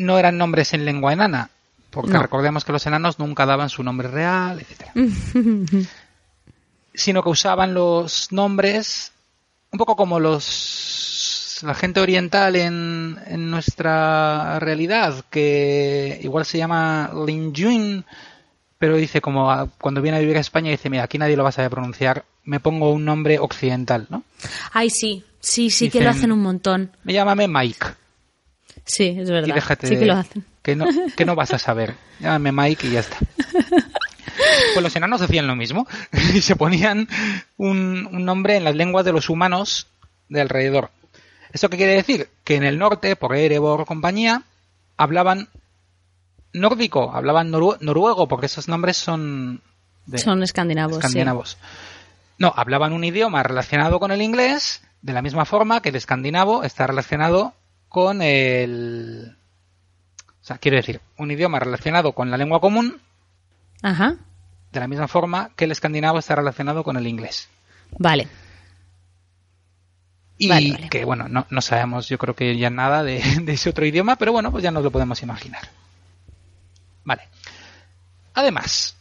[0.00, 1.50] no eran nombres en lengua enana,
[1.90, 2.22] porque No.
[2.22, 4.92] recordemos que los enanos nunca daban su nombre real, etcétera,
[6.94, 9.12] sino que usaban los nombres
[9.72, 17.10] un poco como los la gente oriental en, en nuestra realidad, que igual se llama
[17.26, 18.04] Linjuin,
[18.78, 21.42] pero dice como a- cuando viene a vivir a España dice, mira, aquí nadie lo
[21.42, 24.22] va a saber pronunciar, me pongo un nombre occidental, ¿no?
[24.72, 25.22] Ay, sí.
[25.42, 26.92] Sí, sí que lo hacen un montón.
[27.04, 27.86] Me llámame Mike.
[28.84, 29.48] Sí, es verdad.
[29.48, 30.44] Y déjate sí que lo hacen.
[30.62, 30.86] que no,
[31.16, 31.94] que no vas a saber.
[32.20, 33.16] Llámame Mike y ya está.
[34.74, 35.86] Pues los enanos hacían lo mismo
[36.34, 37.08] y se ponían
[37.56, 39.86] un, un nombre en las lenguas de los humanos
[40.28, 40.90] de alrededor.
[41.52, 42.28] ¿Esto qué quiere decir?
[42.44, 44.42] Que en el norte, por Erebor compañía,
[44.96, 45.48] hablaban
[46.52, 49.60] nórdico, hablaban noru- noruego, porque esos nombres son
[50.06, 50.94] de Son escandinavos.
[50.96, 50.98] sí.
[51.00, 51.56] escandinavos.
[52.38, 56.62] No, hablaban un idioma relacionado con el inglés, de la misma forma que el escandinavo
[56.64, 57.52] está relacionado
[57.90, 59.36] con el...
[60.40, 62.98] O sea, quiero decir, un idioma relacionado con la lengua común,
[63.82, 64.16] Ajá.
[64.72, 67.48] de la misma forma que el escandinavo está relacionado con el inglés.
[67.98, 68.28] Vale.
[70.38, 70.88] Y Vale, vale.
[70.88, 74.16] que, bueno, no, no sabemos, yo creo que ya nada de, de ese otro idioma,
[74.16, 75.68] pero bueno, pues ya nos lo podemos imaginar.
[77.04, 77.28] Vale.
[78.34, 78.96] Además,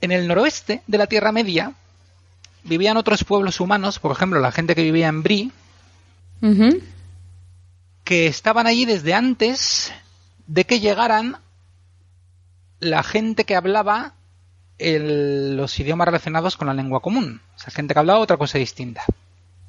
[0.00, 1.72] en el noroeste de la Tierra Media
[2.62, 5.52] vivían otros pueblos humanos, por ejemplo, la gente que vivía en Bri,
[6.40, 6.80] Ujú.
[8.08, 9.92] Que estaban allí desde antes
[10.46, 11.36] de que llegaran
[12.80, 14.14] la gente que hablaba
[14.78, 17.42] el- los idiomas relacionados con la lengua común.
[17.54, 19.04] O sea, gente que hablaba otra cosa distinta.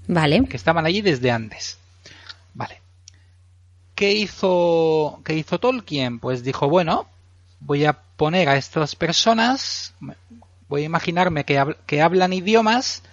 [0.07, 0.45] Vale.
[0.45, 1.80] que estaban allí desde antes.
[2.53, 2.80] Vale.
[3.94, 6.20] ¿Qué hizo, qué hizo Tolkien?
[6.20, 7.07] Pues dijo, bueno,
[7.60, 9.94] voy a poner a estas personas,
[10.70, 13.03] voy a imaginarme que, hab- que hablan idiomas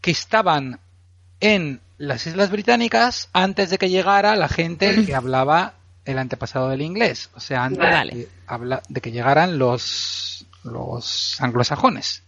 [0.00, 0.78] que estaban
[1.40, 5.74] en las Islas Británicas antes de que llegara la gente que hablaba
[6.06, 7.28] el antepasado del inglés.
[7.34, 8.14] O sea, antes Vale.
[8.14, 12.22] de, habla- de que llegaran los, los anglosajones.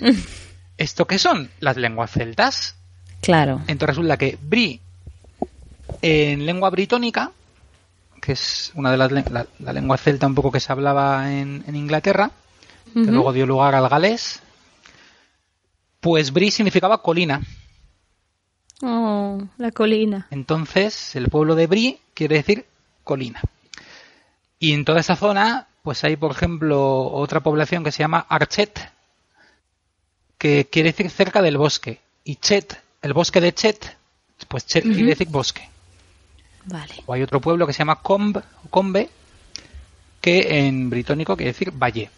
[0.78, 1.50] ¿Esto qué son?
[1.58, 2.76] Las lenguas celtas.
[3.20, 3.62] Claro.
[3.66, 4.80] Entonces resulta que Bri,
[6.02, 7.32] en lengua britónica,
[8.22, 11.64] que es una de las la, la lengua celta un poco que se hablaba en,
[11.66, 12.30] en Inglaterra,
[12.94, 14.40] que luego dio lugar al galés,
[16.00, 17.42] pues Bri significaba colina.
[18.82, 20.26] Oh, la colina.
[20.30, 22.66] Entonces, el pueblo de Bri quiere decir
[23.04, 23.40] colina.
[24.58, 28.90] Y en toda esa zona, pues hay, por ejemplo, otra población que se llama Archet,
[30.38, 32.00] que quiere decir cerca del bosque.
[32.24, 33.96] y Chet, el bosque de Chet,
[34.48, 35.68] pues Chet quiere decir bosque.
[36.64, 36.94] Vale.
[37.06, 39.08] O hay otro pueblo que se llama Combe, Combe
[40.20, 42.10] que en britónico quiere decir valle.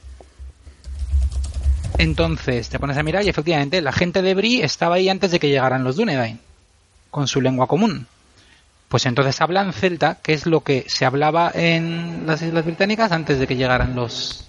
[1.99, 5.39] Entonces te pones a mirar y efectivamente la gente de Bri estaba ahí antes de
[5.39, 6.41] que llegaran los Dunedain,
[7.11, 8.07] con su lengua común.
[8.89, 13.39] Pues entonces hablan celta, que es lo que se hablaba en las Islas Británicas antes
[13.39, 14.49] de que llegaran los,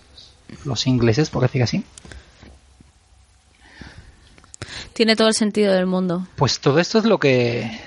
[0.63, 1.83] los ingleses, por decir así.
[4.93, 6.27] Tiene todo el sentido del mundo.
[6.35, 7.79] Pues todo esto es lo que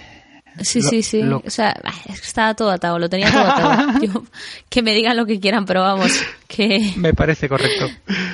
[0.61, 1.23] Sí, Lo- sí, sí.
[1.23, 1.74] lo- O sea,
[2.09, 4.01] estaba todo atado, lo tenía todo atado.
[4.03, 4.24] Yo-
[4.69, 6.12] que me digan lo que quieran, pero vamos,
[6.47, 7.89] que, me parece correcto.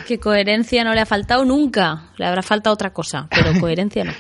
[0.07, 2.09] que coherencia no le ha faltado nunca.
[2.17, 4.13] Le habrá faltado otra cosa, pero coherencia no.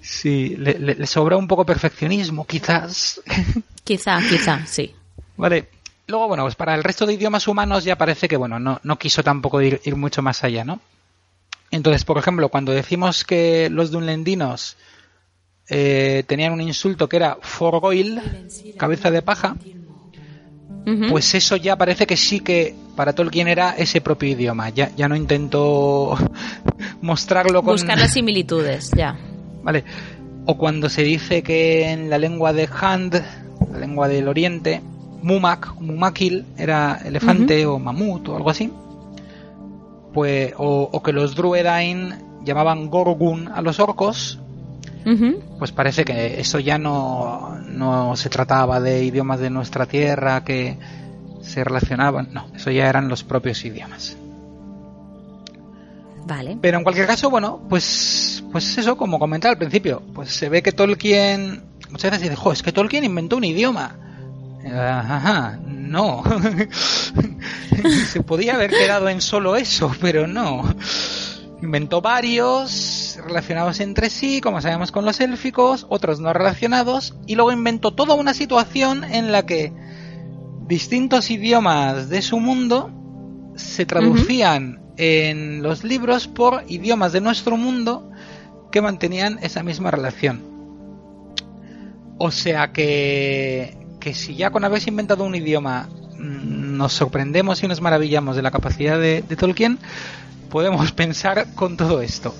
[0.00, 3.20] Sí, le, le- le sobra un poco perfeccionismo, quizás.
[3.84, 4.94] quizá, quizá, sí.
[5.36, 5.68] Vale.
[6.08, 8.96] Luego, bueno, pues para el resto de idiomas humanos ya parece que, bueno, no, no
[8.98, 10.80] quiso tampoco ir, ir mucho más allá, ¿no?
[11.72, 14.76] Entonces, por ejemplo, cuando decimos que los dunlendinos
[15.68, 18.20] eh, tenían un insulto que era forgoil,
[18.76, 19.56] cabeza de paja,
[21.10, 24.70] pues eso ya parece que sí que para Tolkien era ese propio idioma.
[24.70, 26.16] Ya, ya no intento
[27.02, 27.74] mostrarlo con...
[27.74, 29.18] Buscar las similitudes, ya.
[29.64, 29.84] Vale.
[30.44, 33.20] O cuando se dice que en la lengua de Hand,
[33.72, 34.80] la lengua del oriente,
[35.22, 38.70] Mumak, Mumakil era elefante o mamut o algo así.
[40.14, 42.14] Pues, o, o que los Druedain
[42.44, 44.38] llamaban Gorgun a los orcos,
[45.58, 50.76] Pues parece que eso ya no, no se trataba de idiomas de nuestra tierra que
[51.42, 52.30] se relacionaban.
[52.32, 54.16] No, eso ya eran los propios idiomas.
[56.26, 56.58] Vale.
[56.60, 60.60] Pero en cualquier caso, bueno, pues, pues eso, como comentaba al principio, pues se ve
[60.60, 63.96] que Tolkien, muchas veces dice, jo, es que Tolkien inventó un idioma.
[64.66, 66.24] Ajá, no.
[68.08, 70.64] se podía haber quedado en solo eso, pero no.
[71.62, 77.52] Inventó varios relacionados entre sí, como sabemos con los élficos, otros no relacionados, y luego
[77.52, 79.72] inventó toda una situación en la que
[80.66, 82.90] distintos idiomas de su mundo
[83.54, 88.10] se traducían en los libros por idiomas de nuestro mundo
[88.70, 90.42] que mantenían esa misma relación.
[92.18, 95.88] O sea que, que si ya con haberse inventado un idioma
[96.18, 99.78] mm, nos sorprendemos y nos maravillamos de la capacidad de, de Tolkien,
[100.46, 102.34] podemos pensar con todo esto.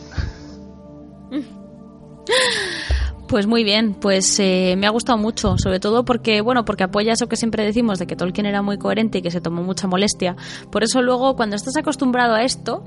[3.28, 7.12] Pues muy bien, pues eh, me ha gustado mucho, sobre todo porque, bueno, porque apoya
[7.12, 9.88] eso que siempre decimos de que Tolkien era muy coherente y que se tomó mucha
[9.88, 10.36] molestia.
[10.70, 12.84] Por eso luego, cuando estás acostumbrado a esto,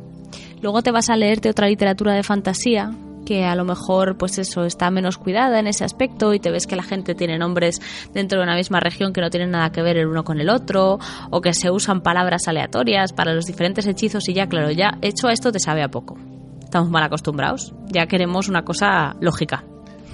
[0.61, 2.93] luego te vas a leerte otra literatura de fantasía
[3.29, 6.65] que a lo mejor, pues eso, está menos cuidada en ese aspecto y te ves
[6.65, 7.79] que la gente tiene nombres
[8.11, 10.49] dentro de una misma región que no tienen nada que ver el uno con el
[10.49, 10.97] otro
[11.29, 15.29] o que se usan palabras aleatorias para los diferentes hechizos y ya, claro, ya hecho
[15.29, 16.17] esto te sabe a poco.
[16.63, 19.63] Estamos mal acostumbrados, ya queremos una cosa lógica.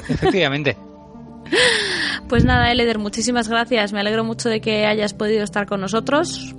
[0.10, 0.78] Efectivamente.
[2.28, 3.94] Pues nada, Eleder, muchísimas gracias.
[3.94, 6.56] Me alegro mucho de que hayas podido estar con nosotros.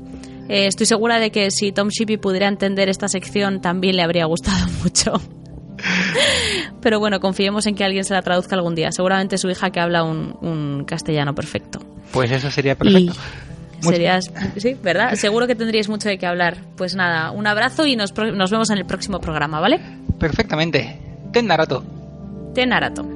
[0.48, 4.26] Eh, estoy segura de que si Tom Shippey pudiera entender esta sección también le habría
[4.26, 5.20] gustado mucho.
[6.80, 8.92] Pero bueno, confiemos en que alguien se la traduzca algún día.
[8.92, 11.80] Seguramente su hija que habla un, un castellano perfecto.
[12.12, 13.14] Pues eso sería perfecto.
[13.82, 15.14] Y serías, sí, ¿verdad?
[15.14, 16.58] Seguro que tendríais mucho de qué hablar.
[16.76, 19.80] Pues nada, un abrazo y nos, nos vemos en el próximo programa, ¿vale?
[20.18, 20.98] Perfectamente.
[21.32, 21.84] Ten Narato.
[22.54, 23.15] Ten Narato.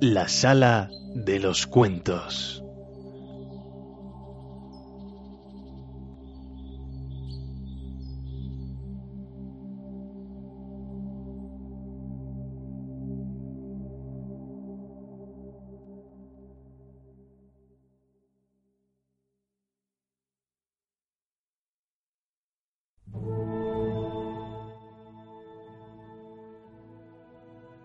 [0.00, 2.62] La sala de los cuentos.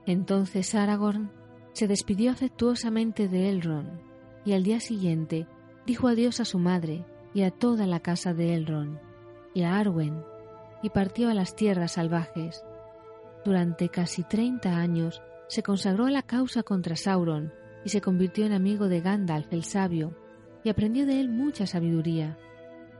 [0.06, 1.43] Entonces Aragorn
[1.74, 4.00] se despidió afectuosamente de Elrond
[4.46, 5.48] y al día siguiente
[5.86, 9.00] dijo adiós a su madre y a toda la casa de Elrond
[9.54, 10.24] y a Arwen
[10.82, 12.64] y partió a las tierras salvajes.
[13.46, 18.54] Durante casi treinta años se consagró a la causa contra Sauron y se convirtió en
[18.54, 20.16] amigo de Gandalf el sabio
[20.64, 22.38] y aprendió de él mucha sabiduría.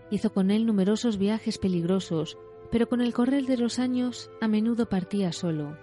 [0.10, 2.38] Hizo con él numerosos viajes peligrosos
[2.74, 5.78] pero con el correr de los años a menudo partía solo.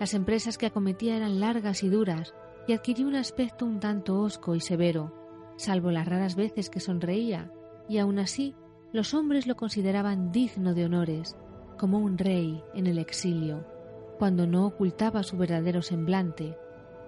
[0.00, 2.34] Las empresas que acometía eran largas y duras
[2.66, 5.12] y adquirió un aspecto un tanto hosco y severo,
[5.56, 7.50] salvo las raras veces que sonreía,
[7.88, 8.54] y aun así
[8.92, 11.36] los hombres lo consideraban digno de honores,
[11.78, 13.66] como un rey en el exilio,
[14.18, 16.56] cuando no ocultaba su verdadero semblante,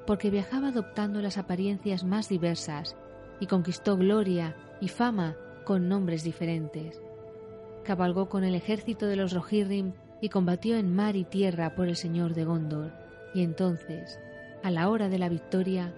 [0.07, 2.97] porque viajaba adoptando las apariencias más diversas
[3.41, 7.01] y conquistó gloria y fama con nombres diferentes.
[7.85, 11.97] Cabalgó con el ejército de los Rohirrim y combatió en mar y tierra por el
[11.97, 12.93] señor de Gondor,
[13.35, 14.19] y entonces,
[14.63, 15.95] a la hora de la victoria,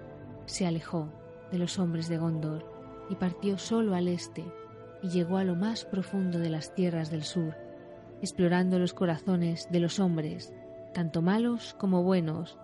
[0.47, 1.09] se alejó
[1.53, 2.65] de los hombres de Gondor
[3.11, 4.45] y partió solo al este
[5.03, 7.57] y llegó a lo más profundo de las tierras del sur,
[8.21, 10.53] explorando los corazones de los hombres,
[10.93, 12.59] tanto malos como buenos,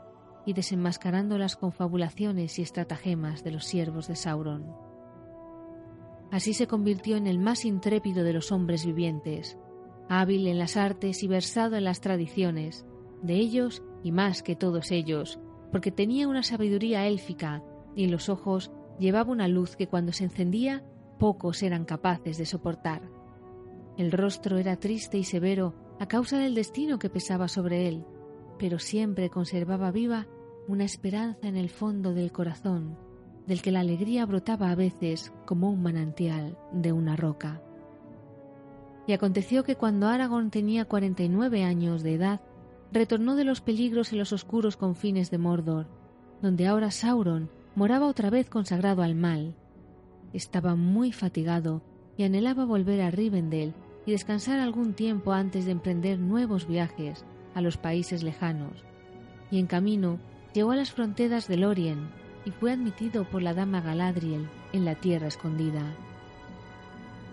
[0.46, 4.76] y desenmascarando las confabulaciones y estratagemas de los siervos de Sauron.
[6.30, 9.56] Así se convirtió en el más intrépido de los hombres vivientes,
[10.08, 12.86] hábil en las artes y versado en las tradiciones,
[13.22, 15.40] de ellos y más que todos ellos,
[15.72, 17.62] porque tenía una sabiduría élfica
[17.94, 20.84] y en los ojos llevaba una luz que cuando se encendía
[21.18, 23.02] pocos eran capaces de soportar.
[23.96, 28.04] El rostro era triste y severo a causa del destino que pesaba sobre él,
[28.58, 30.26] pero siempre conservaba viva
[30.66, 32.98] una esperanza en el fondo del corazón,
[33.46, 37.62] del que la alegría brotaba a veces como un manantial de una roca.
[39.06, 42.40] Y aconteció que cuando Aragorn tenía 49 años de edad,
[42.92, 45.86] retornó de los peligros en los oscuros confines de Mordor,
[46.40, 49.54] donde ahora Sauron moraba otra vez consagrado al mal.
[50.32, 51.82] Estaba muy fatigado
[52.16, 53.74] y anhelaba volver a Rivendell
[54.06, 57.24] y descansar algún tiempo antes de emprender nuevos viajes
[57.54, 58.84] a los países lejanos.
[59.50, 60.18] Y en camino
[60.52, 62.08] llegó a las fronteras de Lorien
[62.44, 65.82] y fue admitido por la dama Galadriel en la tierra escondida.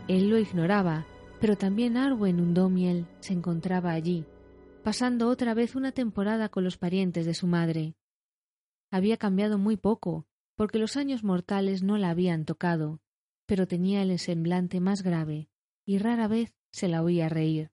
[0.07, 1.05] Él lo ignoraba,
[1.41, 4.25] pero también Arwen Undomiel se encontraba allí,
[4.83, 7.95] pasando otra vez una temporada con los parientes de su madre.
[8.91, 13.01] Había cambiado muy poco, porque los años mortales no la habían tocado,
[13.47, 15.49] pero tenía el semblante más grave,
[15.83, 17.71] y rara vez se la oía reír.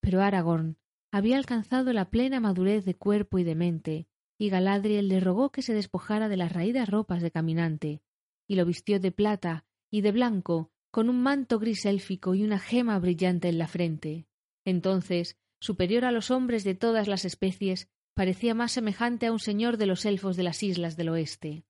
[0.00, 0.78] Pero Aragorn
[1.12, 5.62] había alcanzado la plena madurez de cuerpo y de mente, y Galadriel le rogó que
[5.62, 8.02] se despojara de las raídas ropas de caminante,
[8.48, 12.58] y lo vistió de plata y de blanco, con un manto gris élfico y una
[12.58, 14.26] gema brillante en la frente.
[14.64, 19.76] Entonces, superior a los hombres de todas las especies, parecía más semejante a un señor
[19.76, 21.64] de los elfos de las islas del oeste.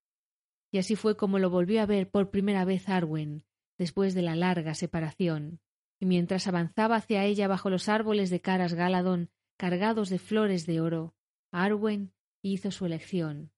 [0.70, 3.44] Y así fue como lo volvió a ver por primera vez Arwen,
[3.78, 5.60] después de la larga separación,
[6.00, 10.80] y mientras avanzaba hacia ella bajo los árboles de caras Galadón, cargados de flores de
[10.80, 11.14] oro,
[11.50, 12.12] Arwen
[12.42, 13.50] hizo su elección,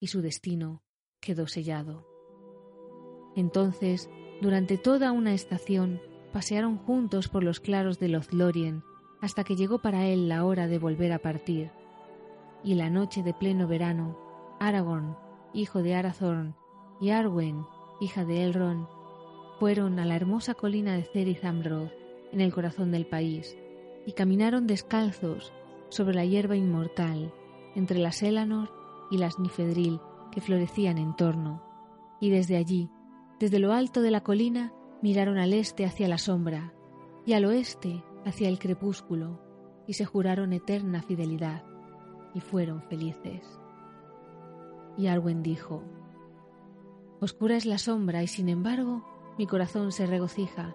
[0.00, 0.82] y su destino
[1.20, 2.06] quedó sellado.
[3.36, 4.08] Entonces,
[4.40, 6.00] durante toda una estación,
[6.32, 8.82] pasearon juntos por los claros de Lothlorien,
[9.20, 11.70] hasta que llegó para él la hora de volver a partir.
[12.62, 14.18] Y la noche de pleno verano,
[14.60, 15.16] Aragorn,
[15.52, 16.54] hijo de Arathorn,
[17.00, 17.64] y Arwen,
[18.00, 18.86] hija de Elrond,
[19.58, 21.92] fueron a la hermosa colina de Cerith Amroth,
[22.32, 23.56] en el corazón del país,
[24.06, 25.52] y caminaron descalzos
[25.88, 27.32] sobre la hierba inmortal,
[27.74, 28.70] entre las Elanor
[29.10, 30.00] y las Nifedril
[30.32, 31.62] que florecían en torno,
[32.20, 32.90] y desde allí,
[33.40, 36.72] desde lo alto de la colina, miraron al este hacia la sombra,
[37.26, 39.40] y al oeste hacia el crepúsculo,
[39.86, 41.64] y se juraron eterna fidelidad,
[42.34, 43.60] y fueron felices.
[44.96, 45.82] Y Arwen dijo,
[47.20, 49.04] Oscura es la sombra, y sin embargo
[49.38, 50.74] mi corazón se regocija,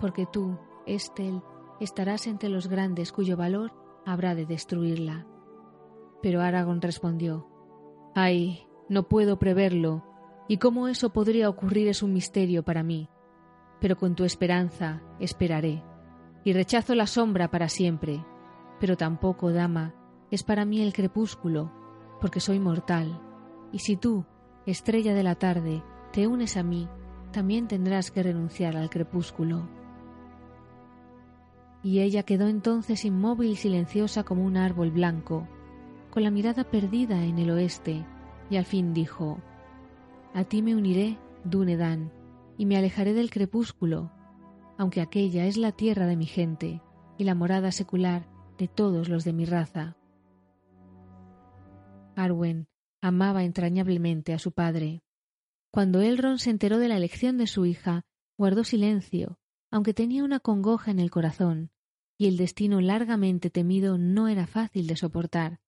[0.00, 1.42] porque tú, Estel,
[1.80, 3.72] estarás entre los grandes cuyo valor
[4.06, 5.26] habrá de destruirla.
[6.22, 7.46] Pero Aragón respondió,
[8.14, 10.04] Ay, no puedo preverlo,
[10.48, 13.08] y cómo eso podría ocurrir es un misterio para mí,
[13.80, 15.84] pero con tu esperanza esperaré,
[16.42, 18.24] y rechazo la sombra para siempre,
[18.80, 19.94] pero tampoco, dama,
[20.30, 21.70] es para mí el crepúsculo,
[22.20, 23.20] porque soy mortal,
[23.72, 24.24] y si tú,
[24.66, 26.88] estrella de la tarde, te unes a mí,
[27.30, 29.68] también tendrás que renunciar al crepúsculo.
[31.82, 35.46] Y ella quedó entonces inmóvil y silenciosa como un árbol blanco,
[36.10, 38.06] con la mirada perdida en el oeste,
[38.50, 39.38] y al fin dijo,
[40.34, 42.12] A ti me uniré, Dunedan,
[42.58, 44.12] y me alejaré del crepúsculo,
[44.76, 46.82] aunque aquella es la tierra de mi gente
[47.16, 48.28] y la morada secular
[48.58, 49.96] de todos los de mi raza.
[52.14, 52.66] Arwen
[53.00, 55.02] amaba entrañablemente a su padre.
[55.72, 58.02] Cuando Elrond se enteró de la elección de su hija,
[58.36, 59.38] guardó silencio,
[59.70, 61.70] aunque tenía una congoja en el corazón,
[62.18, 65.60] y el destino largamente temido no era fácil de soportar.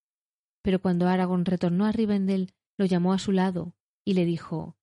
[0.63, 3.75] Pero cuando Aragorn retornó a Rivendell, lo llamó a su lado
[4.11, 4.77] y le dijo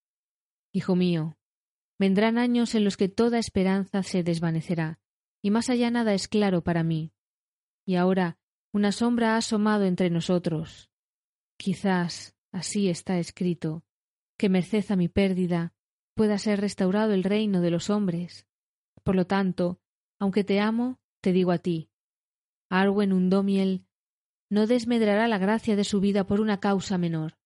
[0.71, 1.37] Hijo mío,
[1.99, 5.01] vendrán años en los que toda esperanza se desvanecerá,
[5.41, 7.11] y más allá nada es claro para mí.
[7.85, 8.37] Y ahora
[8.71, 10.89] una sombra ha asomado entre nosotros.
[11.57, 13.83] Quizás, así está escrito,
[14.37, 15.73] que merced a mi pérdida
[16.15, 18.47] pueda ser restaurado el reino de los hombres.
[19.03, 19.81] Por lo tanto,
[20.19, 21.89] aunque te amo, te digo a ti,
[22.69, 23.85] Arwen Undomiel
[24.49, 27.36] no desmedrará la gracia de su vida por una causa menor.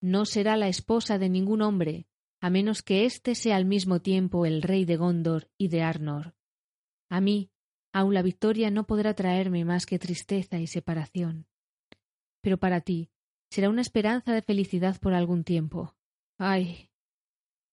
[0.00, 2.06] No será la esposa de ningún hombre,
[2.40, 6.34] a menos que éste sea al mismo tiempo el rey de Gondor y de Arnor.
[7.10, 7.50] A mí,
[7.92, 11.46] aun la victoria no podrá traerme más que tristeza y separación.
[12.40, 13.10] Pero para ti,
[13.50, 15.94] será una esperanza de felicidad por algún tiempo.
[16.38, 16.90] Ay,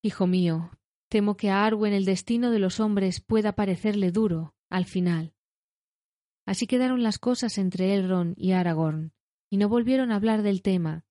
[0.02, 0.70] hijo mío,
[1.08, 5.34] temo que a Arwen el destino de los hombres pueda parecerle duro, al final.
[6.46, 9.12] Así quedaron las cosas entre Elrond y Aragorn,
[9.50, 11.06] y no volvieron a hablar del tema,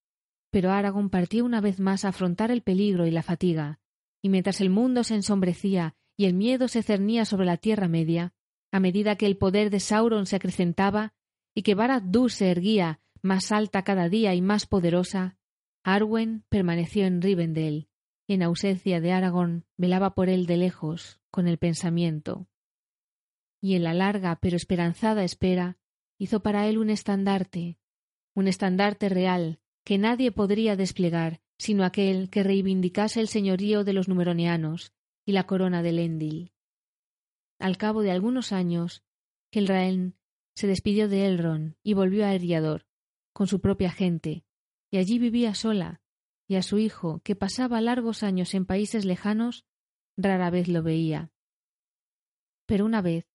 [0.50, 3.80] pero Aragorn partió una vez más a afrontar el peligro y la fatiga,
[4.22, 8.34] y mientras el mundo se ensombrecía y el miedo se cernía sobre la Tierra Media,
[8.72, 11.14] a medida que el poder de Sauron se acrecentaba
[11.54, 15.38] y que Barad-dûr se erguía más alta cada día y más poderosa,
[15.84, 17.88] Arwen permaneció en Rivendell,
[18.28, 22.48] y en ausencia de Aragorn velaba por él de lejos, con el pensamiento.
[23.62, 25.78] Y en la larga pero esperanzada espera
[26.18, 27.78] hizo para él un estandarte,
[28.34, 34.10] un estandarte real que nadie podría desplegar sino aquel que reivindicase el señorío de los
[34.10, 34.92] numeronianos
[35.26, 36.52] y la corona de Lendil.
[37.58, 39.02] Al cabo de algunos años,
[39.50, 40.18] Kelraen
[40.56, 42.86] se despidió de Elrond y volvió a Eriador,
[43.32, 44.44] con su propia gente,
[44.92, 46.02] y allí vivía sola,
[46.50, 49.66] y a su hijo, que pasaba largos años en países lejanos,
[50.18, 51.32] rara vez lo veía.
[52.66, 53.26] Pero una vez,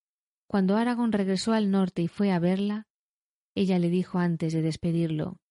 [0.47, 2.89] cuando Aragón regresó al norte y fue a verla,
[3.55, 5.42] ella le dijo antes de despedirlo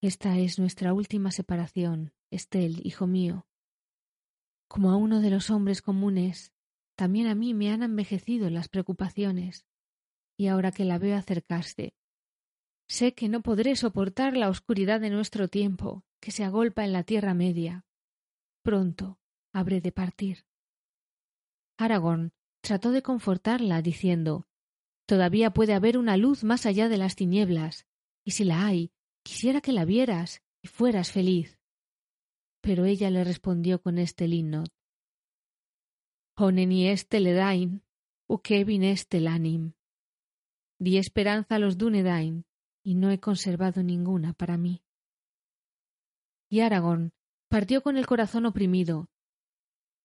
[0.00, 3.48] Esta es nuestra última separación, Estel, hijo mío.
[4.68, 6.52] Como a uno de los hombres comunes,
[6.96, 9.66] también a mí me han envejecido las preocupaciones,
[10.38, 11.94] y ahora que la veo acercarse,
[12.88, 17.02] sé que no podré soportar la oscuridad de nuestro tiempo, que se agolpa en la
[17.02, 17.84] Tierra Media.
[18.62, 19.18] Pronto
[19.52, 20.46] habré de partir.
[21.76, 24.46] Aragorn trató de confortarla, diciendo
[25.06, 27.86] Todavía puede haber una luz más allá de las tinieblas,
[28.24, 28.92] y si la hay,
[29.28, 31.60] quisiera que la vieras y fueras feliz.
[32.62, 34.70] Pero ella le respondió con este linnot
[36.34, 37.82] Honeni este ledain,
[38.26, 39.74] ukevin este lanim.
[40.78, 42.46] Di esperanza a los Dunedain,
[42.82, 44.82] y no he conservado ninguna para mí.
[46.48, 47.12] Y Aragorn
[47.50, 49.10] partió con el corazón oprimido.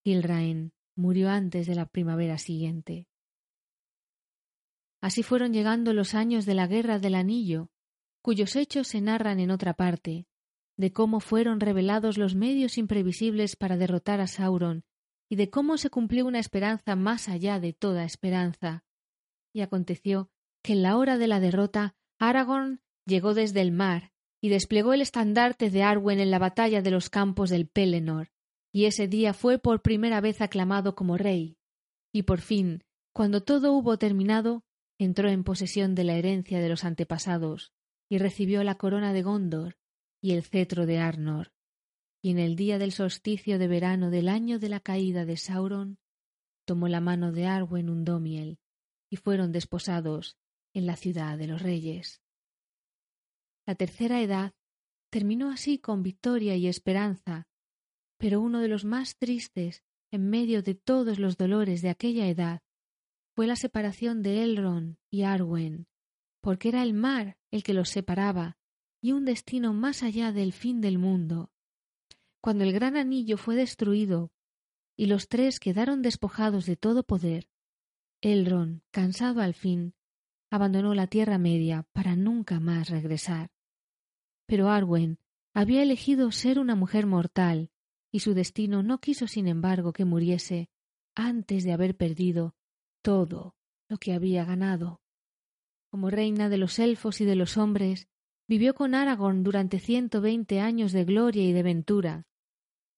[0.04, 3.08] Gilraen murió antes de la primavera siguiente.
[5.02, 7.70] Así fueron llegando los años de la Guerra del Anillo,
[8.24, 10.26] cuyos hechos se narran en otra parte,
[10.78, 14.86] de cómo fueron revelados los medios imprevisibles para derrotar a Sauron
[15.30, 18.84] y de cómo se cumplió una esperanza más allá de toda esperanza.
[19.54, 20.30] Y aconteció
[20.64, 25.02] que en la hora de la derrota Aragorn llegó desde el mar y desplegó el
[25.02, 28.32] estandarte de Arwen en la batalla de los campos del Pelennor,
[28.72, 31.58] y ese día fue por primera vez aclamado como rey.
[32.14, 32.84] Y por fin,
[33.14, 34.64] cuando todo hubo terminado,
[34.98, 37.74] entró en posesión de la herencia de los antepasados,
[38.14, 39.80] y recibió la corona de Gondor
[40.22, 41.52] y el cetro de Arnor.
[42.22, 45.98] Y en el día del solsticio de verano del año de la caída de Sauron,
[46.64, 48.60] tomó la mano de Arwen Undomiel,
[49.10, 50.38] y fueron desposados
[50.76, 52.22] en la ciudad de los reyes.
[53.66, 54.54] La tercera edad
[55.10, 57.48] terminó así con victoria y esperanza,
[58.20, 59.82] pero uno de los más tristes
[60.12, 62.62] en medio de todos los dolores de aquella edad
[63.36, 65.88] fue la separación de Elrond y Arwen,
[66.44, 68.58] porque era el mar el que los separaba
[69.02, 71.52] y un destino más allá del fin del mundo.
[72.42, 74.34] Cuando el gran anillo fue destruido
[74.98, 77.48] y los tres quedaron despojados de todo poder,
[78.22, 79.96] Elrond, cansado al fin,
[80.50, 83.50] abandonó la Tierra Media para nunca más regresar.
[84.46, 85.20] Pero Arwen
[85.54, 87.72] había elegido ser una mujer mortal,
[88.12, 90.70] y su destino no quiso sin embargo que muriese
[91.16, 92.54] antes de haber perdido
[93.02, 93.56] todo
[93.88, 95.03] lo que había ganado.
[95.94, 98.08] Como reina de los elfos y de los hombres,
[98.48, 102.26] vivió con Aragorn durante ciento veinte años de gloria y de ventura.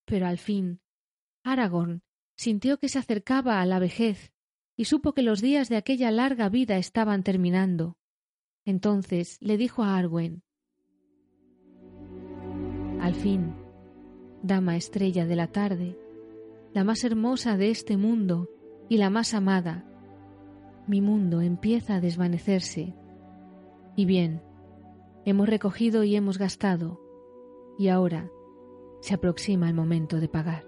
[0.06, 0.80] Pero al fin,
[1.44, 2.04] Aragorn
[2.38, 4.32] sintió que se acercaba a la vejez
[4.78, 7.98] y supo que los días de aquella larga vida estaban terminando.
[8.64, 10.44] Entonces le dijo a Arwen
[13.02, 13.58] Al fin,
[14.42, 16.00] dama estrella de la tarde,
[16.74, 18.50] la más hermosa de este mundo
[18.88, 19.84] y la más amada,
[20.88, 22.94] mi mundo empieza a desvanecerse.
[23.95, 24.41] Y bien,
[25.26, 27.02] hemos recogido y hemos gastado,
[27.78, 28.30] y ahora
[29.02, 30.66] se aproxima el momento de pagar.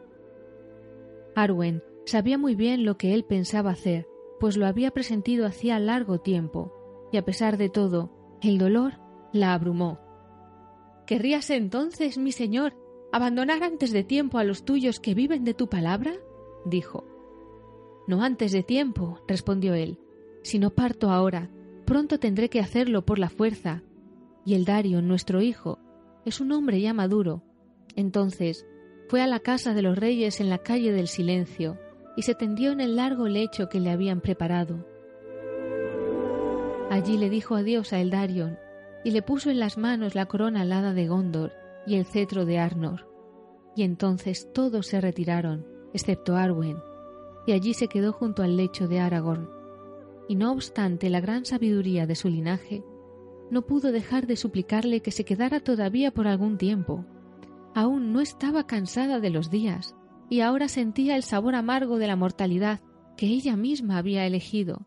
[1.36, 4.08] Arwen sabía muy bien lo que él pensaba hacer,
[4.40, 6.74] pues lo había presentido hacía largo tiempo,
[7.12, 8.12] y a pesar de todo,
[8.42, 8.94] el dolor
[9.34, 10.00] la abrumó.
[11.06, 12.74] ¿Querrías entonces, mi señor,
[13.12, 16.14] abandonar antes de tiempo a los tuyos que viven de tu palabra?
[16.66, 17.06] dijo.
[18.08, 20.00] No antes de tiempo, respondió él.
[20.48, 21.50] Si no parto ahora,
[21.84, 23.84] pronto tendré que hacerlo por la fuerza.
[24.46, 25.78] Y el Dario, nuestro hijo,
[26.24, 27.44] es un hombre ya maduro.
[27.98, 28.66] Entonces
[29.10, 31.78] fue a la casa de los reyes en la calle del silencio
[32.16, 34.88] y se tendió en el largo lecho que le habían preparado.
[36.90, 38.58] Allí le dijo adiós a Eldarion
[39.04, 41.52] y le puso en las manos la corona alada de Gondor
[41.86, 43.06] y el cetro de Arnor.
[43.76, 46.78] Y entonces todos se retiraron, excepto Arwen,
[47.46, 49.57] y allí se quedó junto al lecho de Aragorn.
[50.28, 52.84] Y no obstante la gran sabiduría de su linaje,
[53.50, 57.06] no pudo dejar de suplicarle que se quedara todavía por algún tiempo.
[57.74, 59.96] Aún no estaba cansada de los días,
[60.30, 62.82] y ahora sentía el sabor amargo de la mortalidad
[63.16, 64.86] que ella misma había elegido.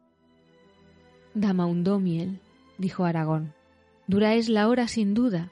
[1.35, 2.41] Dama Undomiel,
[2.79, 3.55] dijo Aragón,
[4.07, 5.51] dura es la hora sin duda,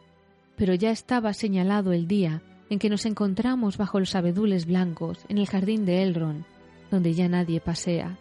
[0.56, 5.38] pero ya estaba señalado el día en que nos encontramos bajo los abedules blancos en
[5.38, 6.44] el jardín de Elrond,
[6.90, 8.18] donde ya nadie pasea,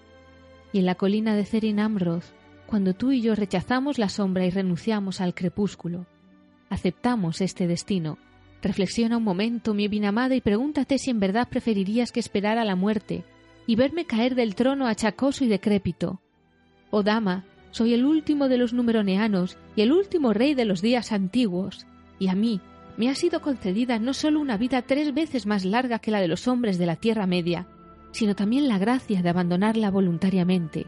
[0.73, 2.25] y en la colina de Cerin Amroth,
[2.65, 6.05] cuando tú y yo rechazamos la sombra y renunciamos al crepúsculo.
[6.69, 8.17] Aceptamos este destino.
[8.61, 12.75] Reflexiona un momento, mi bien amada, y pregúntate si en verdad preferirías que esperara la
[12.75, 13.23] muerte
[13.65, 16.21] y verme caer del trono achacoso y decrépito.
[16.89, 21.11] Oh dama, soy el último de los numeroneanos y el último rey de los días
[21.11, 21.85] antiguos,
[22.19, 22.59] y a mí
[22.97, 26.27] me ha sido concedida no solo una vida tres veces más larga que la de
[26.27, 27.67] los hombres de la Tierra Media,
[28.11, 30.87] sino también la gracia de abandonarla voluntariamente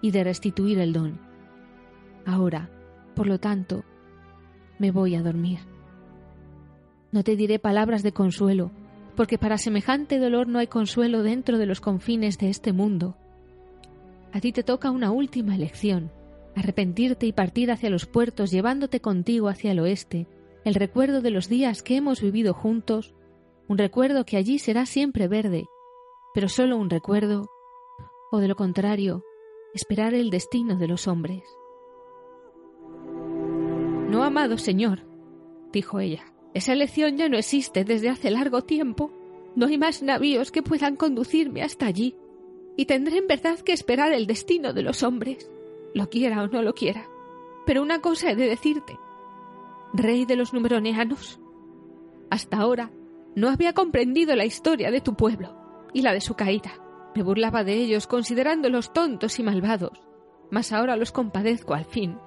[0.00, 1.18] y de restituir el don.
[2.26, 2.70] Ahora,
[3.14, 3.84] por lo tanto,
[4.78, 5.60] me voy a dormir.
[7.12, 8.70] No te diré palabras de consuelo,
[9.16, 13.16] porque para semejante dolor no hay consuelo dentro de los confines de este mundo.
[14.32, 16.10] A ti te toca una última elección,
[16.54, 20.26] arrepentirte y partir hacia los puertos llevándote contigo hacia el oeste,
[20.64, 23.14] el recuerdo de los días que hemos vivido juntos,
[23.66, 25.66] un recuerdo que allí será siempre verde,
[26.32, 27.50] pero solo un recuerdo,
[28.30, 29.24] o de lo contrario,
[29.74, 31.44] esperar el destino de los hombres.
[34.08, 35.00] No, amado señor,
[35.72, 39.12] dijo ella, esa elección ya no existe desde hace largo tiempo.
[39.54, 42.16] No hay más navíos que puedan conducirme hasta allí,
[42.76, 45.50] y tendré en verdad que esperar el destino de los hombres,
[45.94, 47.08] lo quiera o no lo quiera.
[47.66, 48.98] Pero una cosa he de decirte,
[49.92, 51.40] rey de los numeroneanos,
[52.30, 52.92] hasta ahora
[53.34, 55.59] no había comprendido la historia de tu pueblo
[55.92, 56.72] y la de su caída.
[57.14, 60.00] Me burlaba de ellos considerándolos tontos y malvados,
[60.50, 62.18] mas ahora los compadezco al fin,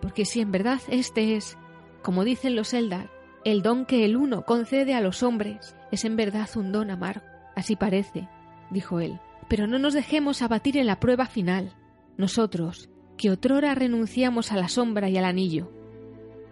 [0.00, 1.56] porque si en verdad este es,
[2.02, 3.10] como dicen los Eldar,
[3.44, 7.24] el don que el uno concede a los hombres, es en verdad un don amargo.
[7.54, 8.28] Así parece,
[8.70, 9.20] dijo él.
[9.48, 11.72] Pero no nos dejemos abatir en la prueba final.
[12.16, 15.70] Nosotros, que otrora renunciamos a la sombra y al anillo.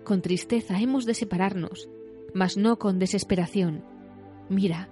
[0.05, 1.89] Con tristeza hemos de separarnos,
[2.33, 3.85] mas no con desesperación.
[4.49, 4.89] Mira,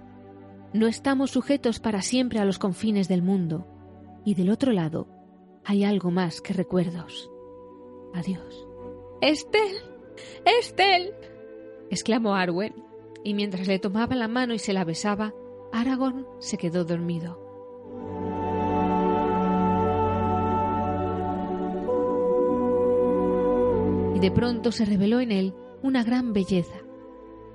[0.73, 3.67] no estamos sujetos para siempre a los confines del mundo,
[4.25, 5.07] y del otro lado
[5.63, 7.29] hay algo más que recuerdos.
[8.13, 8.67] Adiós.
[9.21, 9.77] Estel.
[10.45, 11.13] Estel.
[11.89, 12.73] exclamó Arwen,
[13.23, 15.33] y mientras le tomaba la mano y se la besaba,
[15.71, 17.39] Aragorn se quedó dormido.
[24.15, 26.82] Y de pronto se reveló en él una gran belleza,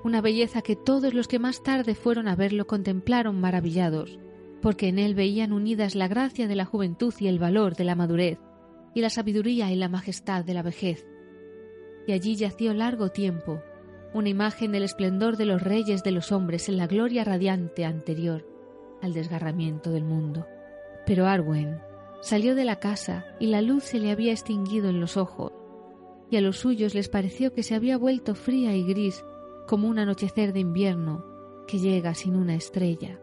[0.04, 4.18] una belleza que todos los que más tarde fueron a verlo contemplaron maravillados,
[4.62, 7.94] porque en él veían unidas la gracia de la juventud y el valor de la
[7.94, 8.38] madurez,
[8.94, 11.06] y la sabiduría y la majestad de la vejez.
[12.06, 13.60] Y allí yació largo tiempo,
[14.14, 18.46] una imagen del esplendor de los reyes de los hombres en la gloria radiante anterior
[19.02, 20.46] al desgarramiento del mundo.
[21.06, 21.80] Pero Arwen
[22.20, 25.52] salió de la casa y la luz se le había extinguido en los ojos,
[26.30, 29.24] y a los suyos les pareció que se había vuelto fría y gris
[29.68, 31.24] como un anochecer de invierno
[31.68, 33.20] que llega sin una estrella.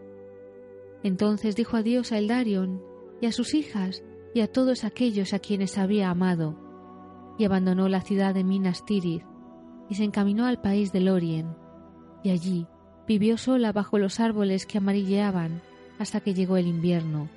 [1.04, 2.82] Entonces dijo adiós a Eldarion
[3.20, 4.04] y a sus hijas
[4.34, 6.56] y a todos aquellos a quienes había amado,
[7.40, 9.26] y abandonó la ciudad de Minas Tirith
[9.90, 11.56] y se encaminó al país de Lorien,
[12.24, 12.68] y allí
[13.08, 15.62] vivió sola bajo los árboles que amarilleaban
[15.98, 17.28] hasta que llegó el invierno.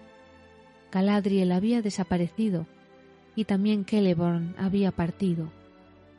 [0.92, 2.66] Galadriel había desaparecido
[3.34, 5.50] y también Celeborn había partido,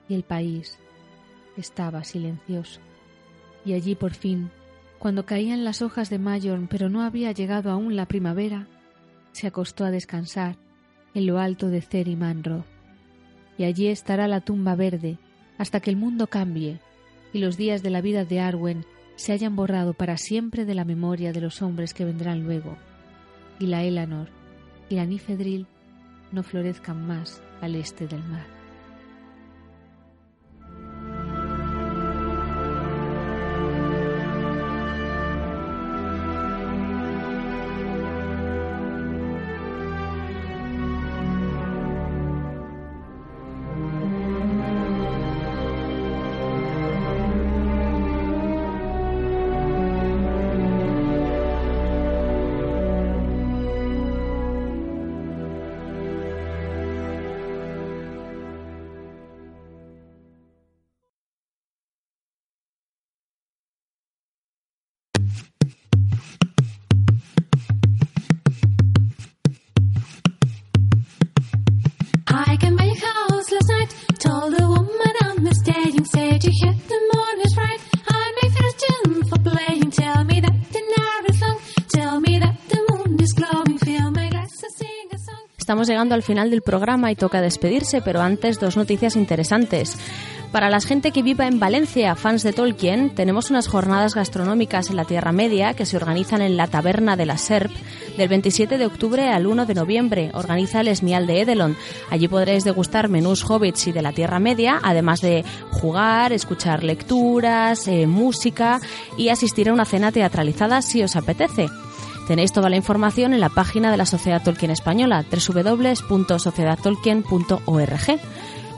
[0.08, 0.80] y el país
[1.60, 2.80] estaba silencioso.
[3.66, 4.50] Y allí por fin,
[4.98, 8.68] cuando caían las hojas de Mayon pero no había llegado aún la primavera,
[9.32, 10.56] se acostó a descansar
[11.14, 12.66] en lo alto de Cer y Manro.
[13.58, 15.18] Y allí estará la tumba verde
[15.58, 16.80] hasta que el mundo cambie
[17.34, 20.86] y los días de la vida de Arwen se hayan borrado para siempre de la
[20.86, 22.78] memoria de los hombres que vendrán luego,
[23.60, 24.30] y la Elanor
[24.90, 25.68] y la nifedril
[26.32, 28.59] no florezcan más al este del mar.
[85.80, 89.98] Estamos llegando al final del programa y toca despedirse, pero antes dos noticias interesantes.
[90.52, 94.98] Para la gente que viva en Valencia, fans de Tolkien, tenemos unas jornadas gastronómicas en
[94.98, 97.72] la Tierra Media que se organizan en la Taberna de la Serp
[98.18, 100.32] del 27 de octubre al 1 de noviembre.
[100.34, 101.78] Organiza el Esmial de Edelon.
[102.10, 107.88] Allí podréis degustar menús hobbits y de la Tierra Media, además de jugar, escuchar lecturas,
[107.88, 108.82] eh, música
[109.16, 111.68] y asistir a una cena teatralizada si os apetece.
[112.30, 118.20] Tenéis toda la información en la página de la Sociedad Tolkien Española, www.sociedadtolkien.org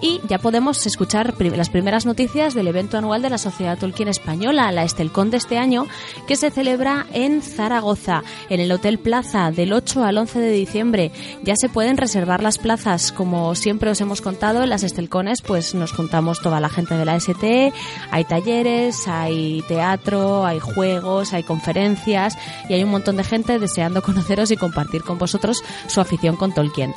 [0.01, 4.71] y ya podemos escuchar las primeras noticias del evento anual de la Sociedad Tolkien Española,
[4.71, 5.87] la Estelcón de este año,
[6.27, 11.11] que se celebra en Zaragoza, en el Hotel Plaza, del 8 al 11 de diciembre.
[11.43, 15.75] Ya se pueden reservar las plazas, como siempre os hemos contado, en las Estelcones pues
[15.75, 17.71] nos juntamos toda la gente de la STE,
[18.09, 22.37] hay talleres, hay teatro, hay juegos, hay conferencias
[22.69, 26.53] y hay un montón de gente deseando conoceros y compartir con vosotros su afición con
[26.53, 26.93] Tolkien.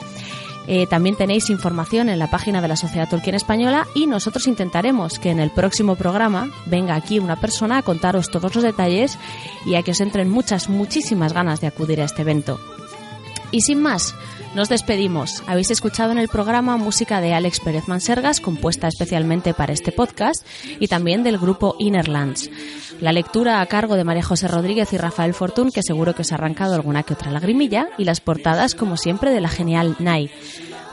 [0.67, 5.19] Eh, también tenéis información en la página de la Sociedad Tolkien Española y nosotros intentaremos
[5.19, 9.19] que en el próximo programa venga aquí una persona a contaros todos los detalles
[9.67, 12.59] y a que os entren muchas, muchísimas ganas de acudir a este evento.
[13.51, 14.15] Y sin más,
[14.55, 15.43] nos despedimos.
[15.47, 20.47] Habéis escuchado en el programa música de Alex Pérez Mansergas, compuesta especialmente para este podcast,
[20.81, 22.51] y también del grupo Innerlands.
[23.01, 26.33] La lectura a cargo de María José Rodríguez y Rafael Fortún, que seguro que os
[26.33, 30.31] ha arrancado alguna que otra lagrimilla, y las portadas, como siempre, de la genial Nai.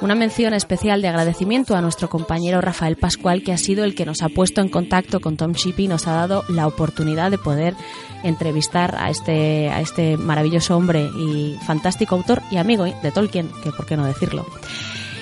[0.01, 4.03] Una mención especial de agradecimiento a nuestro compañero Rafael Pascual, que ha sido el que
[4.03, 7.37] nos ha puesto en contacto con Tom Shippey y nos ha dado la oportunidad de
[7.37, 7.75] poder
[8.23, 13.71] entrevistar a este, a este maravilloso hombre y fantástico autor y amigo de Tolkien, que
[13.71, 14.43] por qué no decirlo.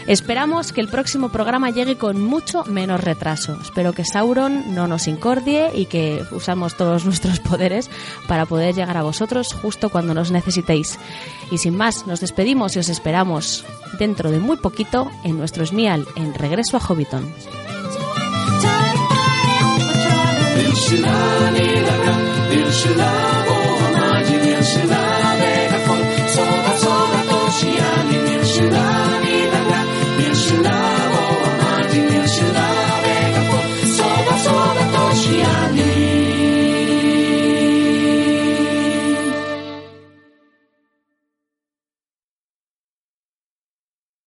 [0.09, 3.59] Esperamos que el próximo programa llegue con mucho menos retraso.
[3.61, 7.91] Espero que Sauron no nos incordie y que usamos todos nuestros poderes
[8.27, 10.97] para poder llegar a vosotros justo cuando nos necesitéis.
[11.51, 13.63] Y sin más, nos despedimos y os esperamos
[13.99, 17.31] dentro de muy poquito en nuestro Smial en Regreso a Hobbiton.